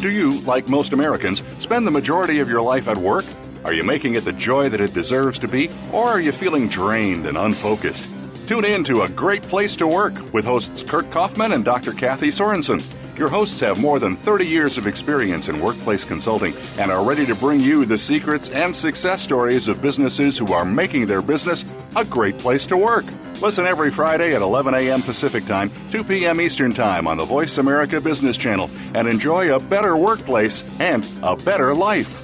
Do 0.00 0.10
you, 0.10 0.40
like 0.40 0.68
most 0.68 0.92
Americans, 0.92 1.44
spend 1.62 1.86
the 1.86 1.92
majority 1.92 2.40
of 2.40 2.50
your 2.50 2.62
life 2.62 2.88
at 2.88 2.98
work? 2.98 3.24
Are 3.64 3.72
you 3.72 3.84
making 3.84 4.16
it 4.16 4.24
the 4.24 4.32
joy 4.32 4.70
that 4.70 4.80
it 4.80 4.92
deserves 4.92 5.38
to 5.38 5.46
be, 5.46 5.70
or 5.92 6.08
are 6.08 6.20
you 6.20 6.32
feeling 6.32 6.66
drained 6.66 7.26
and 7.26 7.38
unfocused? 7.38 8.12
Tune 8.52 8.66
in 8.66 8.84
to 8.84 9.00
A 9.00 9.08
Great 9.08 9.42
Place 9.44 9.76
to 9.76 9.86
Work 9.86 10.34
with 10.34 10.44
hosts 10.44 10.82
Kurt 10.82 11.10
Kaufman 11.10 11.52
and 11.52 11.64
Dr. 11.64 11.92
Kathy 11.92 12.28
Sorensen. 12.28 12.82
Your 13.18 13.30
hosts 13.30 13.58
have 13.60 13.80
more 13.80 13.98
than 13.98 14.14
30 14.14 14.46
years 14.46 14.76
of 14.76 14.86
experience 14.86 15.48
in 15.48 15.58
workplace 15.58 16.04
consulting 16.04 16.52
and 16.78 16.92
are 16.92 17.02
ready 17.02 17.24
to 17.24 17.34
bring 17.34 17.60
you 17.60 17.86
the 17.86 17.96
secrets 17.96 18.50
and 18.50 18.76
success 18.76 19.22
stories 19.22 19.68
of 19.68 19.80
businesses 19.80 20.36
who 20.36 20.52
are 20.52 20.66
making 20.66 21.06
their 21.06 21.22
business 21.22 21.64
a 21.96 22.04
great 22.04 22.36
place 22.36 22.66
to 22.66 22.76
work. 22.76 23.06
Listen 23.40 23.64
every 23.64 23.90
Friday 23.90 24.34
at 24.34 24.42
11 24.42 24.74
a.m. 24.74 25.00
Pacific 25.00 25.46
Time, 25.46 25.70
2 25.90 26.04
p.m. 26.04 26.38
Eastern 26.38 26.74
Time 26.74 27.06
on 27.06 27.16
the 27.16 27.24
Voice 27.24 27.56
America 27.56 28.02
Business 28.02 28.36
Channel 28.36 28.68
and 28.94 29.08
enjoy 29.08 29.56
a 29.56 29.60
better 29.60 29.96
workplace 29.96 30.62
and 30.78 31.08
a 31.22 31.36
better 31.36 31.74
life. 31.74 32.18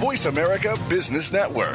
Voice 0.00 0.26
America 0.26 0.76
Business 0.88 1.32
Network, 1.32 1.74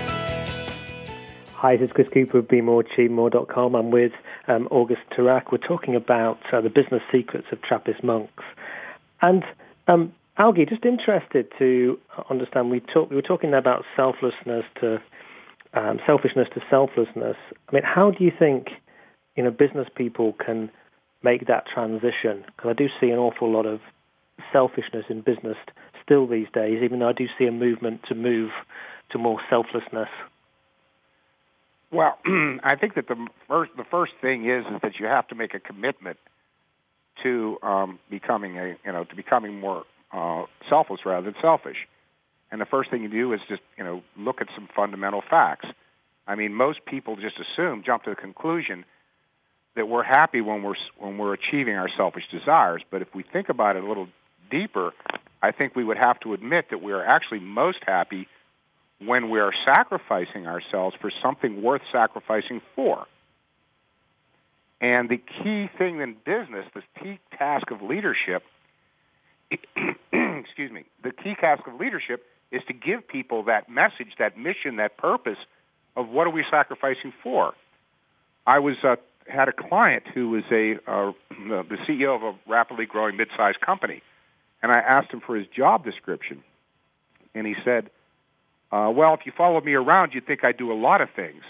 Hi, 1.61 1.77
this 1.77 1.89
is 1.89 1.91
Chris 1.93 2.07
Cooper 2.11 2.39
of 2.39 2.45
BeMoreAchieveMore.com. 2.45 3.75
I'm 3.75 3.91
with 3.91 4.13
um, 4.47 4.67
August 4.71 5.01
Turak. 5.15 5.51
We're 5.51 5.59
talking 5.59 5.95
about 5.95 6.39
uh, 6.51 6.59
the 6.59 6.71
business 6.71 7.03
secrets 7.11 7.45
of 7.51 7.61
Trappist 7.61 8.03
monks. 8.03 8.43
And 9.21 9.43
um, 9.87 10.11
Augie, 10.39 10.67
just 10.67 10.85
interested 10.85 11.51
to 11.59 11.99
understand, 12.31 12.71
we, 12.71 12.79
talk, 12.79 13.11
we 13.11 13.15
were 13.15 13.21
talking 13.21 13.53
about 13.53 13.85
selflessness 13.95 14.65
to 14.79 15.03
um, 15.75 15.99
selfishness 16.07 16.47
to 16.55 16.61
selflessness. 16.67 17.37
I 17.69 17.71
mean, 17.71 17.83
how 17.85 18.09
do 18.09 18.23
you 18.23 18.31
think 18.39 18.69
you 19.35 19.43
know 19.43 19.51
business 19.51 19.87
people 19.93 20.33
can 20.43 20.71
make 21.21 21.45
that 21.45 21.67
transition? 21.71 22.43
Because 22.47 22.71
I 22.71 22.73
do 22.73 22.89
see 22.99 23.11
an 23.11 23.19
awful 23.19 23.51
lot 23.51 23.67
of 23.67 23.81
selfishness 24.51 25.05
in 25.09 25.21
business 25.21 25.57
still 26.03 26.25
these 26.25 26.47
days, 26.55 26.81
even 26.83 26.97
though 26.97 27.09
I 27.09 27.13
do 27.13 27.27
see 27.37 27.45
a 27.45 27.51
movement 27.51 28.01
to 28.07 28.15
move 28.15 28.49
to 29.11 29.19
more 29.19 29.39
selflessness. 29.47 30.09
Well, 31.91 32.17
I 32.25 32.75
think 32.79 32.95
that 32.95 33.07
the 33.07 33.27
first 33.47 33.71
the 33.75 33.83
first 33.83 34.13
thing 34.21 34.49
is 34.49 34.65
is 34.65 34.81
that 34.81 34.99
you 34.99 35.05
have 35.05 35.27
to 35.27 35.35
make 35.35 35.53
a 35.53 35.59
commitment 35.59 36.17
to 37.23 37.57
um, 37.61 37.99
becoming 38.09 38.57
a 38.57 38.77
you 38.85 38.91
know 38.91 39.03
to 39.03 39.15
becoming 39.15 39.59
more 39.59 39.83
uh, 40.11 40.45
selfless 40.69 41.01
rather 41.05 41.31
than 41.31 41.41
selfish. 41.41 41.87
And 42.51 42.59
the 42.59 42.65
first 42.65 42.89
thing 42.89 43.01
you 43.03 43.09
do 43.09 43.33
is 43.33 43.41
just 43.47 43.61
you 43.77 43.83
know 43.83 44.03
look 44.17 44.41
at 44.41 44.47
some 44.55 44.69
fundamental 44.75 45.21
facts. 45.29 45.67
I 46.27 46.35
mean, 46.35 46.53
most 46.53 46.85
people 46.85 47.15
just 47.17 47.37
assume, 47.39 47.83
jump 47.83 48.03
to 48.03 48.11
the 48.11 48.15
conclusion 48.15 48.85
that 49.75 49.87
we're 49.87 50.03
happy 50.03 50.41
when 50.41 50.63
we're 50.63 50.75
when 50.97 51.17
we're 51.17 51.33
achieving 51.33 51.75
our 51.75 51.89
selfish 51.89 52.27
desires. 52.31 52.81
But 52.89 53.01
if 53.01 53.13
we 53.13 53.23
think 53.23 53.49
about 53.49 53.75
it 53.75 53.83
a 53.83 53.87
little 53.87 54.07
deeper, 54.49 54.93
I 55.41 55.51
think 55.51 55.75
we 55.75 55.83
would 55.83 55.97
have 55.97 56.19
to 56.21 56.33
admit 56.33 56.69
that 56.69 56.81
we 56.81 56.93
are 56.93 57.03
actually 57.03 57.39
most 57.39 57.79
happy 57.85 58.27
when 59.05 59.29
we 59.29 59.39
are 59.39 59.53
sacrificing 59.65 60.47
ourselves 60.47 60.95
for 61.01 61.11
something 61.21 61.61
worth 61.61 61.81
sacrificing 61.91 62.61
for. 62.75 63.07
And 64.79 65.09
the 65.09 65.17
key 65.17 65.69
thing 65.77 66.01
in 66.01 66.15
business, 66.25 66.65
the 66.73 66.83
key 67.01 67.19
task 67.37 67.69
of 67.71 67.81
leadership, 67.81 68.43
excuse 69.51 70.71
me, 70.71 70.85
the 71.03 71.11
key 71.11 71.35
task 71.35 71.67
of 71.67 71.79
leadership 71.79 72.25
is 72.51 72.61
to 72.67 72.73
give 72.73 73.07
people 73.07 73.43
that 73.43 73.69
message, 73.69 74.13
that 74.19 74.37
mission, 74.37 74.77
that 74.77 74.97
purpose 74.97 75.37
of 75.95 76.09
what 76.09 76.27
are 76.27 76.31
we 76.31 76.43
sacrificing 76.49 77.13
for. 77.23 77.53
I 78.45 78.59
was 78.59 78.75
uh, 78.83 78.95
had 79.27 79.49
a 79.49 79.53
client 79.53 80.03
who 80.13 80.29
was 80.29 80.43
a 80.51 80.77
uh, 80.87 81.11
the 81.29 81.77
CEO 81.87 82.15
of 82.15 82.23
a 82.23 82.35
rapidly 82.49 82.85
growing 82.85 83.17
mid-sized 83.17 83.61
company, 83.61 84.01
and 84.61 84.71
I 84.71 84.79
asked 84.79 85.11
him 85.11 85.21
for 85.21 85.35
his 85.35 85.47
job 85.47 85.85
description, 85.85 86.43
and 87.35 87.45
he 87.45 87.55
said, 87.63 87.89
uh, 88.71 88.91
"Well, 88.95 89.13
if 89.13 89.25
you 89.25 89.31
followed 89.31 89.65
me 89.65 89.73
around, 89.73 90.13
you'd 90.13 90.25
think 90.25 90.43
I 90.43 90.51
do 90.51 90.71
a 90.71 90.75
lot 90.75 91.01
of 91.01 91.09
things, 91.11 91.43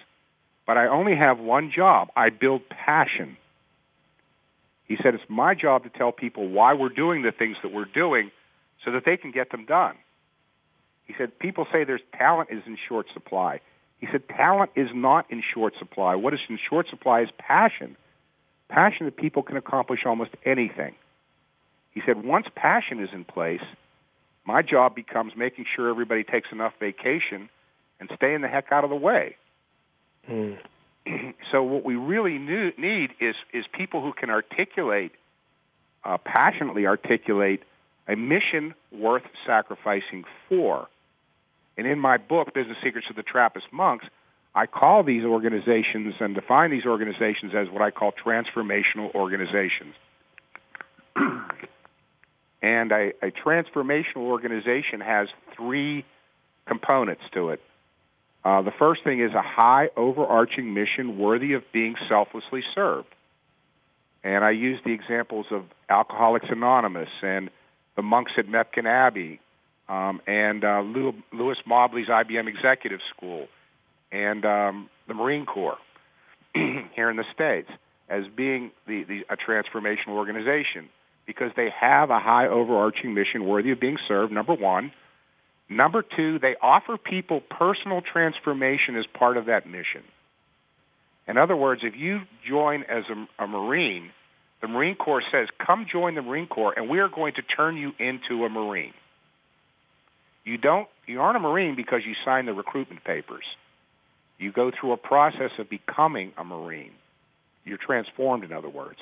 but 0.66 0.78
I 0.78 0.88
only 0.88 1.16
have 1.16 1.40
one 1.40 1.72
job. 1.72 2.10
I 2.16 2.30
build 2.30 2.68
passion." 2.70 3.38
He 4.86 4.98
said, 4.98 5.16
"It's 5.16 5.30
my 5.30 5.54
job 5.56 5.84
to 5.84 5.90
tell 5.90 6.12
people 6.12 6.48
why 6.48 6.74
we're 6.74 6.90
doing 6.90 7.22
the 7.22 7.32
things 7.32 7.58
that 7.62 7.72
we're 7.72 7.86
doing, 7.86 8.32
so 8.84 8.92
that 8.92 9.06
they 9.06 9.18
can 9.18 9.32
get 9.32 9.50
them 9.52 9.66
done." 9.66 9.96
He 11.06 11.14
said, 11.18 11.38
"People 11.40 11.68
say 11.72 11.84
there's 11.84 12.02
talent 12.14 12.50
is 12.52 12.64
in 12.66 12.78
short 12.88 13.08
supply." 13.14 13.60
He 14.00 14.08
said, 14.08 14.28
"Talent 14.28 14.72
is 14.76 14.90
not 14.94 15.26
in 15.30 15.42
short 15.42 15.76
supply. 15.78 16.16
What 16.16 16.34
is 16.34 16.40
in 16.50 16.58
short 16.58 16.88
supply 16.90 17.22
is 17.22 17.30
passion. 17.38 17.96
Passion 18.68 19.06
that 19.06 19.16
people 19.16 19.44
can 19.44 19.58
accomplish 19.58 20.06
almost 20.06 20.32
anything." 20.46 20.96
He 21.92 22.02
said, 22.06 22.24
once 22.24 22.48
passion 22.56 23.00
is 23.00 23.10
in 23.14 23.26
place, 23.26 23.64
my 24.46 24.62
job 24.62 24.96
becomes 24.96 25.34
making 25.36 25.66
sure 25.76 25.90
everybody 25.90 26.24
takes 26.24 26.52
enough 26.52 26.74
vacation 26.80 27.50
and 28.00 28.10
staying 28.16 28.42
the 28.42 28.48
heck 28.48 28.72
out 28.72 28.84
of 28.84 28.90
the 28.90 28.96
way. 28.96 29.36
Mm. 30.30 30.58
so 31.52 31.64
what 31.64 31.84
we 31.84 31.96
really 31.96 32.38
need 32.38 33.12
is 33.20 33.36
is 33.54 33.66
people 33.72 34.02
who 34.02 34.14
can 34.14 34.30
articulate, 34.30 35.12
uh, 36.04 36.18
passionately 36.18 36.88
articulate 36.88 37.64
a 38.08 38.16
mission 38.16 38.74
worth 38.92 39.24
sacrificing 39.46 40.26
for. 40.50 40.88
And 41.78 41.88
in 41.88 42.00
my 42.00 42.18
book, 42.18 42.54
Business 42.54 42.78
Secrets 42.84 43.10
of 43.10 43.16
the 43.16 43.24
Trappist 43.24 43.68
Monks, 43.72 44.06
I 44.54 44.66
call 44.66 45.04
these 45.04 45.24
organizations 45.24 46.16
and 46.20 46.36
define 46.36 46.72
these 46.72 46.86
organizations 46.86 47.54
as 47.56 47.70
what 47.70 47.82
I 47.82 47.92
call 47.92 48.12
transformational 48.12 49.14
organizations. 49.16 49.96
And 52.62 52.92
a, 52.92 53.14
a 53.22 53.32
transformational 53.32 54.18
organization 54.18 55.02
has 55.02 55.28
three 55.56 56.06
components 56.68 57.24
to 57.34 57.50
it. 57.50 57.62
Uh, 58.44 58.62
the 58.62 58.72
first 58.72 59.04
thing 59.04 59.20
is 59.20 59.34
a 59.34 59.42
high 59.42 59.90
overarching 59.96 60.74
mission 60.74 61.18
worthy 61.18 61.54
of 61.54 61.64
being 61.72 61.96
selflessly 62.08 62.64
served. 62.74 63.08
And 64.24 64.44
I 64.44 64.52
use 64.52 64.80
the 64.86 64.92
examples 64.92 65.48
of 65.52 65.64
Alcoholics 65.90 66.48
Anonymous 66.50 67.10
and 67.22 67.50
the 67.96 68.02
monks 68.04 68.32
at 68.38 68.48
Mepkin 68.48 68.86
Abbey 68.86 69.40
um, 69.90 70.22
and 70.28 70.64
uh, 70.64 70.82
Louis 70.82 71.58
Mobley's 71.66 72.08
IBM 72.08 72.48
Executive 72.48 73.00
School 73.16 73.48
and 74.12 74.46
um, 74.46 74.90
the 75.08 75.14
Marine 75.14 75.46
Corps 75.46 75.78
here 76.54 77.10
in 77.10 77.18
the 77.18 77.26
States 77.34 77.70
as 78.10 78.26
being 78.36 78.72
the, 78.88 79.04
the, 79.04 79.26
a 79.30 79.38
transformational 79.38 80.10
organization 80.10 80.90
because 81.26 81.52
they 81.56 81.70
have 81.70 82.10
a 82.10 82.20
high 82.20 82.48
overarching 82.48 83.14
mission 83.14 83.46
worthy 83.46 83.72
of 83.72 83.80
being 83.80 83.98
served, 84.08 84.32
number 84.32 84.54
one. 84.54 84.92
Number 85.70 86.04
two, 86.04 86.40
they 86.40 86.56
offer 86.62 86.98
people 86.98 87.42
personal 87.42 88.02
transformation 88.02 88.98
as 88.98 89.06
part 89.08 89.38
of 89.38 89.46
that 89.46 89.66
mission. 89.66 90.04
In 91.28 91.38
other 91.38 91.56
words, 91.56 91.82
if 91.84 91.96
you 91.96 92.22
join 92.48 92.84
as 92.84 93.06
a, 93.10 93.44
a 93.44 93.48
Marine, 93.48 94.12
the 94.62 94.68
Marine 94.68 94.96
Corps 94.96 95.24
says, 95.32 95.48
come 95.66 95.86
join 95.90 96.16
the 96.16 96.22
Marine 96.22 96.48
Corps 96.48 96.74
and 96.76 96.90
we 96.90 97.00
are 97.00 97.08
going 97.08 97.34
to 97.36 97.42
turn 97.42 97.78
you 97.78 97.94
into 98.00 98.44
a 98.46 98.50
Marine. 98.50 98.94
You 100.44 100.58
don't, 100.58 100.88
you 101.08 101.22
aren't 101.22 101.38
a 101.38 101.40
Marine 101.40 101.76
because 101.76 102.02
you 102.06 102.16
signed 102.26 102.48
the 102.48 102.54
recruitment 102.54 103.04
papers. 103.04 103.46
You 104.40 104.52
go 104.52 104.72
through 104.72 104.94
a 104.94 104.98
process 104.98 105.52
of 105.60 105.70
becoming 105.70 106.34
a 106.38 106.44
Marine. 106.44 106.92
You're 107.64 107.78
transformed, 107.78 108.44
in 108.44 108.52
other 108.52 108.70
words. 108.70 109.00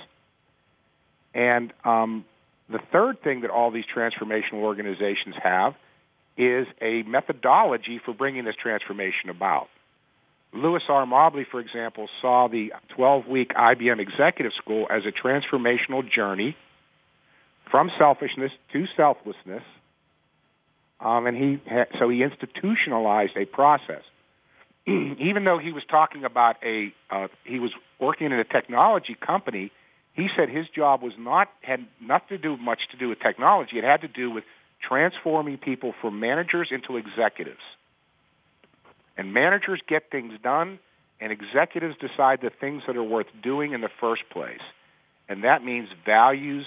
And 1.33 1.73
um, 1.83 2.25
the 2.69 2.79
third 2.91 3.21
thing 3.23 3.41
that 3.41 3.49
all 3.49 3.71
these 3.71 3.85
transformational 3.85 4.61
organizations 4.61 5.35
have 5.41 5.75
is 6.37 6.67
a 6.81 7.03
methodology 7.03 7.99
for 8.03 8.13
bringing 8.13 8.45
this 8.45 8.55
transformation 8.55 9.29
about. 9.29 9.67
Louis 10.53 10.81
R. 10.87 11.05
Mobley, 11.05 11.45
for 11.49 11.59
example, 11.59 12.09
saw 12.21 12.47
the 12.47 12.73
12-week 12.97 13.53
IBM 13.53 13.99
Executive 13.99 14.53
School 14.53 14.87
as 14.89 15.05
a 15.05 15.11
transformational 15.11 16.09
journey 16.09 16.55
from 17.69 17.91
selfishness 17.99 18.51
to 18.73 18.87
selflessness, 18.97 19.63
um, 20.99 21.27
and 21.27 21.37
he 21.37 21.59
ha- 21.69 21.85
so 21.99 22.09
he 22.09 22.23
institutionalized 22.23 23.37
a 23.37 23.45
process. 23.45 24.01
Even 24.87 25.43
though 25.43 25.59
he 25.59 25.71
was 25.71 25.83
talking 25.87 26.25
about 26.25 26.55
a, 26.63 26.93
uh, 27.11 27.27
he 27.43 27.59
was 27.59 27.71
working 27.99 28.27
in 28.27 28.33
a 28.33 28.43
technology 28.43 29.15
company, 29.15 29.71
he 30.21 30.29
said 30.35 30.49
his 30.49 30.67
job 30.69 31.01
was 31.01 31.13
not 31.17 31.49
had 31.61 31.85
nothing 32.01 32.29
to 32.29 32.37
do 32.37 32.57
much 32.57 32.79
to 32.91 32.97
do 32.97 33.09
with 33.09 33.19
technology. 33.19 33.77
It 33.77 33.83
had 33.83 34.01
to 34.01 34.07
do 34.07 34.31
with 34.31 34.43
transforming 34.81 35.57
people 35.57 35.93
from 36.01 36.19
managers 36.19 36.69
into 36.71 36.97
executives. 36.97 37.61
And 39.17 39.33
managers 39.33 39.81
get 39.87 40.09
things 40.09 40.33
done, 40.41 40.79
and 41.19 41.31
executives 41.31 41.95
decide 41.99 42.39
the 42.41 42.49
things 42.49 42.83
that 42.87 42.95
are 42.95 43.03
worth 43.03 43.27
doing 43.43 43.73
in 43.73 43.81
the 43.81 43.89
first 43.99 44.23
place. 44.29 44.61
And 45.27 45.43
that 45.43 45.63
means 45.63 45.89
values 46.05 46.65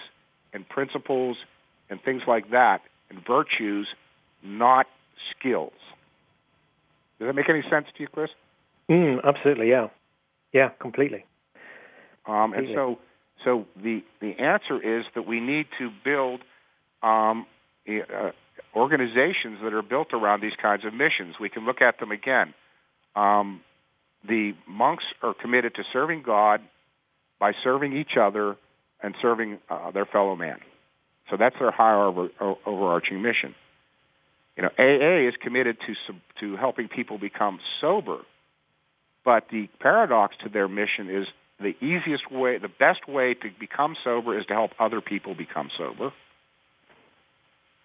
and 0.52 0.68
principles 0.68 1.38
and 1.88 2.02
things 2.02 2.22
like 2.26 2.50
that, 2.50 2.82
and 3.10 3.24
virtues, 3.26 3.86
not 4.42 4.86
skills. 5.30 5.72
Does 7.18 7.28
that 7.28 7.34
make 7.34 7.48
any 7.48 7.62
sense 7.62 7.86
to 7.96 8.02
you, 8.02 8.08
Chris? 8.08 8.30
Mm, 8.90 9.24
absolutely, 9.24 9.70
yeah. 9.70 9.88
Yeah, 10.52 10.68
completely. 10.80 11.24
Um, 12.26 12.52
and 12.52 12.68
so, 12.74 12.98
so 13.44 13.66
the, 13.82 14.02
the 14.20 14.38
answer 14.38 14.80
is 14.80 15.04
that 15.14 15.26
we 15.26 15.40
need 15.40 15.66
to 15.78 15.90
build 16.04 16.40
um, 17.02 17.46
uh, 17.88 18.30
organizations 18.74 19.58
that 19.62 19.74
are 19.74 19.82
built 19.82 20.12
around 20.12 20.40
these 20.40 20.56
kinds 20.60 20.84
of 20.84 20.94
missions. 20.94 21.36
We 21.40 21.48
can 21.48 21.64
look 21.64 21.82
at 21.82 21.98
them 21.98 22.12
again. 22.12 22.54
Um, 23.16 23.60
the 24.26 24.54
monks 24.66 25.04
are 25.22 25.34
committed 25.34 25.74
to 25.76 25.84
serving 25.92 26.22
God 26.22 26.60
by 27.38 27.52
serving 27.64 27.96
each 27.96 28.16
other 28.16 28.56
and 29.02 29.14
serving 29.20 29.58
uh, 29.68 29.90
their 29.90 30.06
fellow 30.06 30.36
man. 30.36 30.58
So 31.30 31.36
that's 31.36 31.58
their 31.58 31.70
higher 31.70 32.02
over, 32.02 32.28
overarching 32.64 33.20
mission. 33.20 33.54
You 34.56 34.64
know, 34.64 34.70
AA 34.78 35.28
is 35.28 35.34
committed 35.40 35.78
to 35.86 35.94
to 36.40 36.56
helping 36.56 36.88
people 36.88 37.16
become 37.16 37.58
sober, 37.80 38.18
but 39.24 39.48
the 39.50 39.68
paradox 39.80 40.36
to 40.42 40.50
their 40.50 40.68
mission 40.68 41.08
is 41.08 41.26
the 41.60 41.74
easiest 41.84 42.30
way, 42.30 42.58
the 42.58 42.68
best 42.68 43.08
way 43.08 43.34
to 43.34 43.50
become 43.58 43.96
sober 44.02 44.38
is 44.38 44.46
to 44.46 44.54
help 44.54 44.72
other 44.78 45.00
people 45.00 45.34
become 45.34 45.70
sober. 45.76 46.12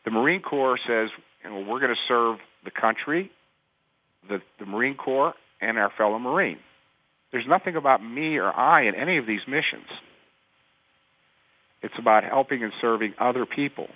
The 0.06 0.12
Marine 0.12 0.42
Corps 0.42 0.78
says, 0.88 1.10
you 1.44 1.50
know, 1.50 1.60
we're 1.70 1.80
going 1.80 1.94
to 1.94 2.02
serve 2.08 2.38
the 2.64 2.72
country, 2.72 3.32
the, 4.28 4.42
the 4.60 4.66
Marine 4.66 4.96
Corps, 4.96 5.34
and 5.62 5.78
our 5.78 5.92
fellow 5.98 6.18
Marine. 6.20 6.60
There's 7.32 7.48
nothing 7.48 7.76
about 7.76 8.04
me 8.04 8.38
or 8.38 8.52
I 8.52 8.84
in 8.84 8.96
any 8.96 9.18
of 9.18 9.26
these 9.26 9.42
missions. 9.48 9.88
It's 11.82 11.98
about 11.98 12.24
helping 12.24 12.64
and 12.64 12.74
serving 12.82 13.14
other 13.20 13.46
people. 13.46 13.88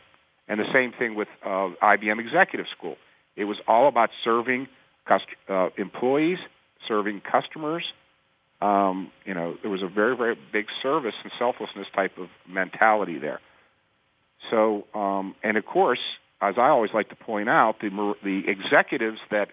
And 0.47 0.59
the 0.59 0.71
same 0.73 0.91
thing 0.91 1.15
with 1.15 1.27
uh, 1.45 1.69
IBM 1.81 2.19
Executive 2.19 2.65
School. 2.77 2.97
It 3.35 3.45
was 3.45 3.57
all 3.67 3.87
about 3.87 4.09
serving 4.23 4.67
cust- 5.07 5.25
uh, 5.49 5.69
employees, 5.77 6.39
serving 6.87 7.21
customers. 7.21 7.83
Um, 8.61 9.11
you 9.25 9.33
know, 9.33 9.55
there 9.61 9.71
was 9.71 9.81
a 9.81 9.87
very, 9.87 10.15
very 10.15 10.37
big 10.51 10.67
service 10.83 11.15
and 11.23 11.31
selflessness 11.39 11.87
type 11.95 12.17
of 12.17 12.27
mentality 12.47 13.17
there. 13.17 13.39
So, 14.49 14.85
um, 14.93 15.35
and 15.43 15.57
of 15.57 15.65
course, 15.65 15.99
as 16.41 16.55
I 16.57 16.69
always 16.69 16.91
like 16.93 17.09
to 17.09 17.15
point 17.15 17.49
out, 17.49 17.79
the, 17.79 18.15
the 18.23 18.43
executives 18.47 19.19
that 19.29 19.49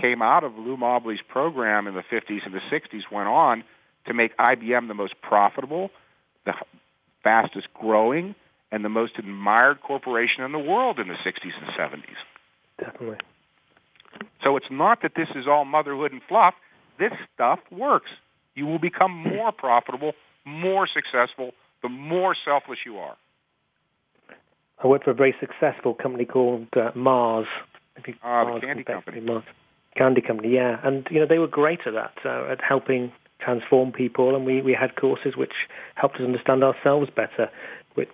came 0.00 0.22
out 0.22 0.44
of 0.44 0.56
Lou 0.56 0.76
Mobley's 0.76 1.20
program 1.28 1.86
in 1.86 1.94
the 1.94 2.02
50s 2.02 2.44
and 2.44 2.54
the 2.54 2.60
60s 2.70 3.02
went 3.10 3.28
on 3.28 3.64
to 4.06 4.14
make 4.14 4.36
IBM 4.36 4.88
the 4.88 4.94
most 4.94 5.14
profitable, 5.22 5.90
the 6.44 6.54
fastest 7.22 7.68
growing, 7.74 8.34
and 8.70 8.84
the 8.84 8.88
most 8.88 9.18
admired 9.18 9.80
corporation 9.82 10.44
in 10.44 10.52
the 10.52 10.58
world 10.58 10.98
in 10.98 11.08
the 11.08 11.14
60s 11.14 11.52
and 11.60 11.70
70s. 11.76 12.02
Definitely. 12.78 13.18
So 14.42 14.56
it's 14.56 14.70
not 14.70 15.02
that 15.02 15.12
this 15.14 15.28
is 15.34 15.46
all 15.46 15.64
motherhood 15.64 16.12
and 16.12 16.22
fluff. 16.28 16.54
This 16.98 17.12
stuff 17.34 17.60
works. 17.70 18.10
You 18.54 18.66
will 18.66 18.78
become 18.78 19.12
more 19.12 19.52
profitable, 19.52 20.12
more 20.44 20.86
successful, 20.86 21.52
the 21.82 21.88
more 21.88 22.34
selfless 22.44 22.80
you 22.84 22.98
are. 22.98 23.16
I 24.82 24.86
worked 24.86 25.04
for 25.04 25.10
a 25.12 25.14
very 25.14 25.34
successful 25.38 25.94
company 25.94 26.24
called 26.24 26.66
uh, 26.76 26.90
Mars. 26.94 27.46
Uh, 27.96 28.12
Mars 28.24 28.60
the 28.60 28.66
candy 28.66 28.84
company. 28.84 29.20
Mars. 29.20 29.44
Candy 29.96 30.20
company, 30.20 30.54
yeah. 30.54 30.80
And, 30.82 31.06
you 31.10 31.20
know, 31.20 31.26
they 31.26 31.38
were 31.38 31.46
great 31.46 31.80
at 31.86 31.92
that, 31.94 32.14
uh, 32.24 32.50
at 32.50 32.60
helping 32.62 33.12
transform 33.40 33.92
people. 33.92 34.34
And 34.34 34.44
we, 34.44 34.62
we 34.62 34.72
had 34.72 34.96
courses 34.96 35.36
which 35.36 35.52
helped 35.94 36.16
us 36.16 36.22
understand 36.22 36.64
ourselves 36.64 37.10
better. 37.14 37.50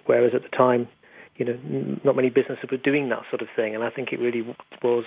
Whereas 0.06 0.34
at 0.34 0.42
the 0.42 0.48
time, 0.48 0.88
you 1.36 1.44
know, 1.44 1.98
not 2.04 2.16
many 2.16 2.30
businesses 2.30 2.68
were 2.70 2.78
doing 2.78 3.08
that 3.10 3.22
sort 3.30 3.42
of 3.42 3.48
thing. 3.54 3.74
And 3.74 3.84
I 3.84 3.90
think 3.90 4.12
it 4.12 4.18
really 4.18 4.42
was, 4.82 5.04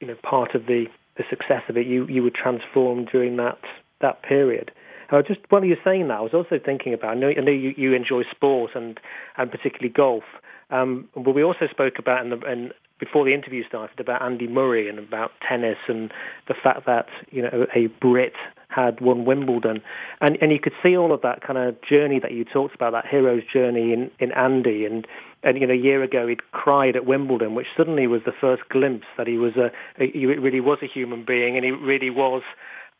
you 0.00 0.08
know, 0.08 0.16
part 0.22 0.54
of 0.54 0.66
the, 0.66 0.86
the 1.16 1.24
success 1.30 1.62
of 1.68 1.76
it. 1.76 1.86
You, 1.86 2.06
you 2.06 2.22
were 2.22 2.30
transformed 2.30 3.08
during 3.12 3.36
that, 3.36 3.58
that 4.00 4.22
period. 4.22 4.70
Uh, 5.10 5.22
just 5.22 5.40
while 5.50 5.64
you 5.64 5.70
were 5.70 5.82
saying 5.84 6.08
that, 6.08 6.18
I 6.18 6.20
was 6.20 6.34
also 6.34 6.58
thinking 6.58 6.92
about. 6.92 7.10
I 7.10 7.14
know, 7.14 7.28
I 7.28 7.40
know 7.40 7.52
you, 7.52 7.74
you 7.76 7.94
enjoy 7.94 8.24
sport 8.30 8.72
and 8.74 8.98
and 9.36 9.50
particularly 9.50 9.92
golf. 9.92 10.24
Um, 10.70 11.08
but 11.14 11.34
we 11.34 11.44
also 11.44 11.68
spoke 11.70 11.98
about 11.98 12.24
in 12.24 12.30
the, 12.30 12.40
in, 12.50 12.72
before 12.98 13.24
the 13.24 13.34
interview 13.34 13.62
started 13.66 14.00
about 14.00 14.22
Andy 14.22 14.48
Murray 14.48 14.88
and 14.88 14.98
about 14.98 15.30
tennis 15.46 15.76
and 15.86 16.12
the 16.48 16.54
fact 16.54 16.86
that 16.86 17.06
you 17.30 17.42
know 17.42 17.66
a 17.74 17.86
Brit 17.86 18.32
had 18.68 19.00
won 19.00 19.24
Wimbledon, 19.24 19.80
and 20.20 20.38
and 20.40 20.50
you 20.50 20.58
could 20.58 20.72
see 20.82 20.96
all 20.96 21.12
of 21.12 21.22
that 21.22 21.40
kind 21.40 21.58
of 21.58 21.80
journey 21.82 22.18
that 22.18 22.32
you 22.32 22.44
talked 22.44 22.74
about, 22.74 22.92
that 22.92 23.06
hero's 23.06 23.44
journey 23.44 23.92
in 23.92 24.10
in 24.18 24.32
Andy, 24.32 24.84
and 24.84 25.06
and 25.42 25.58
you 25.58 25.66
know 25.66 25.74
a 25.74 25.76
year 25.76 26.02
ago 26.02 26.26
he'd 26.26 26.50
cried 26.50 26.96
at 26.96 27.06
Wimbledon, 27.06 27.54
which 27.54 27.68
suddenly 27.76 28.06
was 28.06 28.22
the 28.24 28.32
first 28.32 28.68
glimpse 28.70 29.06
that 29.16 29.26
he 29.26 29.38
was 29.38 29.56
a, 29.56 29.70
a 30.02 30.10
he 30.10 30.26
really 30.26 30.60
was 30.60 30.78
a 30.82 30.86
human 30.86 31.24
being, 31.24 31.56
and 31.56 31.64
he 31.64 31.70
really 31.70 32.10
was 32.10 32.42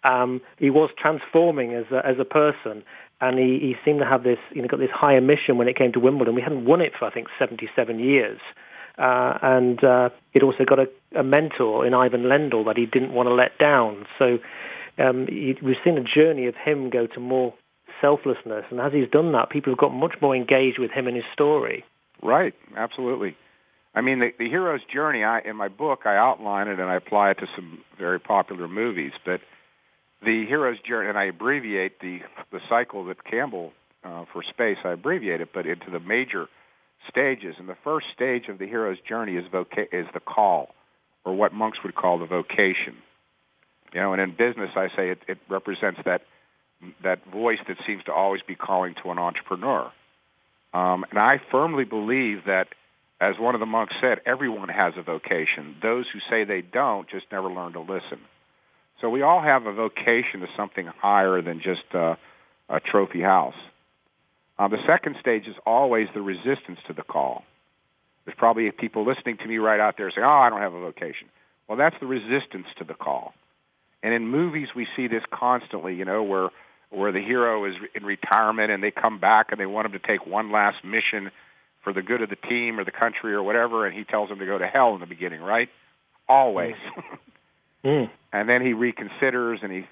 um, 0.09 0.41
he 0.59 0.71
was 0.71 0.91
transforming 0.99 1.75
as 1.75 1.87
a, 1.91 2.07
as 2.07 2.17
a 2.19 2.25
person 2.25 2.85
and 3.21 3.39
he, 3.39 3.59
he 3.59 3.77
seemed 3.85 4.01
to 4.01 4.07
have 4.07 4.23
this, 4.23 4.39
you 4.53 4.63
know, 4.63 4.69
got 4.69 4.81
this 4.81 4.91
higher 4.93 5.21
mission 5.21 5.57
when 5.57 5.69
it 5.69 5.77
came 5.77 5.93
to 5.93 6.01
Wimbledon. 6.01 6.35
We 6.35 6.43
hadn't 6.43 6.65
won 6.65 6.81
it 6.81 6.93
for 6.99 7.07
I 7.07 7.11
think 7.11 7.29
77 7.39 7.99
years, 7.99 8.41
uh, 8.99 9.39
and 9.43 9.83
uh, 9.83 10.11
he'd 10.33 10.43
also 10.43 10.65
got 10.65 10.79
a, 10.79 10.89
a 11.15 11.23
mentor 11.23 11.87
in 11.87 11.95
Ivan 11.95 12.25
Lendl 12.25 12.65
that 12.67 12.77
he 12.77 12.87
didn't 12.87 13.13
want 13.13 13.29
to 13.29 13.35
let 13.35 13.59
down. 13.59 14.07
So 14.19 14.39
um, 14.99 15.27
he, 15.29 15.57
we've 15.63 15.77
seen 15.83 15.97
a 15.97 16.05
journey 16.05 16.47
of 16.47 16.55
him 16.57 16.91
go 16.91 17.07
to 17.07 17.21
more 17.21 17.55
selflessness, 18.01 18.67
and 18.71 18.81
as 18.81 18.93
he's 18.93 19.09
done 19.09 19.33
that, 19.33 19.49
people 19.49 19.73
have 19.73 19.79
got 19.79 19.95
much 19.95 20.17
more 20.21 20.37
engaged 20.37 20.79
with 20.79 20.91
him 20.91 21.07
and 21.07 21.17
his 21.17 21.25
story. 21.33 21.85
Right, 22.23 22.55
absolutely. 22.77 23.37
I 23.95 24.03
mean, 24.03 24.19
the, 24.19 24.33
the 24.39 24.49
hero's 24.49 24.83
journey. 24.93 25.25
I, 25.25 25.41
in 25.41 25.57
my 25.57 25.69
book, 25.69 26.01
I 26.05 26.17
outline 26.17 26.69
it 26.69 26.79
and 26.79 26.89
I 26.91 26.97
apply 26.97 27.31
it 27.31 27.39
to 27.39 27.47
some 27.57 27.83
very 27.99 28.21
popular 28.21 28.69
movies, 28.69 29.13
but 29.25 29.41
the 30.23 30.47
hero's 30.47 30.79
journey, 30.81 31.09
and 31.09 31.19
I 31.19 31.25
abbreviate 31.25 32.01
the 32.01 32.21
the 32.51 32.61
cycle 32.69 33.05
that 33.07 33.25
Campbell 33.25 33.73
uh, 34.05 34.25
for 34.33 34.43
space. 34.43 34.79
I 34.85 34.91
abbreviate 34.93 35.41
it, 35.41 35.51
but 35.53 35.67
into 35.67 35.91
the 35.91 36.01
major 36.01 36.49
stages. 37.09 37.57
And 37.59 37.69
the 37.69 37.77
first 37.85 38.07
stage 38.15 38.49
of 38.49 38.59
the 38.59 38.67
hero's 38.67 38.99
journey 39.01 39.37
is 39.37 39.45
voca- 39.47 39.93
is 39.93 40.07
the 40.15 40.21
call, 40.21 40.75
or 41.25 41.35
what 41.35 41.53
monks 41.53 41.79
would 41.85 41.95
call 41.95 42.19
the 42.19 42.27
vocation. 42.27 42.97
You 43.93 44.01
know, 44.01 44.13
and 44.13 44.21
in 44.21 44.33
business, 44.33 44.71
I 44.75 44.89
say 44.97 45.11
it, 45.11 45.19
it 45.29 45.39
represents 45.49 46.01
that 46.05 46.23
that 47.03 47.25
voice 47.27 47.59
that 47.69 47.79
seems 47.87 48.05
to 48.05 48.13
always 48.13 48.43
be 48.43 48.55
calling 48.55 48.95
to 49.03 49.11
an 49.11 49.19
entrepreneur. 49.19 49.91
Um, 50.75 51.07
and 51.11 51.19
I 51.19 51.41
firmly 51.51 51.85
believe 51.85 52.45
that, 52.47 52.69
as 53.21 53.39
one 53.39 53.55
of 53.55 53.61
the 53.61 53.67
monks 53.67 53.95
said, 54.01 54.21
everyone 54.27 54.69
has 54.69 54.93
a 54.97 55.03
vocation. 55.03 55.77
Those 55.81 56.05
who 56.13 56.21
say 56.29 56.45
they 56.45 56.61
don't 56.61 57.09
just 57.09 57.27
never 57.33 57.49
learn 57.51 57.73
to 57.73 57.81
listen. 57.81 58.21
So 59.01 59.11
we 59.11 59.23
all 59.23 59.43
have 59.43 59.67
a 59.67 59.73
vocation 59.73 60.41
to 60.41 60.49
something 60.57 60.87
higher 60.87 61.43
than 61.43 61.61
just 61.61 61.85
uh, 61.95 62.17
a 62.69 62.81
trophy 62.81 63.21
house. 63.21 63.55
Uh, 64.59 64.69
the 64.69 64.79
second 64.87 65.17
stage 65.21 65.47
is 65.47 65.57
always 65.67 66.09
the 66.15 66.23
resistance 66.23 66.79
to 66.87 66.95
the 66.95 67.03
call. 67.03 67.45
There's 68.25 68.37
probably 68.37 68.71
people 68.71 69.07
listening 69.07 69.37
to 69.39 69.47
me 69.47 69.59
right 69.59 69.79
out 69.79 69.97
there 69.99 70.11
saying, 70.11 70.25
"Oh, 70.25 70.31
I 70.31 70.51
don't 70.51 70.63
have 70.63 70.75
a 70.75 70.81
vocation." 70.81 71.29
Well, 71.69 71.77
that's 71.77 71.97
the 72.01 72.07
resistance 72.07 72.67
to 72.79 72.85
the 72.85 72.95
call. 72.95 73.35
And 74.03 74.15
in 74.15 74.27
movies, 74.27 74.69
we 74.75 74.87
see 74.97 75.09
this 75.09 75.23
constantly. 75.31 75.95
You 75.95 76.07
know, 76.07 76.23
where 76.23 76.49
where 76.91 77.13
the 77.13 77.21
hero 77.21 77.65
is 77.67 77.75
in 77.95 78.05
retirement 78.05 78.71
and 78.71 78.83
they 78.83 78.91
come 78.91 79.19
back 79.19 79.49
and 79.51 79.61
they 79.61 79.67
want 79.67 79.87
him 79.87 79.93
to 79.93 79.99
take 79.99 80.27
one 80.27 80.51
last 80.51 80.85
mission 80.85 81.31
for 81.85 81.93
the 81.93 82.03
good 82.03 82.23
of 82.23 82.31
the 82.31 82.37
team 82.37 82.81
or 82.81 82.85
the 82.85 82.91
country 82.91 83.35
or 83.35 83.43
whatever, 83.43 83.87
and 83.87 83.95
he 83.95 84.05
tells 84.05 84.31
him 84.31 84.39
to 84.39 84.47
go 84.47 84.59
to 84.59 84.67
hell 84.67 84.95
in 84.95 85.01
the 85.01 85.07
beginning, 85.07 85.41
right? 85.41 85.69
Always. 86.29 86.75
Mm. 87.87 88.11
and 88.33 88.49
then 88.49 88.63
he 88.63 88.73
reconsiders 88.73 89.63
and 89.63 89.73
he, 89.73 89.87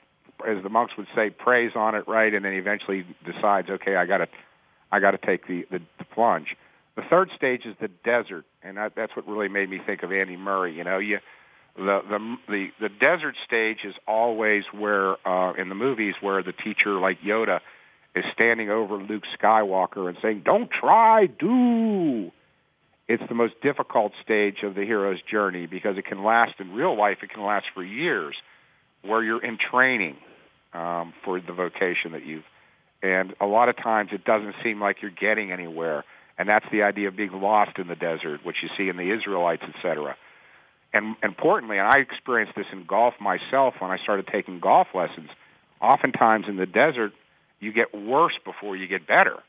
as 0.44 0.61
the 0.64 0.68
monks 0.68 0.96
would 0.96 1.07
say, 1.14 1.30
prays 1.30 1.72
on 1.76 1.94
it, 1.94 2.09
right? 2.09 2.35
And 2.35 2.44
then 2.44 2.52
he 2.52 2.59
eventually 2.59 3.07
decides, 3.24 3.70
okay, 3.70 3.94
I 3.94 4.04
got 4.04 4.18
to, 4.18 4.28
I 4.90 4.98
got 4.98 5.12
to 5.12 5.18
take 5.18 5.46
the, 5.46 5.64
the 5.70 5.80
the 5.98 6.04
plunge. 6.04 6.57
The 6.96 7.02
third 7.02 7.30
stage 7.37 7.66
is 7.66 7.76
the 7.80 7.88
desert, 7.88 8.44
and 8.64 8.76
that, 8.78 8.96
that's 8.96 9.14
what 9.14 9.28
really 9.28 9.48
made 9.48 9.70
me 9.70 9.80
think 9.85 10.02
of 10.02 10.11
Andy 10.11 10.37
Murray. 10.37 10.74
You 10.74 10.83
know, 10.83 10.98
you 10.98 11.20
the 11.76 12.02
the 12.09 12.37
the, 12.48 12.70
the 12.80 12.88
desert 12.88 13.37
stage 13.44 13.85
is 13.85 13.94
always 14.09 14.64
where 14.72 15.16
uh, 15.26 15.52
in 15.52 15.68
the 15.68 15.74
movies 15.76 16.14
where 16.20 16.42
the 16.42 16.52
teacher 16.52 16.98
like 16.98 17.20
Yoda 17.20 17.61
is 18.16 18.24
standing 18.33 18.70
over 18.70 18.96
Luke 18.96 19.24
Skywalker 19.40 20.09
and 20.09 20.18
saying, 20.20 20.42
"Don't 20.44 20.70
try, 20.70 21.26
do." 21.26 22.33
It's 23.06 23.22
the 23.28 23.34
most 23.34 23.54
difficult 23.60 24.12
stage 24.22 24.62
of 24.62 24.74
the 24.74 24.82
hero's 24.82 25.20
journey 25.22 25.66
because 25.66 25.98
it 25.98 26.06
can 26.06 26.24
last 26.24 26.54
in 26.58 26.72
real 26.72 26.96
life. 26.96 27.18
It 27.22 27.30
can 27.30 27.44
last 27.44 27.66
for 27.74 27.84
years, 27.84 28.34
where 29.02 29.22
you're 29.22 29.44
in 29.44 29.58
training 29.58 30.16
um, 30.72 31.12
for 31.22 31.40
the 31.40 31.52
vocation 31.52 32.12
that 32.12 32.24
you've. 32.24 32.44
And 33.02 33.34
a 33.40 33.46
lot 33.46 33.68
of 33.68 33.76
times 33.76 34.10
it 34.12 34.24
doesn't 34.24 34.54
seem 34.62 34.80
like 34.80 35.02
you're 35.02 35.10
getting 35.10 35.52
anywhere, 35.52 36.04
and 36.38 36.48
that's 36.48 36.64
the 36.72 36.82
idea 36.82 37.08
of 37.08 37.16
being 37.16 37.32
lost 37.32 37.78
in 37.78 37.88
the 37.88 37.94
desert, 37.94 38.44
which 38.44 38.62
you 38.62 38.70
see 38.76 38.88
in 38.88 38.96
the 38.96 39.10
Israelites, 39.10 39.62
etc. 39.74 40.16
And 40.94 41.16
importantly, 41.22 41.76
and 41.76 41.86
I 41.86 41.98
experienced 41.98 42.56
this 42.56 42.66
in 42.72 42.86
golf 42.86 43.14
myself 43.20 43.74
when 43.80 43.90
I 43.90 43.98
started 43.98 44.28
taking 44.28 44.60
golf 44.60 44.88
lessons. 44.94 45.28
Oftentimes 45.82 46.46
in 46.48 46.56
the 46.56 46.66
desert, 46.66 47.12
you 47.60 47.72
get 47.72 47.94
worse 47.94 48.34
before 48.42 48.76
you 48.76 48.86
get 48.86 49.06
better 49.06 49.42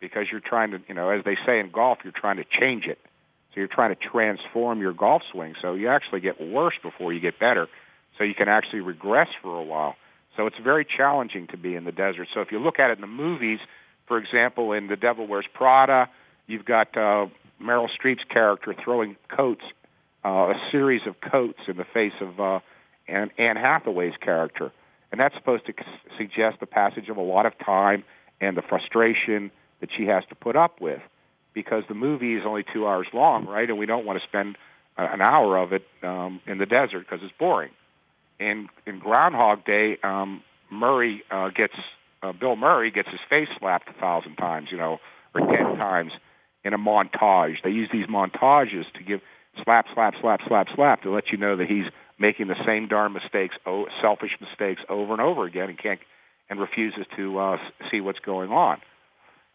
because 0.00 0.26
you're 0.30 0.40
trying 0.40 0.72
to, 0.72 0.80
you 0.88 0.94
know, 0.94 1.10
as 1.10 1.24
they 1.24 1.36
say 1.46 1.60
in 1.60 1.70
golf, 1.70 1.98
you're 2.04 2.12
trying 2.12 2.36
to 2.36 2.44
change 2.44 2.86
it. 2.86 2.98
So 3.52 3.60
you're 3.60 3.68
trying 3.68 3.94
to 3.94 4.00
transform 4.00 4.80
your 4.80 4.92
golf 4.92 5.22
swing. 5.32 5.54
So 5.60 5.74
you 5.74 5.88
actually 5.88 6.20
get 6.20 6.40
worse 6.40 6.74
before 6.82 7.12
you 7.12 7.20
get 7.20 7.38
better. 7.38 7.68
So 8.16 8.24
you 8.24 8.34
can 8.34 8.48
actually 8.48 8.80
regress 8.80 9.28
for 9.42 9.58
a 9.58 9.62
while. 9.62 9.96
So 10.36 10.46
it's 10.46 10.58
very 10.58 10.84
challenging 10.84 11.48
to 11.48 11.56
be 11.56 11.74
in 11.74 11.84
the 11.84 11.92
desert. 11.92 12.28
So 12.32 12.40
if 12.40 12.52
you 12.52 12.58
look 12.58 12.78
at 12.78 12.90
it 12.90 12.98
in 12.98 13.00
the 13.00 13.06
movies, 13.06 13.58
for 14.06 14.18
example, 14.18 14.72
in 14.72 14.86
The 14.86 14.96
Devil 14.96 15.26
Wears 15.26 15.46
Prada, 15.52 16.08
you've 16.46 16.64
got 16.64 16.96
uh, 16.96 17.26
Meryl 17.62 17.88
Streep's 17.88 18.24
character 18.28 18.74
throwing 18.74 19.16
coats, 19.28 19.64
uh, 20.24 20.28
a 20.28 20.60
series 20.70 21.06
of 21.06 21.20
coats 21.20 21.60
in 21.66 21.76
the 21.76 21.84
face 21.84 22.12
of 22.20 22.38
uh, 22.38 22.60
Anne, 23.08 23.30
Anne 23.38 23.56
Hathaway's 23.56 24.16
character. 24.20 24.72
And 25.10 25.20
that's 25.20 25.34
supposed 25.34 25.66
to 25.66 25.74
suggest 26.16 26.60
the 26.60 26.66
passage 26.66 27.08
of 27.08 27.16
a 27.16 27.22
lot 27.22 27.46
of 27.46 27.58
time 27.58 28.04
and 28.40 28.56
the 28.56 28.62
frustration 28.62 29.50
that 29.80 29.90
she 29.96 30.06
has 30.06 30.24
to 30.28 30.34
put 30.34 30.56
up 30.56 30.80
with 30.80 31.00
because 31.54 31.84
the 31.88 31.94
movie 31.94 32.34
is 32.34 32.44
only 32.44 32.64
two 32.72 32.86
hours 32.86 33.06
long, 33.12 33.46
right? 33.46 33.68
And 33.68 33.78
we 33.78 33.86
don't 33.86 34.04
want 34.04 34.20
to 34.20 34.26
spend 34.26 34.56
an 34.96 35.20
hour 35.20 35.56
of 35.56 35.72
it 35.72 35.84
um, 36.02 36.40
in 36.46 36.58
the 36.58 36.66
desert 36.66 37.00
because 37.00 37.20
it's 37.22 37.34
boring. 37.38 37.70
In 38.38 38.68
in 38.86 38.98
Groundhog 38.98 39.64
Day, 39.64 39.98
um, 40.02 40.42
Murray 40.70 41.22
uh, 41.30 41.50
gets 41.50 41.74
uh, 42.22 42.32
Bill 42.32 42.56
Murray 42.56 42.90
gets 42.90 43.08
his 43.08 43.20
face 43.28 43.48
slapped 43.58 43.88
a 43.88 43.92
thousand 43.94 44.36
times, 44.36 44.68
you 44.70 44.78
know, 44.78 44.98
or 45.34 45.40
ten 45.40 45.76
times 45.76 46.12
in 46.64 46.74
a 46.74 46.78
montage. 46.78 47.62
They 47.62 47.70
use 47.70 47.88
these 47.92 48.06
montages 48.06 48.90
to 48.94 49.02
give 49.02 49.20
slap, 49.64 49.86
slap, 49.94 50.14
slap, 50.20 50.40
slap, 50.46 50.68
slap 50.74 51.02
to 51.02 51.10
let 51.10 51.30
you 51.30 51.38
know 51.38 51.56
that 51.56 51.68
he's 51.68 51.86
making 52.18 52.48
the 52.48 52.64
same 52.64 52.88
darn 52.88 53.12
mistakes, 53.12 53.56
oh, 53.66 53.86
selfish 54.00 54.36
mistakes 54.40 54.82
over 54.88 55.12
and 55.12 55.20
over 55.20 55.44
again, 55.44 55.68
and 55.68 55.78
can't 55.78 56.00
and 56.50 56.60
refuses 56.60 57.06
to 57.16 57.38
uh, 57.38 57.58
see 57.90 58.00
what's 58.00 58.20
going 58.20 58.50
on. 58.50 58.80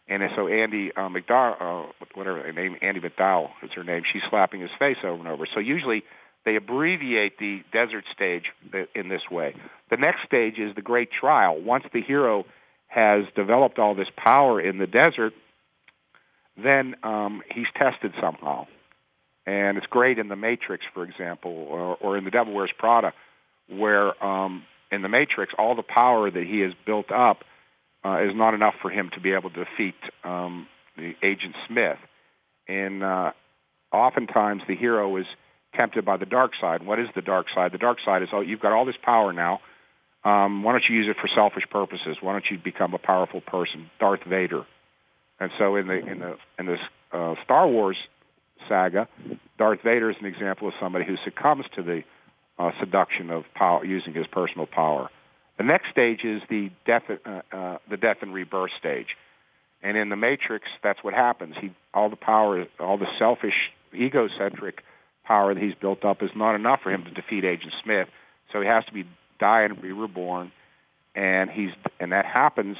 And 0.06 0.22
so 0.36 0.48
Andie 0.48 0.92
uh, 0.94 1.08
MacDowell, 1.08 1.56
uh, 1.60 2.04
whatever 2.14 2.42
her 2.42 2.52
name, 2.52 2.76
Andie 2.82 3.00
MacDowell 3.00 3.50
is 3.62 3.70
her 3.72 3.84
name. 3.84 4.02
She's 4.10 4.22
slapping 4.28 4.60
his 4.60 4.70
face 4.78 4.98
over 5.02 5.18
and 5.18 5.28
over. 5.28 5.46
So 5.52 5.60
usually 5.60 6.04
they 6.44 6.56
abbreviate 6.56 7.38
the 7.38 7.62
desert 7.72 8.04
stage 8.12 8.44
in 8.94 9.08
this 9.08 9.22
way. 9.30 9.54
The 9.90 9.96
next 9.96 10.24
stage 10.24 10.58
is 10.58 10.74
the 10.74 10.82
great 10.82 11.10
trial. 11.10 11.60
Once 11.60 11.84
the 11.92 12.02
hero 12.02 12.44
has 12.86 13.24
developed 13.34 13.78
all 13.78 13.94
this 13.94 14.08
power 14.14 14.60
in 14.60 14.78
the 14.78 14.86
desert, 14.86 15.32
then 16.62 16.96
um, 17.02 17.42
he's 17.50 17.66
tested 17.74 18.12
somehow. 18.20 18.66
And 19.46 19.78
it's 19.78 19.86
great 19.86 20.18
in 20.18 20.28
The 20.28 20.36
Matrix, 20.36 20.84
for 20.92 21.04
example, 21.04 21.50
or, 21.50 21.96
or 21.96 22.16
in 22.18 22.24
The 22.24 22.30
Devil 22.30 22.52
Wears 22.52 22.70
Prada, 22.76 23.12
where 23.68 24.22
um, 24.24 24.64
in 24.92 25.02
The 25.02 25.08
Matrix, 25.08 25.54
all 25.58 25.74
the 25.74 25.82
power 25.82 26.30
that 26.30 26.44
he 26.44 26.60
has 26.60 26.72
built 26.86 27.10
up 27.10 27.44
uh, 28.04 28.22
is 28.22 28.34
not 28.34 28.54
enough 28.54 28.74
for 28.82 28.90
him 28.90 29.10
to 29.14 29.20
be 29.20 29.32
able 29.32 29.50
to 29.50 29.64
defeat 29.64 29.94
um, 30.24 30.66
the 30.96 31.14
Agent 31.22 31.54
Smith. 31.66 31.98
And 32.68 33.02
uh, 33.02 33.32
oftentimes 33.92 34.62
the 34.68 34.76
hero 34.76 35.16
is 35.16 35.26
tempted 35.78 36.04
by 36.04 36.16
the 36.16 36.26
dark 36.26 36.52
side. 36.60 36.84
What 36.84 36.98
is 36.98 37.08
the 37.14 37.22
dark 37.22 37.46
side? 37.54 37.72
The 37.72 37.78
dark 37.78 37.98
side 38.04 38.22
is, 38.22 38.28
oh, 38.32 38.40
you've 38.40 38.60
got 38.60 38.72
all 38.72 38.84
this 38.84 38.96
power 39.02 39.32
now. 39.32 39.60
Um, 40.24 40.62
why 40.62 40.72
don't 40.72 40.84
you 40.88 40.96
use 40.96 41.08
it 41.08 41.16
for 41.20 41.28
selfish 41.28 41.64
purposes? 41.70 42.16
Why 42.20 42.32
don't 42.32 42.44
you 42.50 42.58
become 42.58 42.94
a 42.94 42.98
powerful 42.98 43.40
person, 43.40 43.90
Darth 44.00 44.24
Vader? 44.24 44.64
And 45.38 45.50
so 45.58 45.76
in 45.76 45.86
the 45.88 45.94
in 45.94 46.20
the 46.20 46.36
in 46.58 46.66
this 46.66 46.80
uh, 47.12 47.34
Star 47.44 47.68
Wars 47.68 47.96
saga, 48.68 49.08
Darth 49.58 49.82
Vader 49.82 50.10
is 50.10 50.16
an 50.20 50.26
example 50.26 50.68
of 50.68 50.74
somebody 50.80 51.04
who 51.04 51.16
succumbs 51.24 51.66
to 51.74 51.82
the 51.82 52.04
uh, 52.58 52.70
seduction 52.80 53.30
of 53.30 53.44
power, 53.54 53.84
using 53.84 54.14
his 54.14 54.26
personal 54.28 54.66
power. 54.66 55.10
The 55.58 55.64
next 55.64 55.90
stage 55.90 56.24
is 56.24 56.42
the 56.48 56.70
death, 56.84 57.04
uh, 57.08 57.42
uh, 57.52 57.78
the 57.88 57.96
death 57.96 58.18
and 58.22 58.34
rebirth 58.34 58.72
stage. 58.78 59.16
And 59.82 59.96
in 59.96 60.08
the 60.08 60.16
Matrix, 60.16 60.66
that's 60.82 61.04
what 61.04 61.14
happens. 61.14 61.54
He, 61.60 61.72
all 61.92 62.08
the 62.08 62.16
power, 62.16 62.66
all 62.80 62.98
the 62.98 63.08
selfish, 63.18 63.70
egocentric 63.94 64.82
power 65.24 65.54
that 65.54 65.62
he's 65.62 65.74
built 65.74 66.04
up 66.04 66.22
is 66.22 66.30
not 66.34 66.54
enough 66.54 66.80
for 66.82 66.90
him 66.90 67.04
to 67.04 67.10
defeat 67.10 67.44
Agent 67.44 67.72
Smith. 67.82 68.08
So 68.52 68.60
he 68.60 68.66
has 68.66 68.84
to 68.86 68.92
be 68.92 69.04
die 69.38 69.62
and 69.62 69.80
be 69.80 69.92
reborn, 69.92 70.52
and 71.14 71.50
he's 71.50 71.70
and 72.00 72.12
that 72.12 72.24
happens 72.24 72.76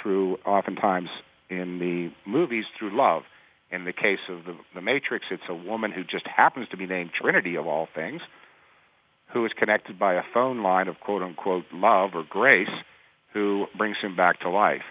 through 0.00 0.38
oftentimes 0.44 1.10
in 1.48 1.78
the 1.78 2.10
movies 2.28 2.64
through 2.78 2.96
love. 2.96 3.22
In 3.70 3.84
the 3.84 3.92
case 3.92 4.20
of 4.28 4.44
the, 4.44 4.56
the 4.74 4.80
Matrix, 4.80 5.26
it's 5.30 5.42
a 5.48 5.54
woman 5.54 5.92
who 5.92 6.02
just 6.02 6.26
happens 6.26 6.68
to 6.70 6.76
be 6.78 6.86
named 6.86 7.10
Trinity 7.12 7.56
of 7.56 7.66
all 7.66 7.86
things, 7.94 8.22
who 9.32 9.44
is 9.44 9.52
connected 9.52 9.98
by 9.98 10.14
a 10.14 10.22
phone 10.32 10.62
line 10.62 10.88
of 10.88 11.00
quote 11.00 11.22
unquote 11.22 11.64
love 11.72 12.10
or 12.14 12.24
grace 12.28 12.70
who 13.32 13.66
brings 13.76 13.96
him 13.98 14.16
back 14.16 14.40
to 14.40 14.48
life. 14.48 14.82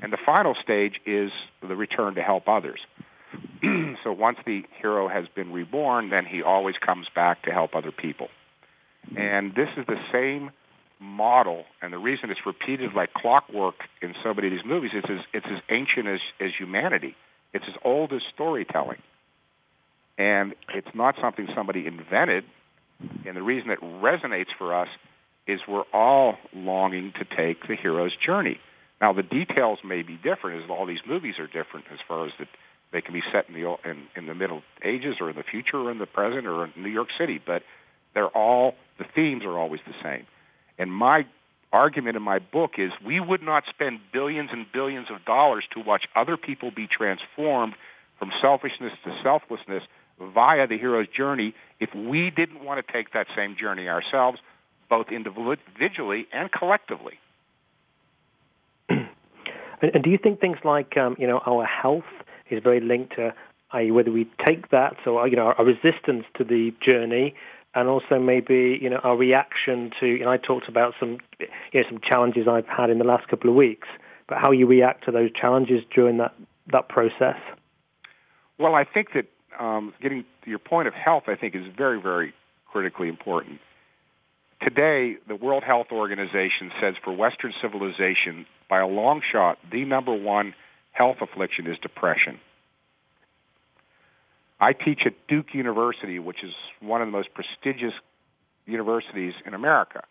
And 0.00 0.12
the 0.12 0.18
final 0.24 0.54
stage 0.54 1.00
is 1.04 1.30
the 1.60 1.76
return 1.76 2.14
to 2.14 2.22
help 2.22 2.48
others. 2.48 2.80
so 4.02 4.12
once 4.12 4.38
the 4.46 4.64
hero 4.80 5.08
has 5.08 5.26
been 5.34 5.52
reborn, 5.52 6.10
then 6.10 6.24
he 6.24 6.42
always 6.42 6.76
comes 6.78 7.06
back 7.14 7.42
to 7.42 7.50
help 7.50 7.74
other 7.74 7.92
people. 7.92 8.28
And 9.16 9.54
this 9.54 9.68
is 9.76 9.86
the 9.86 10.00
same 10.10 10.50
model, 11.02 11.64
and 11.82 11.92
the 11.92 11.98
reason 11.98 12.30
it's 12.30 12.46
repeated 12.46 12.94
like 12.94 13.12
clockwork 13.12 13.74
in 14.00 14.14
so 14.22 14.32
many 14.32 14.46
of 14.46 14.52
these 14.52 14.64
movies 14.64 14.92
is 14.94 15.04
it's 15.32 15.46
as 15.50 15.60
ancient 15.68 16.06
as, 16.06 16.20
as 16.40 16.52
humanity. 16.56 17.16
It's 17.52 17.66
as 17.68 17.74
old 17.84 18.12
as 18.12 18.22
storytelling. 18.32 19.02
And 20.16 20.54
it's 20.72 20.94
not 20.94 21.16
something 21.20 21.48
somebody 21.54 21.86
invented. 21.86 22.44
And 23.26 23.36
the 23.36 23.42
reason 23.42 23.70
it 23.70 23.80
resonates 23.80 24.48
for 24.58 24.74
us 24.74 24.88
is 25.46 25.60
we're 25.66 25.84
all 25.92 26.36
longing 26.54 27.12
to 27.18 27.24
take 27.24 27.66
the 27.66 27.74
hero's 27.74 28.12
journey. 28.16 28.58
Now, 29.00 29.12
the 29.12 29.22
details 29.22 29.80
may 29.84 30.02
be 30.02 30.16
different, 30.16 30.62
as 30.62 30.70
all 30.70 30.86
these 30.86 31.00
movies 31.06 31.38
are 31.38 31.46
different 31.46 31.86
as 31.92 31.98
far 32.06 32.26
as 32.26 32.32
that 32.38 32.48
they 32.92 33.00
can 33.00 33.14
be 33.14 33.22
set 33.32 33.48
in 33.48 33.54
the 33.54 33.76
in, 33.84 34.02
in 34.14 34.26
the 34.26 34.34
Middle 34.34 34.62
Ages 34.84 35.16
or 35.20 35.30
in 35.30 35.36
the 35.36 35.42
future 35.42 35.78
or 35.78 35.90
in 35.90 35.98
the 35.98 36.06
present 36.06 36.46
or 36.46 36.66
in 36.66 36.72
New 36.76 36.90
York 36.90 37.08
City, 37.18 37.40
but 37.44 37.62
they're 38.14 38.28
all 38.28 38.74
the 38.98 39.04
themes 39.14 39.44
are 39.44 39.58
always 39.58 39.80
the 39.86 39.94
same. 40.02 40.26
And 40.78 40.92
my 40.92 41.26
argument 41.72 42.16
in 42.16 42.22
my 42.22 42.38
book 42.38 42.72
is 42.78 42.92
we 43.04 43.18
would 43.18 43.42
not 43.42 43.64
spend 43.68 44.00
billions 44.12 44.50
and 44.52 44.66
billions 44.72 45.08
of 45.10 45.24
dollars 45.24 45.64
to 45.72 45.80
watch 45.80 46.06
other 46.14 46.36
people 46.36 46.70
be 46.70 46.86
transformed 46.86 47.74
from 48.18 48.30
selfishness 48.40 48.92
to 49.04 49.18
selflessness 49.22 49.82
via 50.34 50.66
the 50.66 50.78
hero's 50.78 51.08
journey 51.08 51.54
if 51.80 51.94
we 51.94 52.30
didn't 52.30 52.64
want 52.64 52.84
to 52.84 52.92
take 52.92 53.12
that 53.12 53.26
same 53.34 53.56
journey 53.56 53.88
ourselves, 53.88 54.38
both 54.88 55.10
individually 55.10 56.26
and 56.32 56.50
collectively. 56.52 57.18
And 59.82 60.04
do 60.04 60.10
you 60.10 60.18
think 60.18 60.40
things 60.40 60.58
like, 60.62 60.96
um, 60.96 61.16
you 61.18 61.26
know, 61.26 61.40
our 61.44 61.64
health 61.64 62.04
is 62.50 62.62
very 62.62 62.78
linked 62.78 63.16
to, 63.16 63.34
i.e., 63.72 63.90
whether 63.90 64.12
we 64.12 64.28
take 64.46 64.70
that, 64.70 64.96
so 65.04 65.24
you 65.24 65.34
know, 65.34 65.52
our 65.58 65.64
resistance 65.64 66.24
to 66.36 66.44
the 66.44 66.72
journey, 66.80 67.34
and 67.74 67.88
also 67.88 68.18
maybe 68.18 68.78
you 68.80 68.90
know 68.90 68.98
our 68.98 69.16
reaction 69.16 69.90
to. 69.98 70.06
You 70.06 70.24
know, 70.24 70.30
I 70.30 70.36
talked 70.36 70.68
about 70.68 70.94
some, 71.00 71.18
you 71.40 71.80
know, 71.80 71.88
some 71.88 72.00
challenges 72.00 72.46
I've 72.46 72.66
had 72.66 72.90
in 72.90 72.98
the 72.98 73.04
last 73.04 73.28
couple 73.28 73.50
of 73.50 73.56
weeks, 73.56 73.88
but 74.28 74.38
how 74.38 74.50
you 74.50 74.66
react 74.66 75.04
to 75.06 75.10
those 75.10 75.32
challenges 75.32 75.82
during 75.94 76.18
that 76.18 76.34
that 76.70 76.88
process. 76.88 77.38
Well, 78.58 78.74
I 78.74 78.84
think 78.84 79.14
that 79.14 79.26
um, 79.58 79.94
getting 80.00 80.24
to 80.44 80.50
your 80.50 80.58
point 80.58 80.88
of 80.88 80.94
health, 80.94 81.24
I 81.26 81.36
think, 81.36 81.54
is 81.54 81.66
very, 81.76 82.00
very 82.00 82.34
critically 82.70 83.08
important. 83.08 83.60
Today, 84.60 85.16
the 85.26 85.34
World 85.34 85.64
Health 85.64 85.88
Organization 85.90 86.70
says 86.80 86.94
for 87.02 87.12
Western 87.12 87.52
civilization, 87.60 88.46
by 88.68 88.80
a 88.80 88.86
long 88.86 89.20
shot, 89.20 89.58
the 89.70 89.84
number 89.84 90.14
one 90.14 90.54
health 90.92 91.16
affliction 91.20 91.66
is 91.66 91.78
depression. 91.78 92.38
I 94.60 94.72
teach 94.72 95.02
at 95.04 95.14
Duke 95.26 95.54
University, 95.54 96.20
which 96.20 96.44
is 96.44 96.54
one 96.80 97.02
of 97.02 97.08
the 97.08 97.12
most 97.12 97.30
prestigious 97.34 97.94
universities 98.64 99.34
in 99.44 99.54
America. 99.54 100.04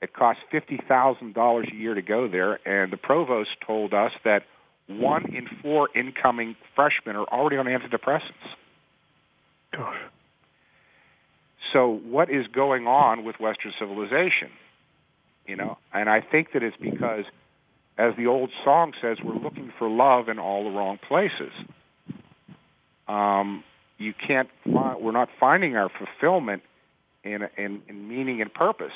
It 0.00 0.12
costs 0.12 0.42
$50,000 0.52 1.72
a 1.72 1.74
year 1.74 1.94
to 1.94 2.02
go 2.02 2.28
there, 2.28 2.60
and 2.64 2.92
the 2.92 2.96
provost 2.96 3.50
told 3.66 3.94
us 3.94 4.12
that 4.24 4.44
one 4.88 5.34
in 5.34 5.46
four 5.62 5.88
incoming 5.94 6.56
freshmen 6.74 7.16
are 7.16 7.26
already 7.26 7.56
on 7.56 7.66
antidepressants. 7.66 8.32
Gosh. 9.72 9.96
So 11.72 12.00
what 12.06 12.30
is 12.30 12.46
going 12.48 12.86
on 12.86 13.24
with 13.24 13.38
Western 13.38 13.72
civilization? 13.78 14.50
You 15.46 15.56
know, 15.56 15.78
and 15.92 16.08
I 16.08 16.20
think 16.20 16.52
that 16.52 16.62
it's 16.62 16.76
because, 16.80 17.24
as 17.96 18.14
the 18.16 18.26
old 18.26 18.50
song 18.64 18.92
says, 19.00 19.18
we're 19.22 19.34
looking 19.34 19.72
for 19.78 19.88
love 19.88 20.28
in 20.28 20.38
all 20.38 20.64
the 20.64 20.70
wrong 20.70 20.98
places. 21.06 21.52
Um, 23.06 23.64
you 23.98 24.14
can't. 24.14 24.48
Find, 24.64 25.00
we're 25.00 25.12
not 25.12 25.28
finding 25.40 25.76
our 25.76 25.90
fulfillment 25.90 26.62
in, 27.24 27.48
in, 27.56 27.82
in 27.88 28.08
meaning 28.08 28.40
and 28.40 28.52
purpose. 28.52 28.92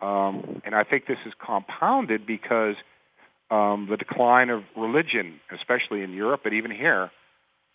Um, 0.00 0.62
and 0.64 0.74
I 0.74 0.84
think 0.84 1.06
this 1.06 1.18
is 1.26 1.32
compounded 1.44 2.26
because 2.26 2.76
um, 3.52 3.86
the 3.90 3.98
decline 3.98 4.48
of 4.48 4.64
religion, 4.76 5.38
especially 5.54 6.02
in 6.02 6.14
Europe, 6.14 6.40
but 6.42 6.54
even 6.54 6.70
here, 6.70 7.10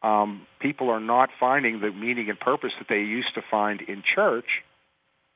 um, 0.02 0.48
people 0.60 0.90
are 0.90 1.00
not 1.00 1.30
finding 1.40 1.80
the 1.80 1.92
meaning 1.92 2.30
and 2.30 2.40
purpose 2.40 2.74
that 2.80 2.88
they 2.90 3.02
used 3.02 3.34
to 3.36 3.44
find 3.50 3.82
in 3.82 4.02
church. 4.16 4.64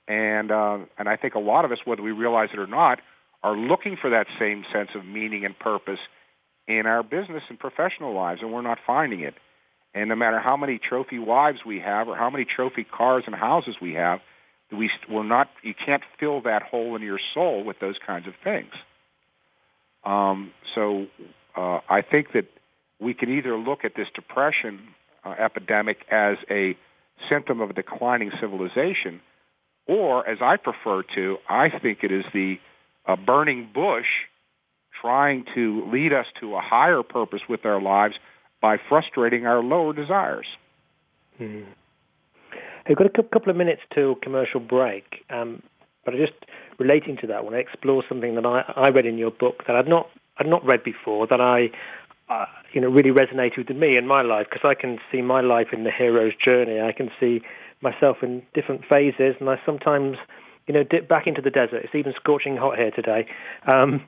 And 0.08 0.52
uh, 0.52 0.80
and 0.98 1.08
I 1.08 1.16
think 1.16 1.36
a 1.36 1.39
lot 1.39 1.64
of 1.64 1.72
us, 1.72 1.78
whether 1.86 2.02
we 2.02 2.12
realize 2.12 2.50
it 2.54 2.60
or 2.60 2.66
not, 2.68 3.00
are 3.44 3.56
looking 3.56 3.98
for 4.02 4.10
that 4.10 4.26
same 4.39 4.66
sense 4.74 4.89
of 4.96 5.06
meaning 5.06 5.46
and 5.46 5.58
purpose 5.58 6.00
in 6.68 6.88
our 6.88 7.04
business 7.04 7.44
and 7.50 7.60
professional 7.60 8.14
lives, 8.14 8.42
and 8.42 8.52
we're 8.52 8.62
not 8.64 8.80
finding 8.86 9.22
it. 9.22 9.36
And 9.94 10.10
no 10.10 10.16
matter 10.16 10.39
how 10.39 10.58
many 10.58 10.80
trophy 10.80 11.20
wives 11.20 11.60
we 11.66 11.80
have 11.80 12.08
or 12.08 12.16
how 12.16 12.32
many 12.32 12.46
trophy 12.46 12.84
cars 12.84 13.26
and 13.28 13.36
houses 13.36 13.76
we 13.80 13.94
have, 13.94 14.22
we 14.72 14.89
we're 15.08 15.24
not. 15.24 15.50
You 15.62 15.76
can't 15.76 16.04
fill 16.20 16.42
that 16.42 16.64
hole 16.64 16.96
in 16.96 17.04
your 17.04 17.20
soul 17.36 17.64
with 17.64 17.80
those 17.80 17.98
kinds 18.06 18.28
of 18.28 18.34
things. 18.44 18.72
Um, 20.04 20.52
so 20.76 21.08
uh, 21.56 21.80
I 21.89 22.02
think 22.02 22.34
that 22.34 22.45
we 22.99 23.14
can 23.14 23.30
either 23.30 23.58
look 23.58 23.84
at 23.84 23.95
this 23.95 24.08
depression 24.14 24.80
uh, 25.24 25.36
epidemic 25.38 26.06
as 26.10 26.38
a 26.49 26.78
symptom 27.30 27.62
of 27.62 27.70
a 27.70 27.74
declining 27.74 28.32
civilization, 28.39 29.22
or 29.88 30.28
as 30.28 30.39
I 30.41 30.58
prefer 30.58 31.04
to, 31.16 31.38
I 31.49 31.70
think 31.80 32.04
it 32.04 32.12
is 32.12 32.26
the 32.34 32.60
uh, 33.06 33.16
burning 33.16 33.70
bush 33.74 34.08
trying 34.99 35.45
to 35.56 35.89
lead 35.91 36.14
us 36.14 36.28
to 36.39 36.56
a 36.56 36.62
higher 36.62 37.04
purpose 37.04 37.41
with 37.49 37.66
our 37.66 37.82
lives 37.82 38.16
by 38.62 38.78
frustrating 38.89 39.45
our 39.45 39.62
lower 39.62 39.93
desires. 39.93 40.45
Hmm. 41.38 41.62
We've 42.88 42.97
got 42.97 43.08
a 43.08 43.10
couple 43.10 43.49
of 43.49 43.56
minutes 43.56 43.82
to 43.95 44.18
commercial 44.22 44.60
break, 44.60 45.24
um, 45.30 45.62
but 46.06 46.16
just 46.16 46.34
relating 46.82 47.17
to 47.17 47.27
that, 47.27 47.45
when 47.45 47.53
I 47.53 47.57
want 47.57 47.67
to 47.67 47.71
explore 47.71 48.03
something 48.09 48.36
that 48.36 48.45
I, 48.45 48.63
I 48.75 48.89
read 48.89 49.05
in 49.05 49.17
your 49.17 49.32
book 49.32 49.63
that 49.67 49.75
I'd 49.75 49.88
not 49.88 50.09
I'd 50.38 50.47
not 50.47 50.65
read 50.65 50.84
before 50.84 51.27
that 51.27 51.39
I 51.39 51.69
uh, 52.29 52.45
you 52.73 52.82
know 52.82 52.89
really 52.89 53.11
resonated 53.11 53.69
with 53.69 53.77
me 53.77 53.97
in 53.97 54.07
my 54.07 54.21
life 54.21 54.47
because 54.49 54.67
I 54.67 54.79
can 54.79 54.99
see 55.11 55.21
my 55.21 55.41
life 55.41 55.67
in 55.71 55.84
the 55.84 55.91
hero's 55.91 56.34
journey. 56.36 56.82
I 56.82 56.91
can 56.91 57.11
see 57.19 57.41
myself 57.82 58.17
in 58.21 58.43
different 58.53 58.82
phases, 58.89 59.36
and 59.39 59.49
I 59.49 59.59
sometimes 59.65 60.17
you 60.67 60.73
know 60.73 60.84
dip 60.84 61.07
back 61.07 61.27
into 61.27 61.41
the 61.41 61.51
desert. 61.51 61.84
It's 61.84 61.95
even 61.95 62.13
scorching 62.15 62.57
hot 62.57 62.77
here 62.77 62.91
today. 62.91 63.27
Um, 63.71 64.03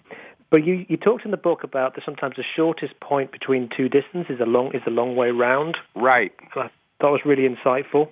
but 0.49 0.63
you, 0.63 0.85
you 0.87 0.97
talked 0.97 1.25
in 1.25 1.31
the 1.31 1.37
book 1.37 1.63
about 1.63 1.95
that 1.95 2.03
sometimes 2.05 2.35
the 2.35 2.43
shortest 2.55 2.99
point 2.99 3.31
between 3.31 3.69
two 3.75 3.89
distances 3.89 4.35
is 4.35 4.39
a 4.39 4.45
long 4.45 4.73
is 4.75 4.83
a 4.85 4.91
long 4.91 5.15
way 5.15 5.31
round. 5.31 5.77
Right. 5.95 6.31
And 6.53 6.65
I 6.65 6.69
thought 7.01 7.11
was 7.11 7.25
really 7.25 7.49
insightful. 7.49 8.05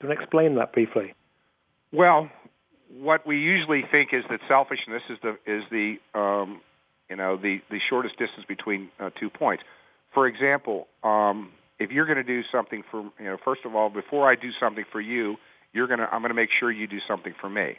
Do 0.00 0.06
you 0.06 0.08
want 0.08 0.18
to 0.18 0.22
explain 0.22 0.54
that 0.56 0.72
briefly? 0.72 1.14
Well, 1.92 2.30
what 3.00 3.26
we 3.26 3.38
usually 3.38 3.84
think 3.90 4.12
is 4.12 4.24
that 4.30 4.40
selfishness 4.48 5.02
is 5.08 5.18
the 5.22 5.38
is 5.46 5.64
the 5.70 5.98
um, 6.18 6.60
you 7.08 7.16
know 7.16 7.36
the 7.36 7.60
the 7.70 7.80
shortest 7.88 8.16
distance 8.18 8.44
between 8.46 8.90
uh, 9.00 9.10
two 9.18 9.30
points. 9.30 9.64
For 10.12 10.26
example, 10.26 10.86
um, 11.02 11.50
if 11.78 11.90
you're 11.90 12.06
going 12.06 12.18
to 12.18 12.22
do 12.22 12.42
something 12.52 12.84
for 12.90 13.02
you 13.18 13.24
know, 13.24 13.36
first 13.44 13.64
of 13.64 13.74
all, 13.74 13.90
before 13.90 14.30
I 14.30 14.36
do 14.36 14.50
something 14.60 14.84
for 14.92 15.00
you, 15.00 15.36
you're 15.72 15.88
gonna 15.88 16.08
I'm 16.10 16.20
going 16.20 16.30
to 16.30 16.34
make 16.34 16.50
sure 16.58 16.70
you 16.70 16.86
do 16.86 17.00
something 17.06 17.34
for 17.40 17.48
me. 17.48 17.78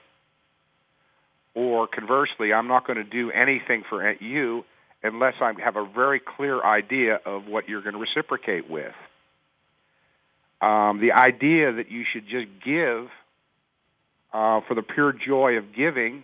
Or 1.54 1.88
conversely, 1.88 2.52
I'm 2.52 2.68
not 2.68 2.86
going 2.86 2.98
to 2.98 3.10
do 3.10 3.32
anything 3.32 3.84
for 3.88 4.12
you 4.14 4.66
unless 5.02 5.36
I 5.40 5.54
have 5.64 5.78
a 5.78 5.86
very 5.86 6.20
clear 6.20 6.62
idea 6.62 7.20
of 7.26 7.48
what 7.48 7.70
you're 7.70 7.82
going 7.82 7.94
to 7.94 8.00
reciprocate 8.00 8.70
with. 8.70 8.94
Um, 10.62 11.00
the 11.00 11.14
idea 11.14 11.72
that 11.72 11.90
you 11.90 12.04
should 12.12 12.28
just 12.28 12.48
give 12.66 13.08
uh, 14.36 14.60
for 14.68 14.74
the 14.76 14.82
pure 14.82 15.14
joy 15.14 15.54
of 15.54 15.74
giving, 15.74 16.24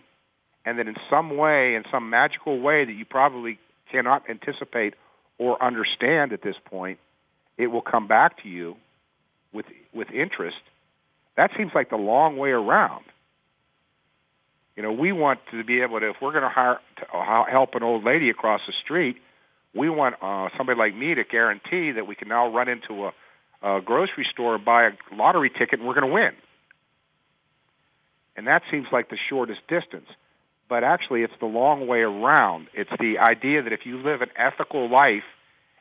and 0.66 0.78
that 0.78 0.86
in 0.86 0.96
some 1.08 1.38
way, 1.38 1.74
in 1.74 1.84
some 1.90 2.10
magical 2.10 2.60
way 2.60 2.84
that 2.84 2.92
you 2.92 3.06
probably 3.06 3.58
cannot 3.90 4.28
anticipate 4.28 4.92
or 5.38 5.62
understand 5.64 6.34
at 6.34 6.42
this 6.42 6.56
point, 6.66 6.98
it 7.56 7.68
will 7.68 7.80
come 7.80 8.06
back 8.06 8.42
to 8.42 8.50
you 8.50 8.76
with 9.50 9.64
with 9.94 10.10
interest. 10.10 10.58
That 11.38 11.52
seems 11.56 11.72
like 11.74 11.88
the 11.88 11.96
long 11.96 12.36
way 12.36 12.50
around. 12.50 13.04
You 14.76 14.82
know, 14.82 14.92
we 14.92 15.12
want 15.12 15.40
to 15.50 15.64
be 15.64 15.80
able 15.80 16.00
to, 16.00 16.10
if 16.10 16.16
we're 16.20 16.32
going 16.32 16.44
to 16.44 16.50
hire 16.50 16.78
to 16.98 17.16
uh, 17.16 17.44
help 17.50 17.74
an 17.74 17.82
old 17.82 18.04
lady 18.04 18.28
across 18.28 18.60
the 18.66 18.74
street, 18.84 19.16
we 19.74 19.88
want 19.88 20.16
uh, 20.20 20.50
somebody 20.58 20.78
like 20.78 20.94
me 20.94 21.14
to 21.14 21.24
guarantee 21.24 21.92
that 21.92 22.06
we 22.06 22.14
can 22.14 22.28
now 22.28 22.48
run 22.48 22.68
into 22.68 23.06
a, 23.06 23.12
a 23.62 23.80
grocery 23.80 24.26
store 24.30 24.56
and 24.56 24.64
buy 24.64 24.84
a 24.84 24.92
lottery 25.14 25.50
ticket 25.50 25.78
and 25.78 25.88
we're 25.88 25.94
going 25.94 26.06
to 26.06 26.12
win. 26.12 26.32
And 28.36 28.46
that 28.46 28.62
seems 28.70 28.86
like 28.90 29.10
the 29.10 29.18
shortest 29.28 29.60
distance. 29.68 30.08
But 30.68 30.84
actually, 30.84 31.22
it's 31.22 31.34
the 31.38 31.46
long 31.46 31.86
way 31.86 32.00
around. 32.00 32.68
It's 32.72 32.90
the 32.98 33.18
idea 33.18 33.62
that 33.62 33.72
if 33.72 33.84
you 33.84 33.98
live 33.98 34.22
an 34.22 34.30
ethical 34.36 34.88
life 34.88 35.24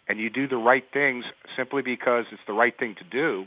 and 0.07 0.19
you 0.19 0.29
do 0.29 0.47
the 0.47 0.57
right 0.57 0.83
things 0.91 1.23
simply 1.55 1.81
because 1.81 2.25
it's 2.31 2.41
the 2.45 2.53
right 2.53 2.77
thing 2.77 2.95
to 2.95 3.03
do, 3.05 3.45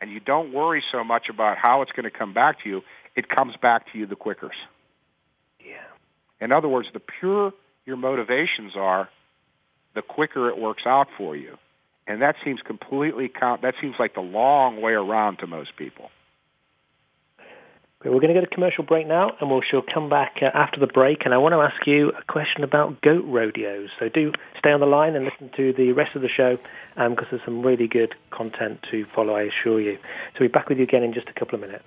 and 0.00 0.10
you 0.10 0.20
don't 0.20 0.52
worry 0.52 0.82
so 0.90 1.04
much 1.04 1.28
about 1.28 1.58
how 1.58 1.82
it's 1.82 1.92
going 1.92 2.04
to 2.04 2.10
come 2.10 2.32
back 2.32 2.62
to 2.62 2.68
you, 2.68 2.82
it 3.14 3.28
comes 3.28 3.56
back 3.56 3.92
to 3.92 3.98
you 3.98 4.06
the 4.06 4.16
quicker. 4.16 4.50
Yeah. 5.60 5.82
In 6.40 6.52
other 6.52 6.68
words, 6.68 6.88
the 6.92 7.00
pure 7.00 7.52
your 7.84 7.96
motivations 7.96 8.76
are, 8.76 9.08
the 9.94 10.02
quicker 10.02 10.48
it 10.48 10.56
works 10.56 10.86
out 10.86 11.08
for 11.16 11.34
you. 11.34 11.58
And 12.06 12.22
that 12.22 12.36
seems 12.44 12.62
completely. 12.62 13.30
That 13.40 13.74
seems 13.80 13.96
like 13.98 14.14
the 14.14 14.20
long 14.20 14.80
way 14.80 14.92
around 14.92 15.40
to 15.40 15.46
most 15.46 15.76
people. 15.76 16.10
We're 18.04 18.20
going 18.20 18.28
to 18.28 18.34
go 18.34 18.40
to 18.42 18.46
commercial 18.46 18.84
break 18.84 19.08
now, 19.08 19.32
and 19.40 19.50
we'll 19.50 19.60
she'll 19.60 19.82
come 19.82 20.08
back 20.08 20.36
uh, 20.40 20.44
after 20.54 20.78
the 20.78 20.86
break. 20.86 21.24
And 21.24 21.34
I 21.34 21.38
want 21.38 21.52
to 21.52 21.58
ask 21.58 21.84
you 21.84 22.10
a 22.10 22.22
question 22.32 22.62
about 22.62 23.00
goat 23.00 23.24
rodeos. 23.26 23.90
So 23.98 24.08
do 24.08 24.30
stay 24.56 24.70
on 24.70 24.78
the 24.78 24.86
line 24.86 25.16
and 25.16 25.24
listen 25.24 25.50
to 25.56 25.72
the 25.72 25.90
rest 25.90 26.14
of 26.14 26.22
the 26.22 26.28
show, 26.28 26.58
because 26.94 27.18
um, 27.18 27.26
there's 27.28 27.42
some 27.44 27.60
really 27.60 27.88
good 27.88 28.14
content 28.30 28.86
to 28.92 29.04
follow. 29.16 29.34
I 29.34 29.42
assure 29.42 29.80
you. 29.80 29.96
So 30.34 30.38
we'll 30.38 30.48
be 30.48 30.52
back 30.52 30.68
with 30.68 30.78
you 30.78 30.84
again 30.84 31.02
in 31.02 31.12
just 31.12 31.28
a 31.28 31.32
couple 31.32 31.56
of 31.56 31.60
minutes. 31.60 31.82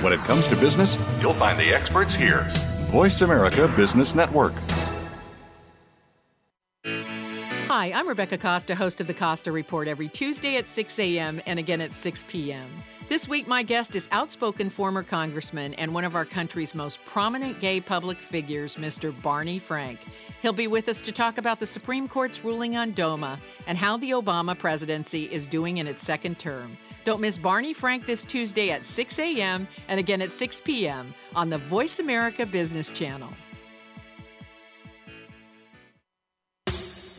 When 0.00 0.12
it 0.12 0.20
comes 0.20 0.46
to 0.46 0.54
business, 0.54 0.96
you'll 1.20 1.32
find 1.32 1.58
the 1.58 1.74
experts 1.74 2.14
here. 2.14 2.46
Voice 2.92 3.20
America 3.20 3.66
Business 3.66 4.14
Network. 4.14 4.52
Hi, 7.80 7.92
I'm 7.92 8.06
Rebecca 8.06 8.36
Costa, 8.36 8.74
host 8.74 9.00
of 9.00 9.06
the 9.06 9.14
Costa 9.14 9.50
Report 9.50 9.88
every 9.88 10.06
Tuesday 10.06 10.56
at 10.58 10.68
6 10.68 10.98
a.m. 10.98 11.40
and 11.46 11.58
again 11.58 11.80
at 11.80 11.94
6 11.94 12.26
p.m. 12.28 12.68
This 13.08 13.26
week, 13.26 13.48
my 13.48 13.62
guest 13.62 13.96
is 13.96 14.06
outspoken 14.12 14.68
former 14.68 15.02
congressman 15.02 15.72
and 15.72 15.94
one 15.94 16.04
of 16.04 16.14
our 16.14 16.26
country's 16.26 16.74
most 16.74 17.02
prominent 17.06 17.58
gay 17.58 17.80
public 17.80 18.18
figures, 18.18 18.76
Mr. 18.76 19.18
Barney 19.22 19.58
Frank. 19.58 19.98
He'll 20.42 20.52
be 20.52 20.66
with 20.66 20.90
us 20.90 21.00
to 21.00 21.10
talk 21.10 21.38
about 21.38 21.58
the 21.58 21.64
Supreme 21.64 22.06
Court's 22.06 22.44
ruling 22.44 22.76
on 22.76 22.92
DOMA 22.92 23.40
and 23.66 23.78
how 23.78 23.96
the 23.96 24.10
Obama 24.10 24.58
presidency 24.58 25.24
is 25.32 25.46
doing 25.46 25.78
in 25.78 25.88
its 25.88 26.02
second 26.02 26.38
term. 26.38 26.76
Don't 27.06 27.22
miss 27.22 27.38
Barney 27.38 27.72
Frank 27.72 28.04
this 28.04 28.26
Tuesday 28.26 28.72
at 28.72 28.84
6 28.84 29.18
a.m. 29.18 29.66
and 29.88 29.98
again 29.98 30.20
at 30.20 30.34
6 30.34 30.60
p.m. 30.66 31.14
on 31.34 31.48
the 31.48 31.56
Voice 31.56 31.98
America 31.98 32.44
Business 32.44 32.90
Channel. 32.90 33.30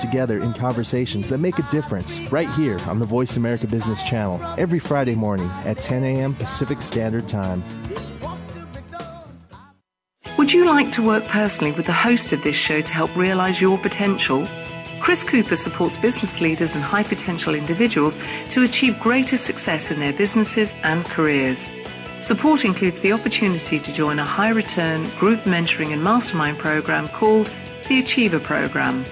together 0.00 0.42
in 0.42 0.52
conversations 0.52 1.28
that 1.28 1.38
make 1.38 1.58
a 1.58 1.70
difference 1.70 2.20
right 2.32 2.50
here 2.52 2.78
on 2.86 2.98
the 2.98 3.06
Voice 3.06 3.36
America 3.36 3.66
Business 3.66 4.02
Channel 4.02 4.40
every 4.58 4.78
Friday 4.78 5.14
morning 5.14 5.50
at 5.64 5.78
10 5.78 6.04
a.m. 6.04 6.34
Pacific 6.34 6.82
Standard 6.82 7.28
Time. 7.28 7.62
Would 10.38 10.52
you 10.52 10.66
like 10.66 10.92
to 10.92 11.02
work 11.02 11.24
personally 11.26 11.72
with 11.72 11.86
the 11.86 11.92
host 11.92 12.32
of 12.32 12.42
this 12.42 12.56
show 12.56 12.80
to 12.80 12.94
help 12.94 13.14
realize 13.16 13.60
your 13.60 13.76
potential? 13.76 14.46
Chris 15.00 15.24
Cooper 15.24 15.56
supports 15.56 15.96
business 15.96 16.40
leaders 16.40 16.74
and 16.74 16.82
high 16.82 17.02
potential 17.02 17.54
individuals 17.54 18.18
to 18.50 18.62
achieve 18.62 18.98
greater 19.00 19.36
success 19.36 19.90
in 19.90 20.00
their 20.00 20.12
businesses 20.12 20.74
and 20.82 21.04
careers. 21.04 21.72
Support 22.20 22.64
includes 22.64 23.00
the 23.00 23.12
opportunity 23.12 23.78
to 23.78 23.92
join 23.92 24.18
a 24.18 24.24
high 24.24 24.50
return 24.50 25.08
group 25.18 25.40
mentoring 25.44 25.92
and 25.92 26.02
mastermind 26.02 26.58
program 26.58 27.08
called 27.08 27.50
the 27.88 28.00
Achiever 28.00 28.40
Program 28.40 29.04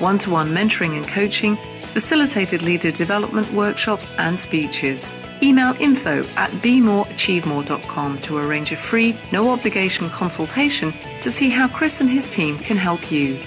one 0.00 0.18
to 0.18 0.30
one 0.30 0.50
mentoring 0.52 0.96
and 0.96 1.06
coaching, 1.06 1.56
facilitated 1.92 2.62
leader 2.62 2.90
development 2.90 3.50
workshops, 3.52 4.06
and 4.18 4.38
speeches. 4.38 5.14
Email 5.42 5.74
info 5.80 6.24
at 6.36 6.50
bemoreachievemore.com 6.62 8.18
to 8.20 8.38
arrange 8.38 8.72
a 8.72 8.76
free, 8.76 9.18
no 9.32 9.50
obligation 9.50 10.08
consultation 10.10 10.92
to 11.20 11.30
see 11.30 11.48
how 11.48 11.68
Chris 11.68 12.00
and 12.00 12.10
his 12.10 12.28
team 12.30 12.58
can 12.58 12.76
help 12.76 13.10
you. 13.10 13.38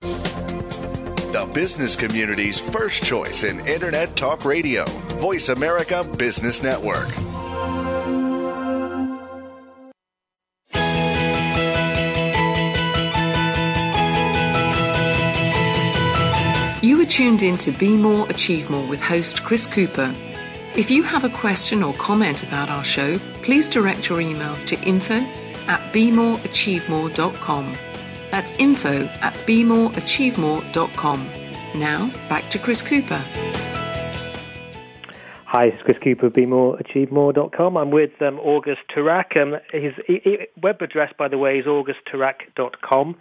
The 0.00 1.48
business 1.52 1.94
community's 1.94 2.58
first 2.58 3.02
choice 3.04 3.44
in 3.44 3.66
Internet 3.66 4.16
Talk 4.16 4.44
Radio, 4.44 4.84
Voice 5.20 5.48
America 5.50 6.02
Business 6.16 6.62
Network. 6.62 7.08
Tuned 17.08 17.42
in 17.42 17.56
to 17.58 17.72
Be 17.72 17.96
More, 17.96 18.28
Achieve 18.28 18.68
More 18.70 18.86
with 18.86 19.00
host 19.00 19.42
Chris 19.42 19.66
Cooper. 19.66 20.14
If 20.76 20.90
you 20.90 21.02
have 21.02 21.24
a 21.24 21.30
question 21.30 21.82
or 21.82 21.94
comment 21.94 22.42
about 22.42 22.68
our 22.68 22.84
show, 22.84 23.18
please 23.42 23.66
direct 23.68 24.08
your 24.08 24.18
emails 24.20 24.66
to 24.66 24.78
info 24.86 25.14
at 25.66 25.92
bemoreachievemore.com. 25.92 27.76
That's 28.30 28.52
info 28.52 29.06
at 29.06 29.34
bemoreachievemore.com. 29.34 31.28
Now, 31.74 32.10
back 32.28 32.48
to 32.50 32.58
Chris 32.58 32.82
Cooper. 32.82 33.24
Hi, 35.46 35.64
it's 35.64 35.82
Chris 35.82 35.98
Cooper, 35.98 36.28
bemoreachievemore.com. 36.28 37.76
I'm 37.78 37.90
with 37.90 38.20
um, 38.20 38.38
August 38.38 38.82
Turak. 38.94 39.34
Um, 39.36 39.56
his 39.72 39.94
e- 40.08 40.46
web 40.62 40.82
address, 40.82 41.12
by 41.18 41.28
the 41.28 41.38
way, 41.38 41.58
is 41.58 41.64
augustturak.com 41.64 43.16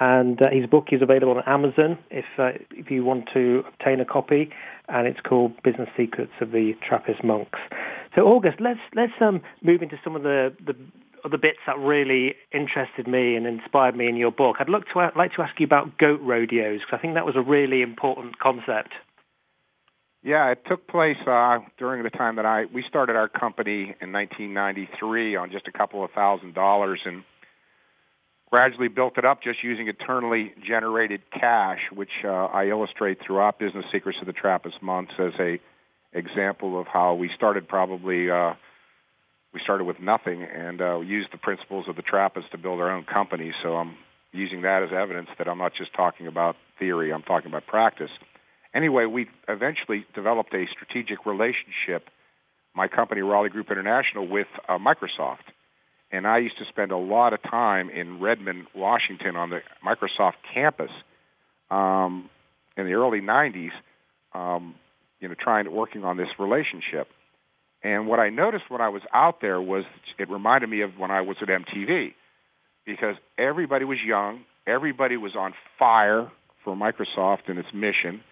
and 0.00 0.40
uh, 0.40 0.50
his 0.50 0.66
book 0.66 0.88
is 0.92 1.02
available 1.02 1.36
on 1.36 1.42
Amazon 1.46 1.98
if 2.10 2.24
uh, 2.38 2.52
if 2.70 2.90
you 2.90 3.04
want 3.04 3.28
to 3.34 3.62
obtain 3.68 4.00
a 4.00 4.04
copy, 4.04 4.50
and 4.88 5.06
it's 5.06 5.20
called 5.20 5.62
Business 5.62 5.88
Secrets 5.96 6.32
of 6.40 6.50
the 6.50 6.72
Trappist 6.86 7.22
Monks. 7.22 7.58
So 8.16 8.22
August, 8.22 8.60
let's 8.60 8.80
let's 8.96 9.12
um, 9.20 9.42
move 9.62 9.82
into 9.82 10.00
some 10.02 10.16
of 10.16 10.22
the 10.22 10.54
the 10.64 10.74
other 11.22 11.36
bits 11.36 11.58
that 11.66 11.78
really 11.78 12.34
interested 12.50 13.06
me 13.06 13.36
and 13.36 13.46
inspired 13.46 13.94
me 13.94 14.08
in 14.08 14.16
your 14.16 14.32
book. 14.32 14.56
I'd 14.58 14.70
look 14.70 14.88
to, 14.94 15.10
like 15.14 15.34
to 15.34 15.42
ask 15.42 15.60
you 15.60 15.66
about 15.66 15.98
goat 15.98 16.20
rodeos 16.22 16.80
because 16.80 16.98
I 16.98 16.98
think 16.98 17.14
that 17.14 17.26
was 17.26 17.36
a 17.36 17.42
really 17.42 17.82
important 17.82 18.38
concept. 18.38 18.94
Yeah, 20.22 20.50
it 20.50 20.62
took 20.66 20.86
place 20.86 21.16
uh, 21.26 21.58
during 21.78 22.02
the 22.02 22.10
time 22.10 22.36
that 22.36 22.46
I 22.46 22.64
we 22.66 22.82
started 22.82 23.16
our 23.16 23.28
company 23.28 23.94
in 24.00 24.12
1993 24.12 25.36
on 25.36 25.50
just 25.50 25.68
a 25.68 25.72
couple 25.72 26.04
of 26.04 26.10
thousand 26.12 26.54
dollars 26.54 27.00
and 27.04 27.22
gradually 28.50 28.88
built 28.88 29.16
it 29.16 29.24
up 29.24 29.42
just 29.42 29.62
using 29.62 29.86
internally 29.86 30.52
generated 30.66 31.22
cash, 31.30 31.80
which 31.94 32.10
uh, 32.24 32.28
I 32.28 32.66
illustrate 32.66 33.18
throughout 33.24 33.58
Business 33.58 33.84
Secrets 33.92 34.18
of 34.20 34.26
the 34.26 34.32
Trappist 34.32 34.82
Monks 34.82 35.14
as 35.18 35.32
a 35.38 35.60
example 36.12 36.80
of 36.80 36.88
how 36.88 37.14
we 37.14 37.30
started 37.36 37.68
probably 37.68 38.30
uh, 38.30 38.54
we 39.54 39.60
started 39.60 39.84
with 39.84 40.00
nothing 40.00 40.42
and 40.42 40.80
uh, 40.80 41.00
used 41.00 41.32
the 41.32 41.38
principles 41.38 41.86
of 41.88 41.96
the 41.96 42.02
Trappists 42.02 42.50
to 42.50 42.58
build 42.58 42.80
our 42.80 42.90
own 42.90 43.04
company. 43.04 43.52
So 43.62 43.76
I'm 43.76 43.96
using 44.32 44.62
that 44.62 44.82
as 44.82 44.90
evidence 44.92 45.28
that 45.38 45.48
I'm 45.48 45.58
not 45.58 45.74
just 45.74 45.92
talking 45.94 46.26
about 46.26 46.56
theory, 46.78 47.12
I'm 47.12 47.22
talking 47.22 47.50
about 47.50 47.66
practice. 47.66 48.10
Anyway, 48.74 49.06
we 49.06 49.28
eventually 49.48 50.06
developed 50.14 50.54
a 50.54 50.66
strategic 50.70 51.26
relationship, 51.26 52.08
my 52.74 52.86
company, 52.86 53.22
Raleigh 53.22 53.48
Group 53.48 53.70
International, 53.70 54.26
with 54.26 54.46
uh, 54.68 54.78
Microsoft 54.78 55.50
and 56.12 56.26
I 56.26 56.38
used 56.38 56.58
to 56.58 56.64
spend 56.66 56.92
a 56.92 56.96
lot 56.96 57.32
of 57.32 57.42
time 57.42 57.90
in 57.90 58.20
Redmond, 58.20 58.66
Washington, 58.74 59.36
on 59.36 59.50
the 59.50 59.60
Microsoft 59.84 60.34
campus 60.52 60.90
um, 61.70 62.28
in 62.76 62.86
the 62.86 62.94
early 62.94 63.20
'90s. 63.20 63.72
Um, 64.32 64.74
you 65.20 65.28
know, 65.28 65.34
trying 65.34 65.64
to 65.66 65.70
working 65.70 66.04
on 66.04 66.16
this 66.16 66.28
relationship. 66.38 67.08
And 67.82 68.06
what 68.06 68.18
I 68.20 68.28
noticed 68.30 68.64
when 68.68 68.80
I 68.80 68.88
was 68.88 69.02
out 69.12 69.40
there 69.40 69.60
was 69.60 69.84
it 70.18 70.28
reminded 70.28 70.68
me 70.68 70.80
of 70.82 70.98
when 70.98 71.10
I 71.10 71.20
was 71.20 71.36
at 71.40 71.48
MTV, 71.48 72.14
because 72.84 73.16
everybody 73.38 73.84
was 73.84 73.98
young, 74.04 74.40
everybody 74.66 75.16
was 75.16 75.36
on 75.36 75.54
fire 75.78 76.30
for 76.64 76.74
Microsoft 76.74 77.48
and 77.48 77.58
its 77.58 77.68
mission. 77.72 78.22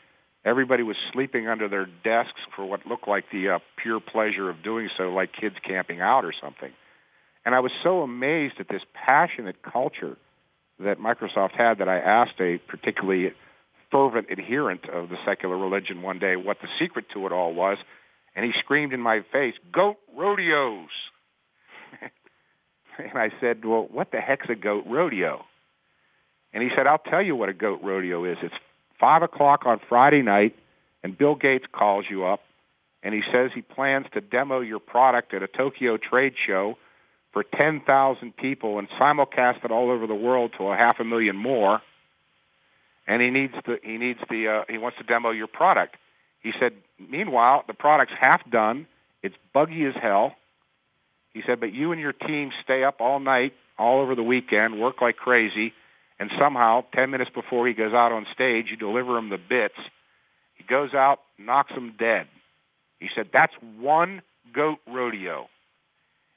Everybody 0.44 0.82
was 0.82 0.96
sleeping 1.12 1.48
under 1.48 1.68
their 1.68 1.86
desks 2.04 2.40
for 2.54 2.64
what 2.64 2.86
looked 2.86 3.08
like 3.08 3.24
the 3.32 3.50
uh, 3.50 3.58
pure 3.76 4.00
pleasure 4.00 4.48
of 4.48 4.62
doing 4.62 4.88
so, 4.96 5.10
like 5.10 5.32
kids 5.32 5.56
camping 5.62 6.00
out 6.00 6.24
or 6.24 6.32
something. 6.40 6.70
And 7.44 7.54
I 7.54 7.60
was 7.60 7.72
so 7.82 8.02
amazed 8.02 8.54
at 8.58 8.68
this 8.68 8.82
passionate 8.92 9.62
culture 9.62 10.16
that 10.80 10.98
Microsoft 10.98 11.52
had 11.52 11.78
that 11.78 11.88
I 11.88 11.98
asked 11.98 12.40
a 12.40 12.58
particularly 12.58 13.32
fervent 13.90 14.28
adherent 14.30 14.88
of 14.88 15.08
the 15.08 15.16
secular 15.24 15.56
religion 15.56 16.02
one 16.02 16.18
day 16.18 16.36
what 16.36 16.58
the 16.60 16.68
secret 16.78 17.06
to 17.14 17.26
it 17.26 17.32
all 17.32 17.54
was. 17.54 17.78
And 18.36 18.44
he 18.44 18.52
screamed 18.58 18.92
in 18.92 19.00
my 19.00 19.24
face, 19.32 19.54
goat 19.72 19.96
rodeos. 20.16 20.90
and 22.98 23.18
I 23.18 23.30
said, 23.40 23.64
well, 23.64 23.88
what 23.90 24.12
the 24.12 24.20
heck's 24.20 24.48
a 24.48 24.54
goat 24.54 24.84
rodeo? 24.86 25.44
And 26.52 26.62
he 26.62 26.70
said, 26.74 26.86
I'll 26.86 26.98
tell 26.98 27.22
you 27.22 27.34
what 27.34 27.48
a 27.48 27.54
goat 27.54 27.80
rodeo 27.82 28.24
is. 28.24 28.38
It's 28.42 28.54
5 29.00 29.22
o'clock 29.22 29.66
on 29.66 29.80
Friday 29.88 30.22
night, 30.22 30.56
and 31.02 31.16
Bill 31.16 31.34
Gates 31.34 31.66
calls 31.72 32.04
you 32.08 32.24
up, 32.24 32.40
and 33.02 33.14
he 33.14 33.22
says 33.32 33.50
he 33.54 33.62
plans 33.62 34.06
to 34.12 34.20
demo 34.20 34.60
your 34.60 34.80
product 34.80 35.34
at 35.34 35.42
a 35.42 35.46
Tokyo 35.46 35.96
trade 35.96 36.34
show 36.46 36.76
for 37.38 37.44
10,000 37.56 38.36
people 38.36 38.80
and 38.80 38.88
simulcast 38.90 39.64
it 39.64 39.70
all 39.70 39.92
over 39.92 40.08
the 40.08 40.14
world 40.14 40.52
to 40.58 40.66
a 40.66 40.76
half 40.76 40.98
a 40.98 41.04
million 41.04 41.36
more. 41.36 41.80
And 43.06 43.22
he 43.22 43.30
needs 43.30 43.54
the 43.64 43.78
he 43.80 43.96
needs 43.96 44.18
the 44.28 44.48
uh, 44.48 44.64
he 44.68 44.76
wants 44.76 44.98
to 44.98 45.04
demo 45.04 45.30
your 45.30 45.46
product. 45.46 45.96
He 46.40 46.52
said, 46.58 46.72
meanwhile, 46.98 47.62
the 47.68 47.74
product's 47.74 48.14
half 48.18 48.48
done. 48.50 48.88
It's 49.22 49.36
buggy 49.52 49.84
as 49.84 49.94
hell. 49.94 50.34
He 51.32 51.42
said, 51.46 51.60
but 51.60 51.72
you 51.72 51.92
and 51.92 52.00
your 52.00 52.12
team 52.12 52.50
stay 52.64 52.82
up 52.82 53.00
all 53.00 53.20
night, 53.20 53.54
all 53.78 54.00
over 54.00 54.16
the 54.16 54.22
weekend, 54.24 54.80
work 54.80 55.00
like 55.00 55.16
crazy, 55.16 55.72
and 56.18 56.32
somehow, 56.38 56.84
10 56.92 57.10
minutes 57.10 57.30
before 57.32 57.68
he 57.68 57.72
goes 57.72 57.92
out 57.92 58.10
on 58.10 58.26
stage, 58.32 58.66
you 58.70 58.76
deliver 58.76 59.16
him 59.16 59.28
the 59.28 59.38
bits. 59.38 59.78
He 60.56 60.64
goes 60.64 60.92
out, 60.92 61.20
knocks 61.38 61.70
him 61.70 61.94
dead. 61.98 62.26
He 62.98 63.08
said, 63.14 63.28
that's 63.32 63.54
one 63.78 64.22
goat 64.52 64.78
rodeo. 64.88 65.48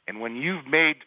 And 0.07 0.19
when 0.19 0.35
you've 0.35 0.67
made 0.67 0.97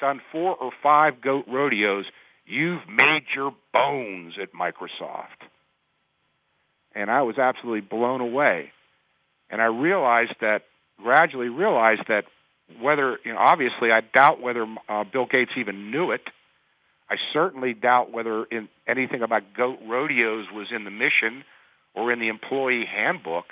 done 0.00 0.20
four 0.32 0.54
or 0.56 0.72
five 0.82 1.20
goat 1.20 1.46
rodeos, 1.48 2.06
you've 2.44 2.88
made 2.88 3.24
your 3.34 3.54
bones 3.72 4.34
at 4.40 4.52
Microsoft. 4.52 5.48
And 6.94 7.10
I 7.10 7.22
was 7.22 7.38
absolutely 7.38 7.82
blown 7.82 8.20
away. 8.20 8.72
And 9.50 9.60
I 9.60 9.66
realized 9.66 10.36
that, 10.40 10.62
gradually 11.02 11.48
realized 11.48 12.04
that 12.08 12.24
whether, 12.80 13.18
you 13.24 13.32
know, 13.32 13.38
obviously 13.38 13.92
I 13.92 14.00
doubt 14.00 14.40
whether 14.40 14.66
uh, 14.88 15.04
Bill 15.04 15.26
Gates 15.26 15.52
even 15.56 15.90
knew 15.90 16.10
it. 16.10 16.22
I 17.08 17.16
certainly 17.32 17.74
doubt 17.74 18.10
whether 18.10 18.44
in 18.44 18.68
anything 18.86 19.22
about 19.22 19.54
goat 19.56 19.78
rodeos 19.86 20.46
was 20.52 20.72
in 20.72 20.84
the 20.84 20.90
mission 20.90 21.44
or 21.94 22.10
in 22.12 22.18
the 22.18 22.28
employee 22.28 22.84
handbook. 22.84 23.46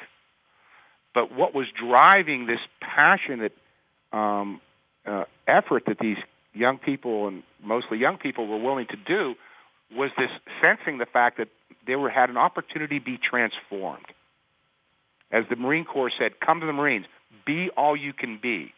But 1.14 1.32
what 1.32 1.54
was 1.54 1.66
driving 1.72 2.46
this 2.46 2.60
passionate 2.80 3.56
um, 4.12 4.60
uh, 5.06 5.24
effort 5.46 5.84
that 5.86 5.98
these 5.98 6.18
young 6.52 6.78
people 6.78 7.28
and 7.28 7.42
mostly 7.62 7.98
young 7.98 8.18
people 8.18 8.46
were 8.46 8.58
willing 8.58 8.86
to 8.86 8.96
do 8.96 9.34
was 9.94 10.10
this 10.16 10.30
sensing 10.60 10.98
the 10.98 11.06
fact 11.06 11.38
that 11.38 11.48
they 11.86 11.96
were 11.96 12.10
had 12.10 12.30
an 12.30 12.36
opportunity 12.36 12.98
to 12.98 13.04
be 13.04 13.18
transformed. 13.18 14.06
As 15.30 15.44
the 15.50 15.56
Marine 15.56 15.84
Corps 15.84 16.12
said, 16.16 16.38
come 16.40 16.60
to 16.60 16.66
the 16.66 16.72
Marines, 16.72 17.06
be 17.44 17.70
all 17.76 17.96
you 17.96 18.12
can 18.12 18.38
be. 18.40 18.72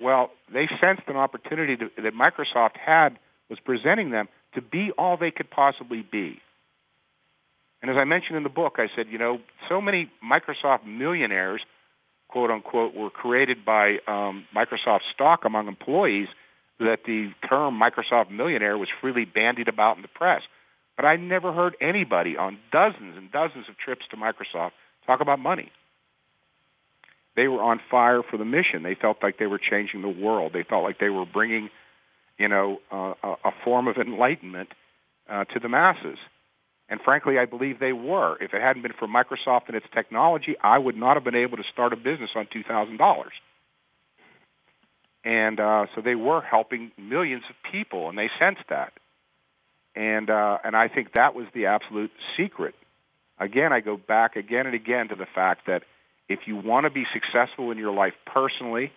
Well, 0.00 0.30
they 0.52 0.68
sensed 0.80 1.02
an 1.08 1.16
opportunity 1.16 1.76
to, 1.76 1.90
that 2.02 2.14
Microsoft 2.14 2.76
had 2.76 3.18
was 3.48 3.58
presenting 3.64 4.10
them 4.10 4.28
to 4.54 4.62
be 4.62 4.92
all 4.92 5.16
they 5.16 5.30
could 5.30 5.50
possibly 5.50 6.02
be. 6.02 6.40
And 7.82 7.90
as 7.90 7.96
I 7.96 8.04
mentioned 8.04 8.36
in 8.36 8.42
the 8.42 8.48
book, 8.48 8.76
I 8.78 8.88
said, 8.94 9.06
you 9.08 9.18
know, 9.18 9.40
so 9.68 9.80
many 9.80 10.10
Microsoft 10.24 10.84
millionaires, 10.84 11.62
quote 12.28 12.50
unquote, 12.50 12.94
were 12.94 13.10
created 13.10 13.64
by 13.64 13.98
um, 14.06 14.46
Microsoft 14.54 15.00
stock 15.14 15.44
among 15.44 15.66
employees 15.66 16.28
that 16.78 17.00
the 17.04 17.32
term 17.48 17.80
Microsoft 17.80 18.30
millionaire 18.30 18.78
was 18.78 18.88
freely 19.00 19.24
bandied 19.24 19.68
about 19.68 19.96
in 19.96 20.02
the 20.02 20.08
press. 20.08 20.42
But 20.96 21.04
I 21.04 21.16
never 21.16 21.52
heard 21.52 21.76
anybody 21.80 22.36
on 22.36 22.58
dozens 22.70 23.16
and 23.16 23.30
dozens 23.32 23.68
of 23.68 23.76
trips 23.78 24.06
to 24.10 24.16
Microsoft 24.16 24.72
talk 25.06 25.20
about 25.20 25.38
money. 25.38 25.70
They 27.36 27.48
were 27.48 27.62
on 27.62 27.80
fire 27.90 28.22
for 28.28 28.36
the 28.36 28.44
mission. 28.44 28.82
They 28.82 28.96
felt 28.96 29.22
like 29.22 29.38
they 29.38 29.46
were 29.46 29.58
changing 29.58 30.02
the 30.02 30.08
world. 30.08 30.52
They 30.52 30.64
felt 30.64 30.82
like 30.82 30.98
they 30.98 31.08
were 31.08 31.24
bringing, 31.24 31.70
you 32.36 32.48
know, 32.48 32.80
uh, 32.90 33.14
a, 33.22 33.28
a 33.44 33.52
form 33.64 33.86
of 33.86 33.96
enlightenment 33.96 34.70
uh, 35.28 35.44
to 35.44 35.60
the 35.60 35.68
masses. 35.68 36.18
And 36.88 37.00
frankly, 37.02 37.38
I 37.38 37.44
believe 37.44 37.78
they 37.78 37.92
were. 37.92 38.36
If 38.40 38.54
it 38.54 38.62
hadn't 38.62 38.82
been 38.82 38.94
for 38.98 39.06
Microsoft 39.06 39.66
and 39.66 39.76
its 39.76 39.86
technology, 39.92 40.56
I 40.62 40.78
would 40.78 40.96
not 40.96 41.16
have 41.16 41.24
been 41.24 41.34
able 41.34 41.58
to 41.58 41.64
start 41.72 41.92
a 41.92 41.96
business 41.96 42.30
on 42.34 42.46
$2,000. 42.46 43.24
And 45.24 45.60
uh, 45.60 45.86
so 45.94 46.00
they 46.00 46.14
were 46.14 46.40
helping 46.40 46.92
millions 46.96 47.42
of 47.50 47.56
people, 47.70 48.08
and 48.08 48.16
they 48.16 48.30
sensed 48.38 48.62
that. 48.70 48.94
And, 49.94 50.30
uh, 50.30 50.58
and 50.64 50.74
I 50.74 50.88
think 50.88 51.12
that 51.14 51.34
was 51.34 51.46
the 51.54 51.66
absolute 51.66 52.10
secret. 52.36 52.74
Again, 53.38 53.72
I 53.72 53.80
go 53.80 53.96
back 53.96 54.36
again 54.36 54.66
and 54.66 54.74
again 54.74 55.08
to 55.08 55.14
the 55.14 55.26
fact 55.26 55.66
that 55.66 55.82
if 56.28 56.40
you 56.46 56.56
want 56.56 56.84
to 56.84 56.90
be 56.90 57.06
successful 57.12 57.70
in 57.70 57.78
your 57.78 57.92
life 57.92 58.14
personally, 58.26 58.92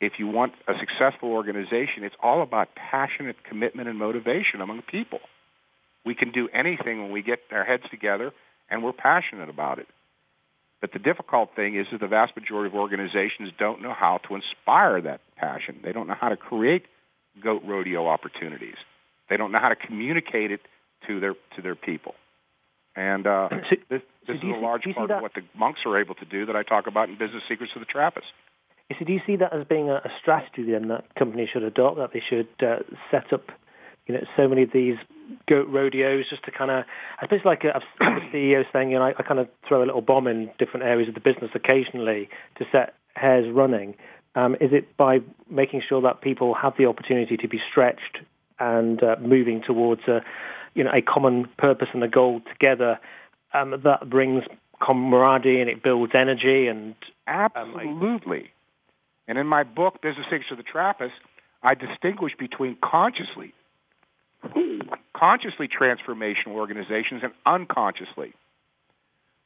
if 0.00 0.14
you 0.18 0.26
want 0.26 0.54
a 0.66 0.76
successful 0.78 1.30
organization, 1.30 2.02
it's 2.02 2.16
all 2.20 2.42
about 2.42 2.74
passionate 2.74 3.44
commitment 3.44 3.88
and 3.88 3.98
motivation 3.98 4.60
among 4.60 4.82
people. 4.82 5.20
We 6.04 6.14
can 6.14 6.32
do 6.32 6.48
anything 6.52 7.02
when 7.02 7.12
we 7.12 7.22
get 7.22 7.40
our 7.50 7.64
heads 7.64 7.84
together 7.90 8.32
and 8.68 8.82
we're 8.82 8.92
passionate 8.92 9.48
about 9.48 9.78
it. 9.78 9.86
But 10.80 10.92
the 10.92 10.98
difficult 10.98 11.54
thing 11.54 11.76
is 11.76 11.86
that 11.92 12.00
the 12.00 12.08
vast 12.08 12.36
majority 12.36 12.68
of 12.68 12.74
organizations 12.74 13.50
don't 13.56 13.82
know 13.82 13.92
how 13.92 14.18
to 14.28 14.34
inspire 14.34 15.00
that 15.02 15.20
passion. 15.36 15.78
They 15.84 15.92
don't 15.92 16.08
know 16.08 16.16
how 16.20 16.28
to 16.28 16.36
create 16.36 16.86
goat 17.42 17.62
rodeo 17.64 18.08
opportunities. 18.08 18.74
They 19.30 19.36
don't 19.36 19.52
know 19.52 19.60
how 19.60 19.68
to 19.68 19.76
communicate 19.76 20.50
it 20.50 20.60
to 21.06 21.20
their 21.20 21.34
to 21.56 21.62
their 21.62 21.76
people. 21.76 22.14
And 22.94 23.26
uh, 23.26 23.48
so, 23.48 23.56
this, 23.60 23.78
this 23.88 24.02
so 24.26 24.32
is 24.32 24.40
a 24.42 24.46
large 24.58 24.82
part 24.94 25.10
of 25.10 25.22
what 25.22 25.34
the 25.34 25.42
monks 25.56 25.80
are 25.86 25.98
able 25.98 26.14
to 26.16 26.24
do 26.24 26.46
that 26.46 26.56
I 26.56 26.62
talk 26.62 26.86
about 26.86 27.08
in 27.08 27.16
Business 27.16 27.42
Secrets 27.48 27.72
of 27.74 27.80
the 27.80 27.86
Trappist. 27.86 28.26
So 28.98 29.04
do 29.06 29.12
you 29.12 29.20
see 29.26 29.36
that 29.36 29.54
as 29.54 29.64
being 29.66 29.88
a, 29.88 29.94
a 29.94 30.10
strategy 30.20 30.70
then 30.70 30.88
that 30.88 31.14
companies 31.14 31.48
should 31.52 31.62
adopt, 31.62 31.96
that 31.96 32.12
they 32.12 32.22
should 32.28 32.48
uh, 32.60 32.80
set 33.10 33.32
up 33.32 33.50
you 34.06 34.14
know, 34.14 34.24
so 34.36 34.48
many 34.48 34.62
of 34.62 34.70
these 34.72 34.96
goat 35.48 35.68
rodeos 35.68 36.28
just 36.28 36.44
to 36.44 36.50
kind 36.50 36.70
of, 36.70 36.84
I 37.20 37.24
suppose 37.24 37.44
like 37.44 37.64
a, 37.64 37.80
a 38.00 38.04
CEO 38.32 38.64
saying, 38.72 38.90
you 38.90 38.98
know, 38.98 39.04
I, 39.04 39.14
I 39.18 39.22
kind 39.22 39.40
of 39.40 39.48
throw 39.66 39.82
a 39.82 39.86
little 39.86 40.00
bomb 40.00 40.26
in 40.26 40.50
different 40.58 40.84
areas 40.86 41.08
of 41.08 41.14
the 41.14 41.20
business 41.20 41.50
occasionally 41.54 42.28
to 42.58 42.66
set 42.72 42.94
hares 43.14 43.50
running. 43.52 43.94
Um, 44.34 44.54
is 44.60 44.72
it 44.72 44.96
by 44.96 45.20
making 45.50 45.82
sure 45.86 46.00
that 46.02 46.20
people 46.20 46.54
have 46.54 46.74
the 46.78 46.86
opportunity 46.86 47.36
to 47.36 47.48
be 47.48 47.60
stretched 47.70 48.18
and 48.58 49.02
uh, 49.02 49.16
moving 49.20 49.62
towards 49.62 50.02
a, 50.08 50.22
you 50.74 50.84
know, 50.84 50.90
a 50.92 51.02
common 51.02 51.48
purpose 51.58 51.88
and 51.92 52.02
a 52.02 52.08
goal 52.08 52.40
together 52.50 52.98
um, 53.52 53.80
that 53.84 54.08
brings 54.08 54.42
camaraderie 54.80 55.60
and 55.60 55.70
it 55.70 55.82
builds 55.82 56.12
energy 56.14 56.66
and 56.66 56.94
um, 57.28 57.50
absolutely. 57.54 58.50
and 59.28 59.38
in 59.38 59.46
my 59.46 59.62
book, 59.62 60.02
Business 60.02 60.26
Secrets 60.26 60.50
of 60.50 60.56
the 60.56 60.62
Trappist, 60.62 61.14
I 61.62 61.74
distinguish 61.74 62.32
between 62.36 62.76
consciously 62.82 63.54
consciously 65.16 65.68
transformational 65.68 66.54
organizations 66.54 67.22
and 67.22 67.32
unconsciously. 67.46 68.34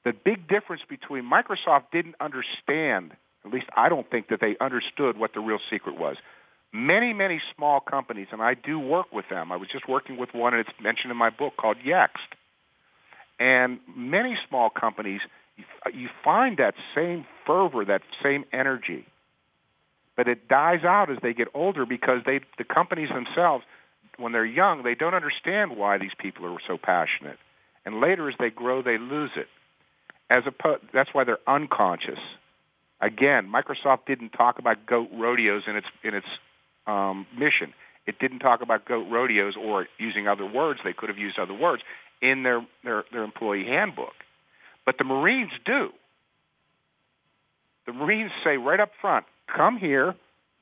The 0.05 0.12
big 0.12 0.49
difference 0.49 0.82
between 0.88 1.24
Microsoft 1.24 1.90
didn't 1.92 2.14
understand, 2.20 3.12
at 3.44 3.53
least 3.53 3.66
I 3.76 3.88
don't 3.88 4.09
think 4.11 4.28
that 4.28 4.40
they 4.40 4.57
understood 4.61 5.18
what 5.18 5.34
the 5.34 5.40
real 5.40 5.59
secret 5.68 5.99
was. 5.99 6.16
Many, 6.72 7.12
many 7.12 7.40
small 7.55 7.80
companies, 7.80 8.28
and 8.32 8.40
I 8.40 8.55
do 8.55 8.78
work 8.78 9.12
with 9.12 9.28
them. 9.28 9.51
I 9.51 9.57
was 9.57 9.68
just 9.68 9.88
working 9.88 10.16
with 10.16 10.32
one, 10.32 10.55
and 10.55 10.66
it's 10.66 10.80
mentioned 10.80 11.11
in 11.11 11.16
my 11.16 11.30
book 11.30 11.55
called 11.57 11.78
Yext. 11.84 12.09
And 13.38 13.80
many 13.94 14.36
small 14.49 14.70
companies, 14.70 15.20
you 15.92 16.09
find 16.24 16.57
that 16.59 16.74
same 16.94 17.26
fervor, 17.47 17.84
that 17.84 18.03
same 18.22 18.44
energy, 18.53 19.07
but 20.16 20.28
it 20.28 20.49
dies 20.49 20.84
out 20.84 21.11
as 21.11 21.18
they 21.22 21.34
get 21.34 21.49
older 21.53 21.84
because 21.84 22.22
they, 22.24 22.40
the 22.59 22.64
companies 22.64 23.11
themselves, 23.11 23.64
when 24.19 24.33
they're 24.33 24.45
young, 24.45 24.83
they 24.83 24.95
don't 24.95 25.14
understand 25.14 25.77
why 25.77 25.99
these 25.99 26.12
people 26.19 26.47
are 26.47 26.59
so 26.67 26.79
passionate. 26.79 27.39
And 27.85 28.01
later, 28.01 28.29
as 28.29 28.35
they 28.39 28.51
grow, 28.51 28.83
they 28.83 28.99
lose 28.99 29.31
it. 29.37 29.49
As 30.29 30.45
a, 30.47 30.53
that's 30.93 31.11
why 31.12 31.25
they're 31.25 31.39
unconscious. 31.47 32.19
Again, 33.01 33.53
Microsoft 33.53 34.07
didn't 34.07 34.31
talk 34.31 34.59
about 34.59 34.87
goat 34.87 35.09
rodeos 35.12 35.64
in 35.67 35.77
its 35.77 35.87
in 36.03 36.14
its 36.14 36.27
um, 36.87 37.27
mission. 37.37 37.75
It 38.07 38.19
didn't 38.19 38.39
talk 38.39 38.62
about 38.62 38.87
goat 38.87 39.07
rodeos 39.11 39.55
or 39.57 39.87
using 39.99 40.29
other 40.29 40.47
words. 40.47 40.81
They 40.85 40.93
could 40.93 41.09
have 41.09 41.19
used 41.19 41.39
other 41.39 41.55
words 41.55 41.83
in 42.23 42.43
their, 42.43 42.64
their, 42.85 43.05
their 43.12 43.25
employee 43.25 43.64
handbook. 43.64 44.14
But 44.85 44.99
the 44.99 45.05
Marines 45.05 45.51
do. 45.64 45.91
The 47.87 47.93
Marines 47.93 48.31
say 48.45 48.57
right 48.57 48.81
up 48.81 48.91
front, 49.01 49.27
come 49.55 49.77
here, 49.77 50.14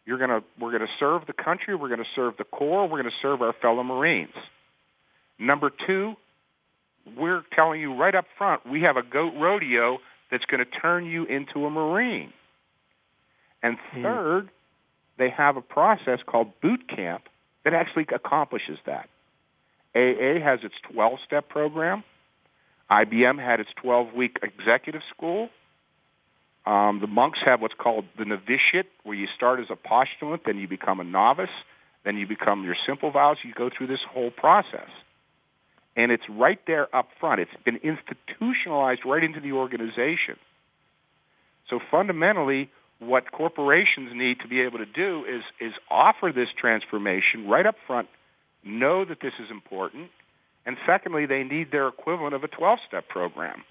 you're 0.07 0.19
going 0.19 0.31
to, 0.31 0.43
we're 0.61 0.71
going 0.71 0.87
to 0.87 0.93
serve 0.99 1.27
the 1.27 1.33
country. 1.33 1.75
We're 1.75 1.89
going 1.89 2.03
to 2.03 2.11
serve 2.15 2.37
the 2.37 2.45
Corps. 2.45 2.85
We're 2.85 3.01
going 3.01 3.11
to 3.11 3.19
serve 3.23 3.43
our 3.43 3.55
fellow 3.55 3.83
Marines. 3.83 4.35
Number 5.39 5.71
two, 5.87 6.15
we're 7.17 7.43
telling 7.53 7.81
you 7.81 7.95
right 7.95 8.15
up 8.15 8.27
front, 8.39 8.67
we 8.67 8.83
have 8.83 8.97
a 8.97 9.03
goat 9.03 9.33
rodeo 9.37 9.99
that's 10.31 10.45
going 10.47 10.65
to 10.65 10.71
turn 10.81 11.07
you 11.07 11.25
into 11.25 11.67
a 11.67 11.71
Marine. 11.71 12.33
And 13.63 13.79
hmm. 13.93 14.03
third, 14.03 14.47
mm. 14.47 14.51
they 15.19 15.31
have 15.31 15.57
a 15.57 15.63
process 15.63 16.21
called 16.27 16.61
boot 16.61 16.89
camp 16.89 17.25
that 17.65 17.73
actually 17.73 18.07
accomplishes 18.15 18.79
that. 18.87 19.09
AA 19.95 20.41
has 20.41 20.61
its 20.63 20.75
12-step 20.93 21.49
program. 21.49 22.05
IBM 22.91 23.43
had 23.43 23.61
its 23.61 23.71
12-week 23.83 24.39
executive 24.43 25.03
school. 25.15 25.49
Um, 26.67 27.01
the 27.01 27.07
monks 27.07 27.41
have 27.45 27.61
what's 27.61 27.75
called 27.75 28.07
the 28.19 28.25
novitiate, 28.25 28.91
where 29.03 29.17
you 29.17 29.29
start 29.35 29.61
as 29.61 29.67
a 29.71 29.77
postulant, 29.77 30.45
then 30.47 30.59
you 30.59 30.67
become 30.67 30.99
a 30.99 31.05
novice, 31.05 31.51
then 32.05 32.17
you 32.17 32.27
become 32.27 32.65
your 32.65 32.77
simple 32.87 33.11
vows. 33.11 33.39
You 33.43 33.53
go 33.53 33.71
through 33.71 33.89
this 33.89 34.03
whole 34.11 34.31
process. 34.31 34.89
And 35.97 36.11
it's 36.11 36.29
right 36.29 36.59
there 36.67 36.95
up 36.95 37.09
front. 37.21 37.41
It's 37.41 37.51
been 37.65 37.77
institutionalized 37.77 39.03
right 39.05 39.23
into 39.23 39.41
the 39.41 39.53
organization. 39.53 40.37
So 41.69 41.81
fundamentally, 41.91 42.71
what 42.99 43.31
corporations 43.31 44.11
need 44.15 44.41
to 44.41 44.49
be 44.49 44.61
able 44.61 44.79
to 44.79 44.87
do 44.87 45.25
is, 45.25 45.43
is 45.61 45.75
offer 45.91 46.33
this 46.33 46.49
transformation 46.57 47.47
right 47.49 47.67
up 47.67 47.77
front, 47.87 48.09
know 48.65 49.05
that 49.05 49.21
this 49.21 49.35
is 49.39 49.51
important, 49.51 50.11
and 50.67 50.77
secondly, 50.87 51.27
they 51.27 51.45
need 51.45 51.71
their 51.71 51.89
equivalent 51.89 52.35
of 52.35 52.43
a 52.43 52.49
12-step 52.49 53.09
program 53.09 53.65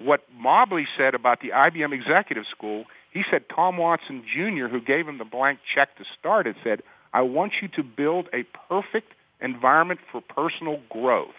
what 0.00 0.22
Mobley 0.36 0.86
said 0.96 1.14
about 1.14 1.40
the 1.40 1.50
IBM 1.50 1.92
Executive 1.92 2.44
School, 2.50 2.84
he 3.12 3.24
said 3.30 3.44
Tom 3.54 3.76
Watson 3.76 4.24
Jr., 4.32 4.66
who 4.66 4.80
gave 4.80 5.06
him 5.06 5.18
the 5.18 5.24
blank 5.24 5.58
check 5.74 5.96
to 5.98 6.04
start 6.18 6.46
it, 6.46 6.56
said, 6.64 6.82
I 7.12 7.22
want 7.22 7.54
you 7.60 7.68
to 7.68 7.82
build 7.82 8.28
a 8.32 8.44
perfect 8.68 9.12
environment 9.40 10.00
for 10.10 10.20
personal 10.20 10.80
growth. 10.88 11.34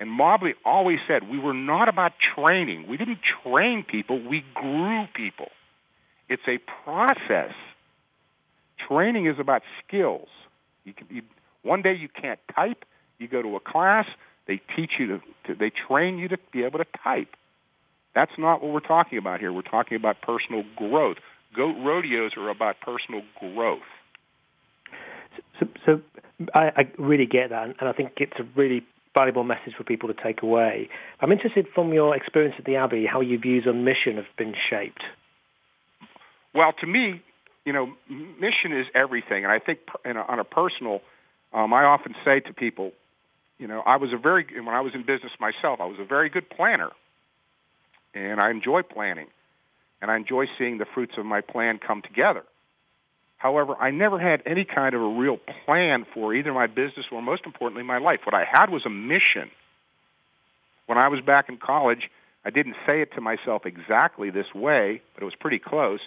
And 0.00 0.10
Mobley 0.10 0.54
always 0.64 1.00
said, 1.08 1.28
we 1.28 1.38
were 1.38 1.54
not 1.54 1.88
about 1.88 2.12
training. 2.34 2.86
We 2.88 2.96
didn't 2.96 3.18
train 3.42 3.82
people. 3.82 4.20
We 4.22 4.44
grew 4.54 5.06
people. 5.14 5.48
It's 6.28 6.42
a 6.46 6.58
process. 6.84 7.52
Training 8.88 9.26
is 9.26 9.38
about 9.38 9.62
skills. 9.84 10.28
You 10.84 10.92
can, 10.92 11.06
you, 11.10 11.22
one 11.62 11.82
day 11.82 11.94
you 11.94 12.08
can't 12.08 12.38
type. 12.54 12.84
You 13.18 13.26
go 13.26 13.42
to 13.42 13.56
a 13.56 13.60
class. 13.60 14.06
They 14.48 14.60
teach 14.74 14.92
you 14.98 15.06
to, 15.06 15.20
to, 15.44 15.54
they 15.54 15.70
train 15.70 16.18
you 16.18 16.26
to 16.28 16.38
be 16.52 16.64
able 16.64 16.80
to 16.80 16.86
type. 17.04 17.36
That's 18.14 18.32
not 18.36 18.62
what 18.62 18.72
we're 18.72 18.80
talking 18.80 19.18
about 19.18 19.38
here. 19.38 19.52
We're 19.52 19.62
talking 19.62 19.96
about 19.96 20.20
personal 20.22 20.64
growth. 20.74 21.18
Goat 21.54 21.76
rodeos 21.78 22.32
are 22.36 22.48
about 22.48 22.80
personal 22.80 23.22
growth. 23.38 23.88
So, 25.60 25.68
so 25.84 26.00
I, 26.54 26.72
I 26.76 26.88
really 26.98 27.26
get 27.26 27.50
that, 27.50 27.76
and 27.78 27.88
I 27.88 27.92
think 27.92 28.14
it's 28.16 28.38
a 28.40 28.46
really 28.56 28.84
valuable 29.14 29.44
message 29.44 29.74
for 29.76 29.84
people 29.84 30.08
to 30.12 30.14
take 30.20 30.42
away. 30.42 30.88
I'm 31.20 31.30
interested 31.30 31.66
from 31.74 31.92
your 31.92 32.16
experience 32.16 32.56
at 32.58 32.64
the 32.64 32.76
Abbey 32.76 33.06
how 33.06 33.20
your 33.20 33.38
views 33.38 33.66
on 33.66 33.84
mission 33.84 34.16
have 34.16 34.26
been 34.36 34.54
shaped. 34.68 35.02
Well, 36.54 36.72
to 36.80 36.86
me, 36.86 37.22
you 37.64 37.72
know, 37.72 37.92
mission 38.08 38.72
is 38.72 38.86
everything, 38.94 39.44
and 39.44 39.52
I 39.52 39.58
think 39.58 39.80
on 40.04 40.38
a 40.38 40.44
personal 40.44 41.02
Um, 41.52 41.72
I 41.72 41.84
often 41.84 42.14
say 42.24 42.40
to 42.40 42.52
people, 42.52 42.92
you 43.58 43.66
know, 43.66 43.80
I 43.80 43.96
was 43.96 44.12
a 44.12 44.16
very 44.16 44.46
when 44.54 44.74
I 44.74 44.80
was 44.80 44.94
in 44.94 45.02
business 45.02 45.32
myself, 45.40 45.80
I 45.80 45.86
was 45.86 45.98
a 45.98 46.04
very 46.04 46.28
good 46.28 46.48
planner, 46.48 46.90
and 48.14 48.40
I 48.40 48.50
enjoy 48.50 48.82
planning, 48.82 49.26
and 50.00 50.10
I 50.10 50.16
enjoy 50.16 50.46
seeing 50.58 50.78
the 50.78 50.86
fruits 50.86 51.14
of 51.16 51.26
my 51.26 51.40
plan 51.40 51.78
come 51.78 52.02
together. 52.02 52.44
However, 53.38 53.76
I 53.76 53.92
never 53.92 54.18
had 54.18 54.42
any 54.46 54.64
kind 54.64 54.94
of 54.94 55.00
a 55.00 55.08
real 55.08 55.38
plan 55.64 56.04
for 56.12 56.34
either 56.34 56.52
my 56.52 56.66
business 56.66 57.06
or, 57.12 57.22
most 57.22 57.46
importantly, 57.46 57.84
my 57.84 57.98
life. 57.98 58.20
What 58.24 58.34
I 58.34 58.44
had 58.44 58.68
was 58.68 58.84
a 58.84 58.90
mission. 58.90 59.50
When 60.86 60.98
I 60.98 61.06
was 61.06 61.20
back 61.20 61.48
in 61.48 61.56
college, 61.56 62.10
I 62.44 62.50
didn't 62.50 62.74
say 62.84 63.00
it 63.00 63.12
to 63.14 63.20
myself 63.20 63.64
exactly 63.64 64.30
this 64.30 64.52
way, 64.54 65.02
but 65.14 65.22
it 65.22 65.24
was 65.24 65.36
pretty 65.36 65.60
close. 65.60 66.00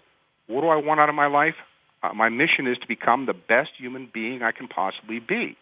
What 0.47 0.61
do 0.61 0.67
I 0.67 0.75
want 0.75 1.01
out 1.01 1.07
of 1.07 1.15
my 1.15 1.27
life? 1.27 1.55
Uh, 2.03 2.13
my 2.13 2.27
mission 2.27 2.67
is 2.67 2.77
to 2.79 2.87
become 2.87 3.25
the 3.27 3.33
best 3.33 3.71
human 3.77 4.09
being 4.11 4.41
I 4.41 4.51
can 4.51 4.67
possibly 4.67 5.19
be. 5.19 5.55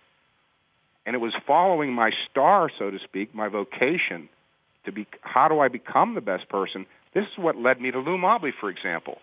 And 1.06 1.16
it 1.16 1.20
was 1.20 1.34
following 1.48 1.94
my 1.94 2.12
star, 2.30 2.70
so 2.78 2.92
to 2.92 3.00
speak, 3.00 3.34
my 3.34 3.48
vocation 3.48 4.30
to 4.86 4.92
be, 4.92 5.08
how 5.22 5.48
do 5.48 5.60
I 5.60 5.68
become 5.68 6.16
the 6.16 6.22
best 6.22 6.50
person? 6.50 6.86
This 7.14 7.26
is 7.26 7.38
what 7.38 7.56
led 7.56 7.82
me 7.82 7.92
to 7.92 8.00
Lou 8.00 8.18
Mobley, 8.18 8.54
for 8.60 8.70
example. 8.70 9.18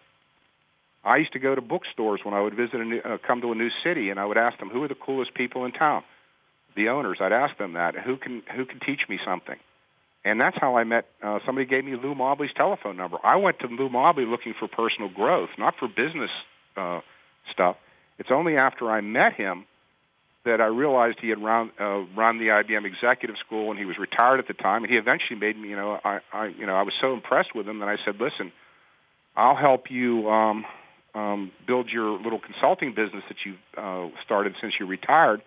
I 1.05 1.19
used 1.19 1.33
to 1.35 1.39
go 1.39 1.55
to 1.55 1.61
bookstores 1.61 2.21
when 2.25 2.35
I 2.35 2.41
would 2.41 2.55
visit 2.55 2.75
a 2.75 2.85
new, 2.85 2.99
uh, 2.99 3.19
come 3.25 3.41
to 3.43 3.53
a 3.53 3.55
new 3.55 3.71
city, 3.85 4.11
and 4.11 4.19
I 4.19 4.25
would 4.25 4.37
ask 4.37 4.59
them, 4.59 4.71
who 4.71 4.83
are 4.83 4.89
the 4.89 4.97
coolest 4.97 5.35
people 5.35 5.65
in 5.65 5.73
town? 5.73 6.03
The 6.75 6.89
owners. 6.89 7.19
I'd 7.21 7.33
ask 7.33 7.57
them 7.57 7.75
that. 7.75 7.95
Who 7.95 8.17
can 8.17 8.43
who 8.55 8.67
can 8.67 8.81
teach 8.81 9.09
me 9.09 9.19
something? 9.25 9.57
And 10.25 10.41
that's 10.41 10.59
how 10.61 10.77
I 10.77 10.85
met. 10.85 11.07
Uh, 11.23 11.39
somebody 11.47 11.67
gave 11.67 11.85
me 11.85 11.95
Lou 11.95 12.15
Mobley's 12.15 12.51
telephone 12.55 12.97
number. 12.97 13.19
I 13.23 13.37
went 13.37 13.61
to 13.61 13.69
Lou 13.69 13.89
Mobley 13.89 14.27
looking 14.27 14.55
for 14.59 14.67
personal 14.67 15.09
growth, 15.09 15.51
not 15.57 15.77
for 15.79 15.87
business 15.87 16.31
uh, 16.77 17.01
stuff. 17.53 17.77
It's 18.19 18.33
only 18.33 18.57
after 18.57 18.91
I 18.91 19.01
met 19.01 19.35
him 19.35 19.65
that 20.47 20.61
I 20.61 20.67
realized 20.67 21.19
he 21.21 21.29
had 21.29 21.43
run 21.43 21.71
uh, 21.79 22.05
run 22.17 22.39
the 22.39 22.47
IBM 22.47 22.87
Executive 22.87 23.37
School 23.45 23.71
and 23.71 23.79
he 23.79 23.85
was 23.85 23.99
retired 23.99 24.39
at 24.39 24.49
the 24.49 24.55
time. 24.55 24.83
And 24.83 24.91
he 24.91 24.97
eventually 24.97 25.39
made 25.39 25.59
me, 25.59 25.69
you 25.69 25.77
know, 25.77 26.01
I, 26.03 26.21
I 26.33 26.47
you 26.47 26.67
know, 26.67 26.75
I 26.75 26.83
was 26.83 26.95
so 27.01 27.13
impressed 27.13 27.55
with 27.55 27.69
him 27.69 27.81
that 27.81 27.89
I 27.89 27.99
said, 28.05 28.19
"Listen, 28.19 28.53
I'll 29.37 29.57
help 29.57 29.91
you 29.91 30.31
um, 30.31 30.65
um, 31.15 31.53
build 31.67 31.91
your 31.91 32.19
little 32.19 32.39
consulting 32.39 32.95
business 32.95 33.25
that 33.29 33.37
you 33.45 33.57
uh, 33.77 34.09
started 34.25 34.55
since 34.61 34.75
you 34.81 34.87
retired. 34.87 35.43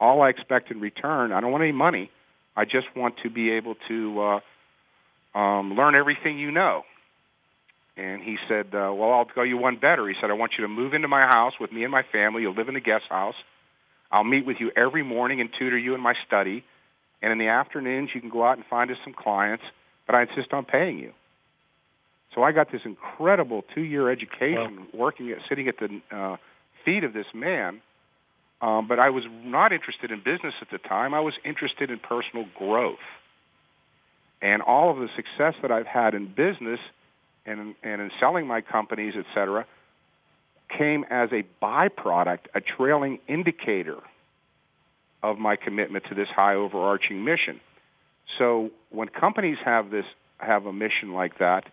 All 0.00 0.22
I 0.22 0.30
expect 0.30 0.70
in 0.70 0.80
return, 0.80 1.32
I 1.32 1.40
don't 1.40 1.52
want 1.52 1.62
any 1.62 1.72
money. 1.72 2.10
I 2.56 2.64
just 2.64 2.86
want 2.96 3.16
to 3.24 3.30
be 3.30 3.50
able 3.50 3.76
to 3.88 4.40
uh, 5.34 5.38
um, 5.38 5.74
learn 5.74 5.94
everything 5.94 6.38
you 6.38 6.50
know." 6.50 6.84
And 7.96 8.22
he 8.22 8.38
said, 8.48 8.74
uh, 8.74 8.92
well, 8.92 9.12
I'll 9.12 9.24
tell 9.24 9.46
you 9.46 9.56
one 9.56 9.76
better. 9.76 10.08
He 10.08 10.16
said, 10.20 10.28
I 10.28 10.32
want 10.32 10.54
you 10.58 10.62
to 10.62 10.68
move 10.68 10.94
into 10.94 11.06
my 11.06 11.20
house 11.20 11.52
with 11.60 11.70
me 11.70 11.84
and 11.84 11.92
my 11.92 12.02
family. 12.02 12.42
You'll 12.42 12.56
live 12.56 12.66
in 12.66 12.74
the 12.74 12.80
guest 12.80 13.04
house. 13.08 13.36
I'll 14.10 14.24
meet 14.24 14.46
with 14.46 14.58
you 14.60 14.70
every 14.76 15.02
morning 15.02 15.40
and 15.40 15.50
tutor 15.58 15.78
you 15.78 15.94
in 15.94 16.00
my 16.00 16.14
study. 16.26 16.64
And 17.22 17.32
in 17.32 17.38
the 17.38 17.48
afternoons, 17.48 18.10
you 18.14 18.20
can 18.20 18.30
go 18.30 18.44
out 18.44 18.56
and 18.58 18.66
find 18.66 18.90
us 18.90 18.98
some 19.02 19.14
clients, 19.14 19.64
but 20.06 20.14
I 20.14 20.22
insist 20.22 20.52
on 20.52 20.64
paying 20.64 20.98
you. 20.98 21.12
So 22.34 22.42
I 22.42 22.52
got 22.52 22.70
this 22.70 22.82
incredible 22.84 23.64
two-year 23.74 24.10
education 24.10 24.76
wow. 24.76 24.86
working 24.92 25.30
at, 25.30 25.38
sitting 25.48 25.68
at 25.68 25.78
the 25.78 26.00
uh, 26.10 26.36
feet 26.84 27.04
of 27.04 27.12
this 27.12 27.26
man. 27.32 27.80
Um, 28.60 28.88
but 28.88 28.98
I 28.98 29.10
was 29.10 29.24
not 29.42 29.72
interested 29.72 30.10
in 30.10 30.20
business 30.20 30.54
at 30.60 30.70
the 30.70 30.78
time. 30.78 31.14
I 31.14 31.20
was 31.20 31.34
interested 31.44 31.90
in 31.90 31.98
personal 31.98 32.46
growth. 32.56 32.98
And 34.40 34.62
all 34.62 34.90
of 34.90 34.98
the 34.98 35.08
success 35.16 35.54
that 35.62 35.70
I've 35.70 35.86
had 35.86 36.14
in 36.14 36.26
business 36.26 36.80
and, 37.46 37.74
and 37.82 38.00
in 38.00 38.10
selling 38.20 38.46
my 38.46 38.60
companies, 38.60 39.14
et 39.16 39.26
cetera, 39.34 39.66
came 40.68 41.04
as 41.10 41.30
a 41.32 41.44
byproduct, 41.62 42.46
a 42.54 42.60
trailing 42.60 43.18
indicator 43.28 43.98
of 45.22 45.38
my 45.38 45.56
commitment 45.56 46.04
to 46.08 46.14
this 46.14 46.28
high 46.28 46.54
overarching 46.54 47.24
mission. 47.24 47.60
So 48.38 48.70
when 48.90 49.08
companies 49.08 49.58
have 49.64 49.90
this 49.90 50.06
have 50.38 50.66
a 50.66 50.72
mission 50.72 51.12
like 51.12 51.38
that, 51.38 51.64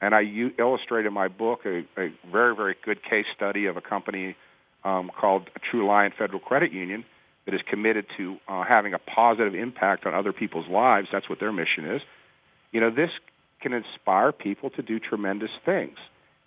and 0.00 0.14
I 0.14 0.20
u- 0.20 0.52
illustrate 0.58 1.06
in 1.06 1.12
my 1.12 1.28
book 1.28 1.60
a, 1.64 1.84
a, 2.00 2.12
very 2.30 2.56
very 2.56 2.76
good 2.84 3.02
case 3.02 3.26
study 3.34 3.66
of 3.66 3.76
a 3.76 3.80
company 3.80 4.36
um, 4.84 5.10
called 5.16 5.50
Truliant 5.70 6.14
Federal 6.16 6.40
Credit 6.40 6.72
Union 6.72 7.04
that 7.44 7.54
is 7.54 7.60
committed 7.68 8.06
to 8.16 8.36
uh, 8.48 8.64
having 8.68 8.94
a 8.94 8.98
positive 8.98 9.54
impact 9.54 10.06
on 10.06 10.14
other 10.14 10.32
people's 10.32 10.68
lives. 10.68 11.08
That's 11.10 11.28
what 11.28 11.40
their 11.40 11.52
mission 11.52 11.86
is. 11.86 12.02
You 12.72 12.80
know, 12.80 12.90
this 12.90 13.10
can 13.60 13.72
inspire 13.72 14.32
people 14.32 14.70
to 14.70 14.82
do 14.82 14.98
tremendous 14.98 15.50
things. 15.64 15.96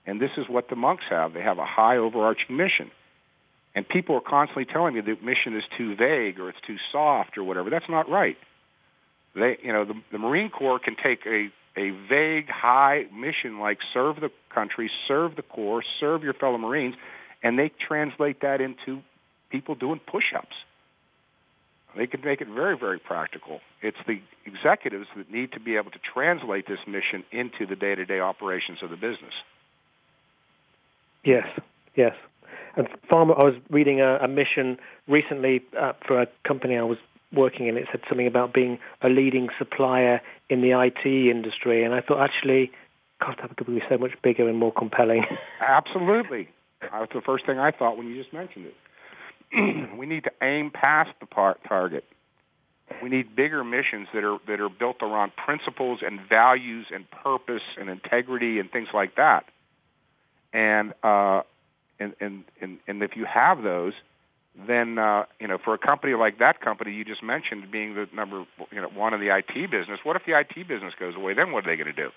And 0.06 0.20
this 0.20 0.32
is 0.38 0.47
what 0.49 0.70
the 0.70 0.76
monks 0.76 1.04
have. 1.10 1.34
They 1.34 1.41
have 1.41 1.60
a 1.60 1.66
high 1.66 1.97
overarching 1.97 2.58
mission. 2.58 2.91
And 3.74 3.88
people 3.88 4.16
are 4.16 4.22
constantly 4.22 4.66
telling 4.66 4.95
me 4.95 5.02
the 5.02 5.18
mission 5.24 5.56
is 5.56 5.64
too 5.78 5.95
vague 5.95 6.39
or 6.39 6.49
it's 6.49 6.60
too 6.66 6.78
soft 6.91 7.38
or 7.38 7.43
whatever. 7.43 7.70
That's 7.70 7.88
not 7.88 8.10
right. 8.10 8.38
They, 9.36 9.58
you 9.64 9.72
know, 9.72 9.86
the, 9.86 9.93
the 10.12 10.18
Marine 10.18 10.49
Corps 10.49 10.80
can 10.80 10.95
take 11.02 11.26
a, 11.26 11.49
a 11.78 11.91
vague, 12.10 12.49
high 12.49 13.06
mission 13.14 13.60
like 13.60 13.80
serve 13.93 14.20
the 14.20 14.32
country, 14.54 14.91
serve 15.08 15.36
the 15.36 15.41
Corps, 15.41 15.84
serve 15.99 16.24
your 16.24 16.34
fellow 16.34 16.58
Marines, 16.58 16.95
and 17.43 17.58
they 17.58 17.70
translate 17.70 18.41
that 18.41 18.60
into 18.60 19.02
people 19.49 19.76
doing 19.76 19.99
push-ups. 20.06 20.56
They 21.95 22.08
can 22.08 22.22
make 22.22 22.41
it 22.41 22.47
very, 22.47 22.78
very 22.78 22.99
practical. 22.99 23.60
It's 23.82 23.97
the 24.08 24.22
executives 24.45 25.08
that 25.16 25.32
need 25.32 25.52
to 25.54 25.60
be 25.60 25.76
able 25.76 25.91
to 25.91 25.99
translate 25.99 26.68
this 26.68 26.80
mission 26.88 27.24
into 27.32 27.66
the 27.66 27.76
day-to-day 27.76 28.20
operations 28.20 28.80
of 28.82 28.89
the 28.89 28.95
business. 28.95 29.34
Yes, 31.24 31.48
yes. 31.96 32.16
And 32.76 32.88
Farmer, 33.10 33.36
I 33.38 33.44
was 33.44 33.56
reading 33.70 34.02
a, 34.02 34.18
a 34.18 34.28
mission 34.28 34.78
recently 35.08 35.62
uh, 35.80 35.94
for 36.06 36.22
a 36.22 36.28
company 36.48 36.78
I 36.78 36.84
was 36.84 36.98
working 37.34 37.68
in. 37.68 37.78
It 37.78 37.88
said 37.92 38.02
something 38.08 38.28
about 38.28 38.54
being 38.54 38.80
a 39.02 39.10
leading 39.10 39.50
supplier 39.58 40.22
in 40.50 40.62
the 40.62 40.72
IT 40.72 41.06
industry, 41.06 41.84
and 41.84 41.94
I 41.94 42.02
thought 42.02 42.22
actually, 42.22 42.72
God, 43.20 43.38
that 43.42 43.56
could 43.58 43.68
be 43.68 43.82
so 43.90 43.98
much 43.98 44.12
bigger 44.24 44.48
and 44.48 44.58
more 44.58 44.74
compelling. 44.74 45.26
Absolutely, 45.62 46.50
that's 46.82 47.14
the 47.14 47.22
first 47.22 47.46
thing 47.46 47.60
I 47.60 47.72
thought 47.72 47.98
when 47.98 48.08
you 48.08 48.22
just 48.22 48.34
mentioned 48.34 48.68
it. 48.68 48.76
we 49.98 50.06
need 50.06 50.24
to 50.24 50.32
aim 50.42 50.72
past 50.72 51.12
the 51.20 51.28
target. 51.68 52.06
We 53.02 53.10
need 53.10 53.36
bigger 53.36 53.64
missions 53.64 54.08
that 54.14 54.24
are 54.24 54.38
that 54.48 54.60
are 54.60 54.70
built 54.70 54.98
around 55.02 55.34
principles 55.36 56.00
and 56.06 56.20
values 56.28 56.88
and 56.94 57.10
purpose 57.10 57.62
and 57.80 57.90
integrity 57.90 58.60
and 58.60 58.70
things 58.72 58.90
like 58.94 59.16
that. 59.16 59.46
And 60.54 60.93
uh, 61.04 61.41
and, 61.99 62.16
and 62.20 62.43
and 62.60 62.80
and 62.88 63.04
if 63.04 63.16
you 63.16 63.26
have 63.26 63.64
those, 63.64 63.93
then 64.68 64.97
uh, 64.97 65.26
you 65.39 65.47
know 65.47 65.58
for 65.58 65.74
a 65.74 65.78
company 65.78 66.14
like 66.14 66.39
that 66.39 66.62
company 66.62 66.93
you 66.93 67.06
just 67.06 67.24
mentioned 67.24 67.72
being 67.72 67.95
the 67.95 68.08
number 68.14 68.45
you 68.72 68.82
know 68.82 68.89
one 68.89 69.14
in 69.14 69.20
the 69.20 69.36
IT 69.36 69.72
business. 69.72 69.99
What 70.04 70.16
if 70.16 70.26
the 70.26 70.38
IT 70.38 70.68
business 70.68 70.93
goes 70.99 71.16
away? 71.16 71.34
Then 71.34 71.52
what 71.52 71.66
are 71.66 71.70
they 71.70 71.82
going 71.82 71.93
to 71.93 72.02
do? 72.02 72.12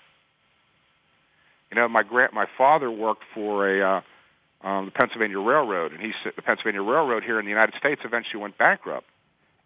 You 1.71 1.75
know, 1.75 1.87
my 1.87 2.03
grand 2.03 2.33
my 2.33 2.47
father 2.57 2.91
worked 2.91 3.23
for 3.33 3.69
a 3.69 3.97
uh, 4.61 4.67
um, 4.67 4.85
the 4.85 4.91
Pennsylvania 4.91 5.39
Railroad, 5.39 5.93
and 5.93 6.01
he 6.01 6.13
said 6.23 6.33
the 6.35 6.41
Pennsylvania 6.41 6.81
Railroad 6.81 7.23
here 7.23 7.39
in 7.39 7.45
the 7.45 7.51
United 7.51 7.75
States 7.75 8.01
eventually 8.03 8.41
went 8.41 8.57
bankrupt. 8.57 9.07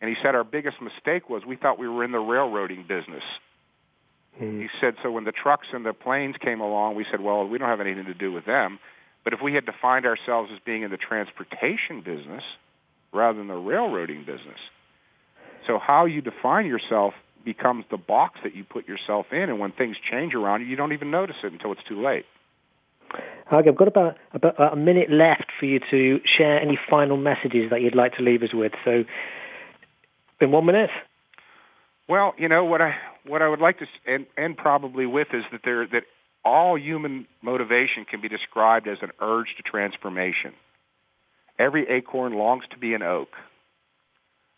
And 0.01 0.09
he 0.09 0.15
said 0.21 0.35
our 0.35 0.43
biggest 0.43 0.81
mistake 0.81 1.29
was 1.29 1.45
we 1.45 1.55
thought 1.55 1.77
we 1.77 1.87
were 1.87 2.03
in 2.03 2.11
the 2.11 2.19
railroading 2.19 2.85
business. 2.87 3.23
Mm. 4.41 4.61
He 4.61 4.67
said 4.79 4.95
so 5.01 5.11
when 5.11 5.23
the 5.23 5.31
trucks 5.31 5.67
and 5.73 5.85
the 5.85 5.93
planes 5.93 6.35
came 6.39 6.61
along, 6.61 6.95
we 6.95 7.05
said, 7.09 7.21
well, 7.21 7.47
we 7.47 7.57
don't 7.57 7.69
have 7.69 7.81
anything 7.81 8.05
to 8.05 8.13
do 8.13 8.31
with 8.31 8.45
them. 8.45 8.79
But 9.23 9.33
if 9.33 9.41
we 9.41 9.53
had 9.53 9.65
defined 9.65 10.05
ourselves 10.05 10.49
as 10.53 10.59
being 10.65 10.83
in 10.83 10.91
the 10.91 10.97
transportation 10.97 12.01
business 12.01 12.43
rather 13.11 13.37
than 13.37 13.47
the 13.47 13.55
railroading 13.55 14.21
business, 14.25 14.59
so 15.67 15.77
how 15.77 16.05
you 16.05 16.21
define 16.21 16.65
yourself 16.65 17.13
becomes 17.43 17.85
the 17.91 17.97
box 17.97 18.39
that 18.43 18.55
you 18.55 18.63
put 18.63 18.87
yourself 18.87 19.27
in, 19.31 19.49
and 19.49 19.59
when 19.59 19.71
things 19.71 19.97
change 20.09 20.33
around 20.33 20.61
you, 20.61 20.67
you 20.67 20.75
don't 20.75 20.93
even 20.93 21.11
notice 21.11 21.37
it 21.43 21.51
until 21.51 21.71
it's 21.71 21.83
too 21.87 22.01
late. 22.01 22.25
I've 23.51 23.75
got 23.75 23.87
about, 23.87 24.17
about 24.33 24.73
a 24.73 24.75
minute 24.75 25.09
left 25.09 25.51
for 25.59 25.65
you 25.65 25.79
to 25.89 26.21
share 26.25 26.59
any 26.61 26.77
final 26.89 27.17
messages 27.17 27.71
that 27.71 27.81
you'd 27.81 27.95
like 27.95 28.15
to 28.17 28.23
leave 28.23 28.43
us 28.43 28.53
with. 28.53 28.73
So, 28.85 29.03
in 30.39 30.51
one 30.51 30.65
minute. 30.65 30.91
Well, 32.09 32.33
you 32.39 32.49
know 32.49 32.65
what 32.65 32.81
I 32.81 32.95
what 33.27 33.43
I 33.43 33.47
would 33.47 33.59
like 33.59 33.77
to 33.79 33.85
end, 34.07 34.25
end 34.35 34.57
probably 34.57 35.05
with 35.05 35.27
is 35.31 35.43
that 35.51 35.61
there 35.63 35.85
that 35.85 36.05
all 36.43 36.75
human 36.75 37.27
motivation 37.43 38.03
can 38.03 38.19
be 38.19 38.27
described 38.27 38.87
as 38.87 38.97
an 39.03 39.11
urge 39.21 39.55
to 39.57 39.63
transformation. 39.63 40.53
Every 41.59 41.87
acorn 41.87 42.33
longs 42.33 42.63
to 42.71 42.79
be 42.79 42.95
an 42.95 43.03
oak, 43.03 43.29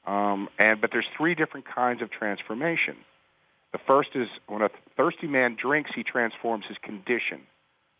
um, 0.07 0.47
and 0.57 0.79
but 0.79 0.91
there's 0.93 1.07
three 1.17 1.35
different 1.35 1.65
kinds 1.65 2.01
of 2.01 2.09
transformation. 2.09 2.95
The 3.73 3.79
first 3.85 4.11
is 4.15 4.29
when 4.47 4.61
a 4.61 4.69
thirsty 4.95 5.27
man 5.27 5.57
drinks, 5.61 5.91
he 5.93 6.03
transforms 6.03 6.65
his 6.67 6.77
condition. 6.81 7.41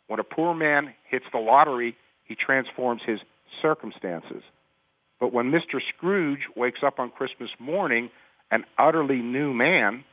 When 0.08 0.22
a 0.22 0.24
poor 0.24 0.54
man 0.54 0.94
hits 1.10 1.26
the 1.34 1.40
lottery, 1.40 1.98
he 2.24 2.36
transforms 2.36 3.02
his 3.06 3.20
circumstances. 3.62 4.44
But 5.20 5.34
when 5.34 5.52
Mr. 5.52 5.82
Scrooge 5.90 6.48
wakes 6.56 6.84
up 6.84 7.00
on 7.00 7.10
Christmas 7.12 7.50
morning 7.60 8.10
an 8.52 8.66
utterly 8.78 9.22
new 9.22 9.54
man, 9.54 10.04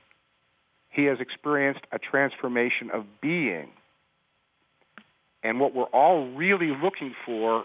he 0.89 1.05
has 1.05 1.21
experienced 1.21 1.83
a 1.93 1.99
transformation 1.99 2.91
of 2.91 3.05
being. 3.21 3.69
And 5.43 5.61
what 5.61 5.75
we're 5.75 5.85
all 5.85 6.31
really 6.33 6.75
looking 6.75 7.15
for 7.27 7.65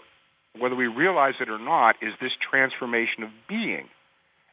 whether 0.58 0.76
we 0.76 0.86
realize 0.86 1.34
it 1.40 1.48
or 1.48 1.58
not, 1.58 1.96
is 2.00 2.14
this 2.20 2.32
transformation 2.40 3.22
of 3.22 3.30
being. 3.48 3.88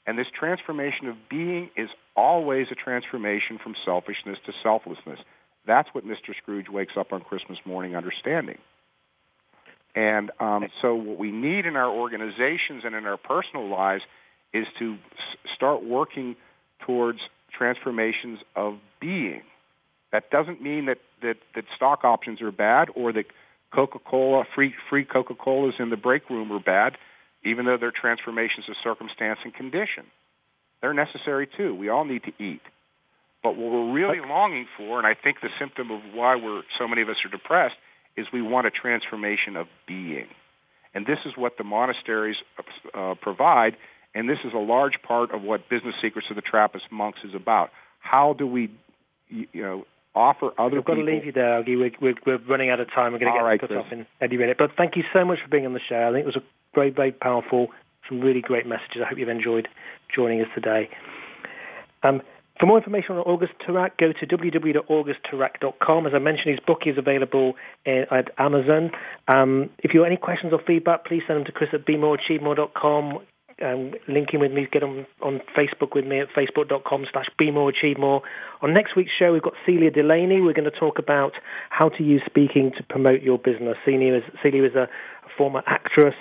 And 0.08 0.18
this 0.18 0.28
transformation 0.34 1.08
of 1.08 1.16
being 1.30 1.70
is 1.78 1.90
always 2.16 2.68
a 2.72 2.76
transformation 2.76 3.60
from 3.62 3.76
selfishness 3.86 4.40
to 4.48 4.54
selflessness. 4.64 5.20
That's 5.68 5.90
what 5.92 6.06
Mr. 6.06 6.36
Scrooge 6.36 6.70
wakes 6.70 6.94
up 6.98 7.14
on 7.14 7.22
Christmas 7.22 7.60
morning 7.66 7.96
understanding. 7.96 8.58
And 9.94 10.32
um, 10.40 10.68
so 10.82 10.96
what 10.96 11.20
we 11.20 11.32
need 11.32 11.66
in 11.66 11.76
our 11.76 11.90
organizations 11.90 12.84
and 12.84 12.96
in 12.96 13.06
our 13.06 13.18
personal 13.18 13.68
lives 13.70 14.04
is 14.54 14.68
to 14.80 14.94
s- 14.94 15.38
start 15.56 15.84
working 15.84 16.36
towards 16.86 17.20
transformations 17.58 18.40
of 18.56 18.76
being. 19.00 19.42
That 20.12 20.30
doesn't 20.30 20.62
mean 20.62 20.86
that, 20.86 20.98
that, 21.22 21.38
that 21.56 21.66
stock 21.76 22.04
options 22.04 22.42
are 22.42 22.52
bad 22.52 22.90
or 22.96 23.14
that 23.14 23.26
Coca-Cola, 23.74 24.44
free, 24.54 24.74
free 24.90 25.06
Coca-Colas 25.06 25.76
in 25.80 25.90
the 25.90 25.98
break 25.98 26.30
room 26.30 26.52
are 26.52 26.60
bad, 26.60 26.98
even 27.44 27.66
though 27.66 27.78
they're 27.78 27.92
transformations 27.92 28.68
of 28.68 28.76
circumstance 28.84 29.40
and 29.44 29.54
condition. 29.54 30.06
They're 30.82 30.94
necessary 30.94 31.48
too. 31.48 31.74
We 31.74 31.90
all 31.90 32.04
need 32.04 32.24
to 32.24 32.34
eat. 32.44 32.62
But 33.44 33.56
what 33.56 33.72
we're 33.72 33.94
really 33.94 34.20
longing 34.20 34.68
for, 34.78 34.98
and 34.98 35.08
I 35.08 35.16
think 35.16 35.42
the 35.42 35.50
symptom 35.58 35.90
of 35.90 36.02
why 36.14 36.36
we're 36.36 36.64
so 36.78 36.88
many 36.88 37.02
of 37.02 37.10
us 37.10 37.18
are 37.26 37.30
depressed, 37.30 37.76
is 38.18 38.28
we 38.32 38.42
want 38.42 38.68
a 38.68 38.72
transformation 38.72 39.56
of 39.56 39.68
being. 39.88 40.28
And 40.94 41.06
this 41.06 41.20
is 41.26 41.34
what 41.38 41.58
the 41.58 41.64
monasteries 41.64 42.36
uh, 42.94 43.16
provide, 43.22 43.78
and 44.14 44.30
this 44.30 44.40
is 44.44 44.54
a 44.54 44.58
large 44.60 45.02
part 45.02 45.32
of 45.32 45.42
what 45.42 45.70
Business 45.70 45.96
Secrets 46.02 46.30
of 46.30 46.36
the 46.36 46.42
Trappist 46.42 46.86
Monks 46.92 47.20
is 47.24 47.34
about. 47.34 47.72
How 48.00 48.34
do 48.34 48.46
we, 48.46 48.72
you 49.30 49.48
know, 49.54 49.86
offer 50.14 50.52
other 50.58 50.76
We've 50.76 50.86
got 50.86 50.96
people... 50.96 51.06
to 51.06 51.12
leave 51.12 51.26
you 51.26 51.32
there, 51.32 51.64
Augie. 51.64 51.78
We're, 51.80 51.92
we're, 52.02 52.16
we're 52.26 52.46
running 52.48 52.70
out 52.70 52.80
of 52.80 52.92
time. 52.92 53.14
We're 53.14 53.20
going 53.20 53.34
to 53.34 53.40
get 53.40 53.44
right, 53.44 53.60
cut 53.60 53.70
Chris. 53.70 53.80
off 53.86 53.92
in 53.92 54.06
any 54.20 54.38
minute. 54.38 54.58
But 54.58 54.72
thank 54.78 54.96
you 54.96 55.04
so 55.14 55.24
much 55.24 55.40
for 55.42 55.48
being 55.48 55.66
on 55.66 55.74
the 55.74 55.80
show. 55.80 56.10
I 56.10 56.12
think 56.12 56.24
it 56.24 56.26
was 56.26 56.36
a 56.36 56.44
very, 56.76 56.90
very 56.90 57.12
powerful, 57.12 57.70
some 58.10 58.22
really 58.22 58.42
great 58.42 58.66
messages. 58.66 59.02
I 59.04 59.10
hope 59.10 59.18
you've 59.18 59.30
enjoyed 59.30 59.68
joining 60.14 60.42
us 60.42 60.48
today. 60.54 60.90
Um, 62.04 62.22
for 62.60 62.66
more 62.68 62.78
information 62.78 63.16
on 63.16 63.22
August 63.22 63.54
Turak, 63.66 63.98
go 63.98 64.12
to 64.14 64.28
www.augustturak.com. 64.28 66.08
As 66.08 66.14
I 66.14 66.20
mentioned, 66.20 66.52
his 66.52 66.60
book 66.60 66.82
is 66.86 66.98
available 66.98 67.56
in, 67.86 68.06
at 68.12 68.30
Amazon. 68.38 68.92
Um, 69.28 69.70
if 69.80 69.94
you 69.94 70.02
have 70.02 70.08
any 70.08 70.18
questions 70.18 70.54
or 70.54 70.60
feedback, 70.68 71.06
please 71.06 71.24
send 71.26 71.40
them 71.40 71.46
to 71.46 71.52
chris 71.52 71.70
at 71.74 71.86
bemoreachievemore.com. 71.88 73.20
Um, 73.64 73.94
link 74.08 74.30
in 74.34 74.40
with 74.40 74.52
me, 74.52 74.68
get 74.72 74.84
on, 74.84 75.06
on 75.22 75.42
Facebook 75.56 75.94
with 75.94 76.06
me 76.06 76.20
at 76.20 76.30
facebook.com 76.30 77.06
slash 77.12 77.28
be 77.38 77.52
more, 77.52 77.70
achieve 77.70 77.98
more. 77.98 78.22
On 78.62 78.74
next 78.74 78.96
week's 78.96 79.12
show, 79.12 79.34
we've 79.34 79.42
got 79.42 79.54
Celia 79.66 79.92
Delaney. 79.92 80.42
We're 80.42 80.54
going 80.54 80.70
to 80.70 80.80
talk 80.80 81.00
about 81.00 81.34
how 81.70 81.90
to 81.90 82.04
use 82.04 82.22
speaking 82.26 82.72
to 82.78 82.84
promote 82.84 83.22
your 83.22 83.38
business. 83.38 83.78
Celia 83.86 84.18
is, 84.18 84.24
Celia 84.42 84.64
is 84.64 84.76
a, 84.76 84.84
a 84.84 85.30
former 85.38 85.64
actress 85.68 86.16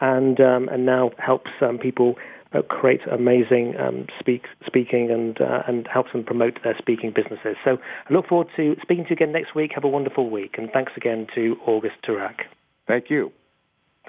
and, 0.00 0.40
um, 0.40 0.68
and 0.68 0.86
now 0.86 1.10
helps 1.18 1.50
um, 1.60 1.78
people 1.78 2.16
uh, 2.52 2.62
create 2.62 3.00
amazing 3.10 3.74
um, 3.78 4.06
speak, 4.18 4.44
speaking 4.64 5.10
and, 5.10 5.40
uh, 5.40 5.62
and 5.66 5.88
helps 5.88 6.12
them 6.12 6.24
promote 6.24 6.62
their 6.62 6.76
speaking 6.78 7.12
businesses. 7.14 7.56
So 7.64 7.78
I 8.08 8.12
look 8.12 8.28
forward 8.28 8.48
to 8.56 8.76
speaking 8.82 9.04
to 9.04 9.10
you 9.10 9.14
again 9.14 9.32
next 9.32 9.54
week. 9.54 9.72
Have 9.74 9.84
a 9.84 9.88
wonderful 9.88 10.30
week. 10.30 10.56
And 10.58 10.70
thanks 10.70 10.92
again 10.96 11.26
to 11.34 11.56
August 11.66 11.96
Turak. 12.06 12.42
Thank 12.86 13.10
you. 13.10 13.32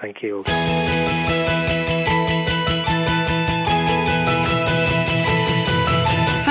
Thank 0.00 0.22
you. 0.22 0.44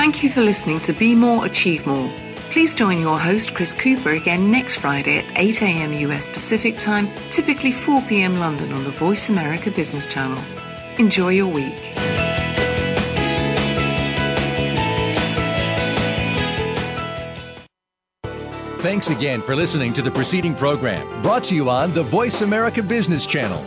Thank 0.06 0.22
you 0.22 0.30
for 0.30 0.40
listening 0.40 0.78
to 0.82 0.92
Be 0.92 1.16
More, 1.16 1.46
Achieve 1.46 1.84
More. 1.84 2.08
Please 2.52 2.76
join 2.76 3.00
your 3.00 3.18
host, 3.18 3.56
Chris 3.56 3.74
Cooper, 3.74 4.12
again 4.12 4.52
next 4.52 4.76
Friday 4.76 5.18
at 5.18 5.32
8 5.36 5.62
a.m. 5.62 5.92
US 5.94 6.28
Pacific 6.28 6.78
Time, 6.78 7.08
typically 7.28 7.72
4 7.72 8.00
p.m. 8.02 8.38
London 8.38 8.72
on 8.72 8.84
the 8.84 8.92
Voice 8.92 9.30
America 9.30 9.68
Business 9.68 10.06
Channel. 10.06 10.38
Enjoy 10.98 11.30
your 11.30 11.48
week. 11.48 11.92
Thanks 18.78 19.10
again 19.10 19.42
for 19.42 19.56
listening 19.56 19.92
to 19.94 20.02
the 20.02 20.12
preceding 20.12 20.54
program 20.54 21.20
brought 21.20 21.42
to 21.46 21.56
you 21.56 21.68
on 21.68 21.92
the 21.94 22.04
Voice 22.04 22.42
America 22.42 22.80
Business 22.80 23.26
Channel. 23.26 23.66